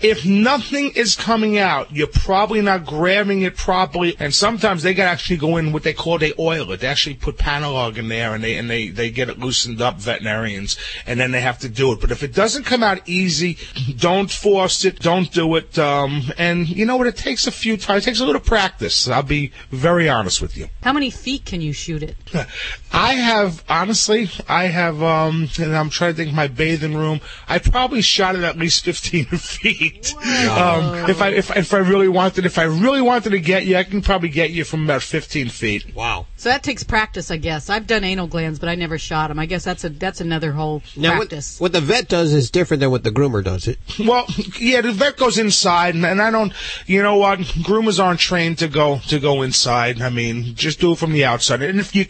[0.00, 4.16] If nothing is coming out, you're probably not grabbing it properly.
[4.18, 6.80] And sometimes they can actually go in what they call they oil it.
[6.80, 9.98] They actually put Panalog in there and they and they they get it loosened up,
[9.98, 10.76] veterinarians,
[11.06, 12.00] and then they have to do it.
[12.00, 13.56] But if it doesn't come out easy,
[13.96, 15.00] don't force it.
[15.00, 15.78] Don't do it.
[15.78, 17.06] Um, and you know what?
[17.06, 18.04] It takes a few times.
[18.04, 19.08] It takes a little practice.
[19.08, 20.68] I'll be very honest with you.
[20.82, 22.16] How many feet can you shoot it?
[22.92, 27.20] I have honestly, I have, um, and I'm trying to think my bathing room.
[27.48, 30.14] I probably shot it at least 15 feet.
[30.14, 33.76] Um, if I if if I really wanted, if I really wanted to get you,
[33.76, 35.94] I can probably get you from about 15 feet.
[35.94, 36.26] Wow.
[36.36, 37.68] So that takes practice, I guess.
[37.68, 39.38] I've done anal glands, but I never shot them.
[39.38, 41.58] I guess that's a that's another whole Now, what, practice.
[41.60, 43.66] what the vet does is different than what the groomer does.
[43.66, 43.78] It.
[43.98, 44.26] Well,
[44.58, 46.52] yeah, the vet goes inside, and, and I don't.
[46.86, 47.40] You know what?
[47.40, 50.00] Groomers aren't trained to go to go inside.
[50.00, 51.62] I mean, just do it from the outside.
[51.62, 52.04] And if you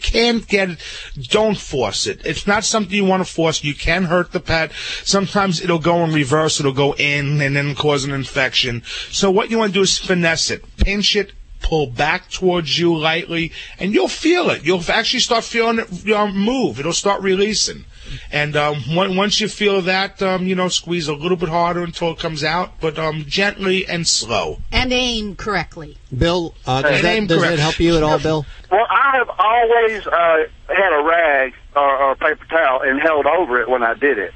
[0.45, 0.79] can't get
[1.17, 2.25] it, don't force it.
[2.25, 3.63] It's not something you want to force.
[3.63, 4.71] You can hurt the pet.
[5.03, 6.59] Sometimes it'll go in reverse.
[6.59, 8.83] It'll go in and then cause an infection.
[9.11, 11.33] So what you want to do is finesse it, pinch it.
[11.61, 14.63] Pull back towards you lightly, and you'll feel it.
[14.63, 16.79] You'll actually start feeling it move.
[16.79, 17.85] It'll start releasing.
[18.31, 21.83] And um, on- once you feel that, um, you know, squeeze a little bit harder
[21.83, 24.59] until it comes out, but um, gently and slow.
[24.71, 25.97] And aim correctly.
[26.15, 28.45] Bill, uh, does, that, Name does that help you at all, Bill?
[28.71, 33.25] Well, I have always uh, had a rag or, or a paper towel and held
[33.25, 34.33] over it when I did it.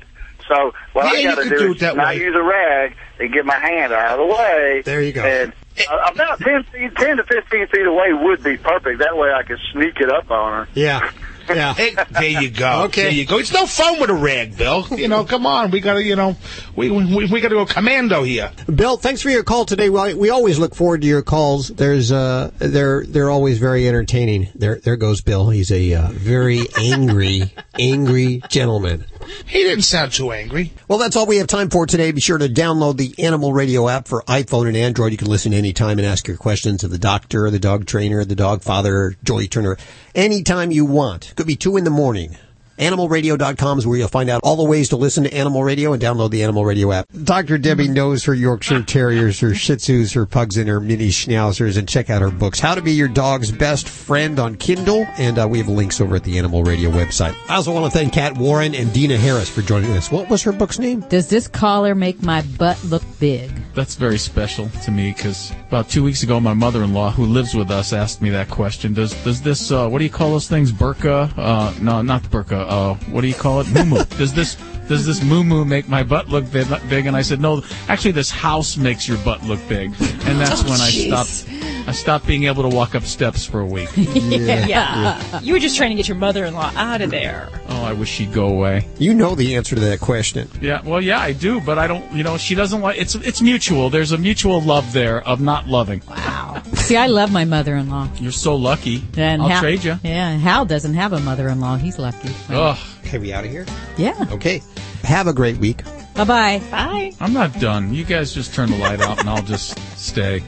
[0.47, 2.17] So what Yeah, I got to do, do it is that not way.
[2.17, 4.81] use a rag and get my hand out of the way.
[4.83, 5.23] There you go.
[5.23, 5.53] And
[5.89, 8.99] uh, about 10, feet, 10 to 15 feet away would be perfect.
[8.99, 10.71] That way I could sneak it up on her.
[10.73, 11.11] Yeah.
[11.49, 11.73] Yeah.
[11.73, 12.83] There you go.
[12.85, 13.03] Okay.
[13.03, 13.37] There you go.
[13.39, 14.85] It's no fun with a rag, Bill.
[14.91, 15.71] You know, come on.
[15.71, 16.35] We gotta, you know,
[16.75, 18.51] we we, we gotta go commando here.
[18.73, 19.89] Bill, thanks for your call today.
[19.89, 21.69] We we always look forward to your calls.
[21.69, 24.49] There's uh, they're they're always very entertaining.
[24.55, 25.49] There there goes Bill.
[25.49, 29.05] He's a uh, very angry angry gentleman.
[29.45, 30.71] He didn't sound too angry.
[30.87, 32.11] Well, that's all we have time for today.
[32.11, 35.11] Be sure to download the Animal Radio app for iPhone and Android.
[35.11, 38.35] You can listen anytime and ask your questions of the doctor, the dog trainer, the
[38.35, 39.77] dog father, Joey Turner,
[40.15, 41.33] anytime you want.
[41.35, 42.37] Could be two in the morning.
[42.79, 46.01] AnimalRadio.com is where you'll find out all the ways to listen to Animal Radio and
[46.01, 47.07] download the Animal Radio app.
[47.23, 47.57] Dr.
[47.57, 51.89] Debbie knows her Yorkshire Terriers, her Shih Tzus, her Pugs, and her Mini Schnauzers, and
[51.89, 55.47] check out her books, How to Be Your Dog's Best Friend on Kindle, and uh,
[55.47, 57.35] we have links over at the Animal Radio website.
[57.49, 60.09] I also want to thank Cat Warren and Dena Harris for joining us.
[60.09, 61.01] What was her book's name?
[61.01, 63.51] Does this collar make my butt look big?
[63.75, 67.71] That's very special to me because about two weeks ago, my mother-in-law, who lives with
[67.71, 68.93] us, asked me that question.
[68.93, 70.71] Does does this uh, what do you call those things?
[70.71, 71.31] Burqa?
[71.37, 72.68] Uh, no, not the burqa.
[72.69, 73.67] Uh, what do you call it?
[73.73, 74.55] Moo does this
[74.89, 77.05] does this moo moo make my butt look big, big?
[77.05, 77.61] And I said, no.
[77.87, 79.91] Actually, this house makes your butt look big.
[80.25, 81.07] And that's Oh, when I jeez.
[81.07, 81.87] stopped.
[81.87, 83.89] I stopped being able to walk up steps for a week.
[83.95, 85.39] yeah.
[85.39, 87.49] You were just trying to get your mother-in-law out of there.
[87.69, 88.87] Oh, I wish she'd go away.
[88.97, 90.49] You know the answer to that question.
[90.61, 92.11] Yeah, well, yeah, I do, but I don't.
[92.11, 92.97] You know, she doesn't like.
[92.99, 93.89] It's it's mutual.
[93.89, 96.01] There's a mutual love there of not loving.
[96.09, 96.61] Wow.
[96.73, 98.09] See, I love my mother-in-law.
[98.19, 99.03] You're so lucky.
[99.17, 99.99] And I'll Hal- trade you.
[100.03, 101.77] Yeah, Hal doesn't have a mother-in-law.
[101.77, 102.29] He's lucky.
[102.49, 102.77] Ugh.
[103.09, 103.65] Okay, we out of here?
[103.97, 104.27] Yeah.
[104.29, 104.61] Okay.
[105.01, 105.83] Have a great week.
[106.13, 106.61] Bye-bye.
[106.69, 107.11] Bye.
[107.19, 107.91] I'm not done.
[107.91, 110.43] You guys just turn the light out, and I'll just stay.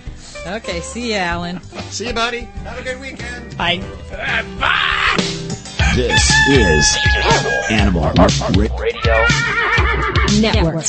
[0.46, 1.60] Okay, see you, Alan.
[1.90, 2.42] See you, buddy.
[2.42, 3.58] Have a good weekend.
[3.58, 3.78] Bye.
[5.96, 6.98] This is
[7.72, 8.14] Animal
[8.78, 9.26] Radio
[10.40, 10.86] Network.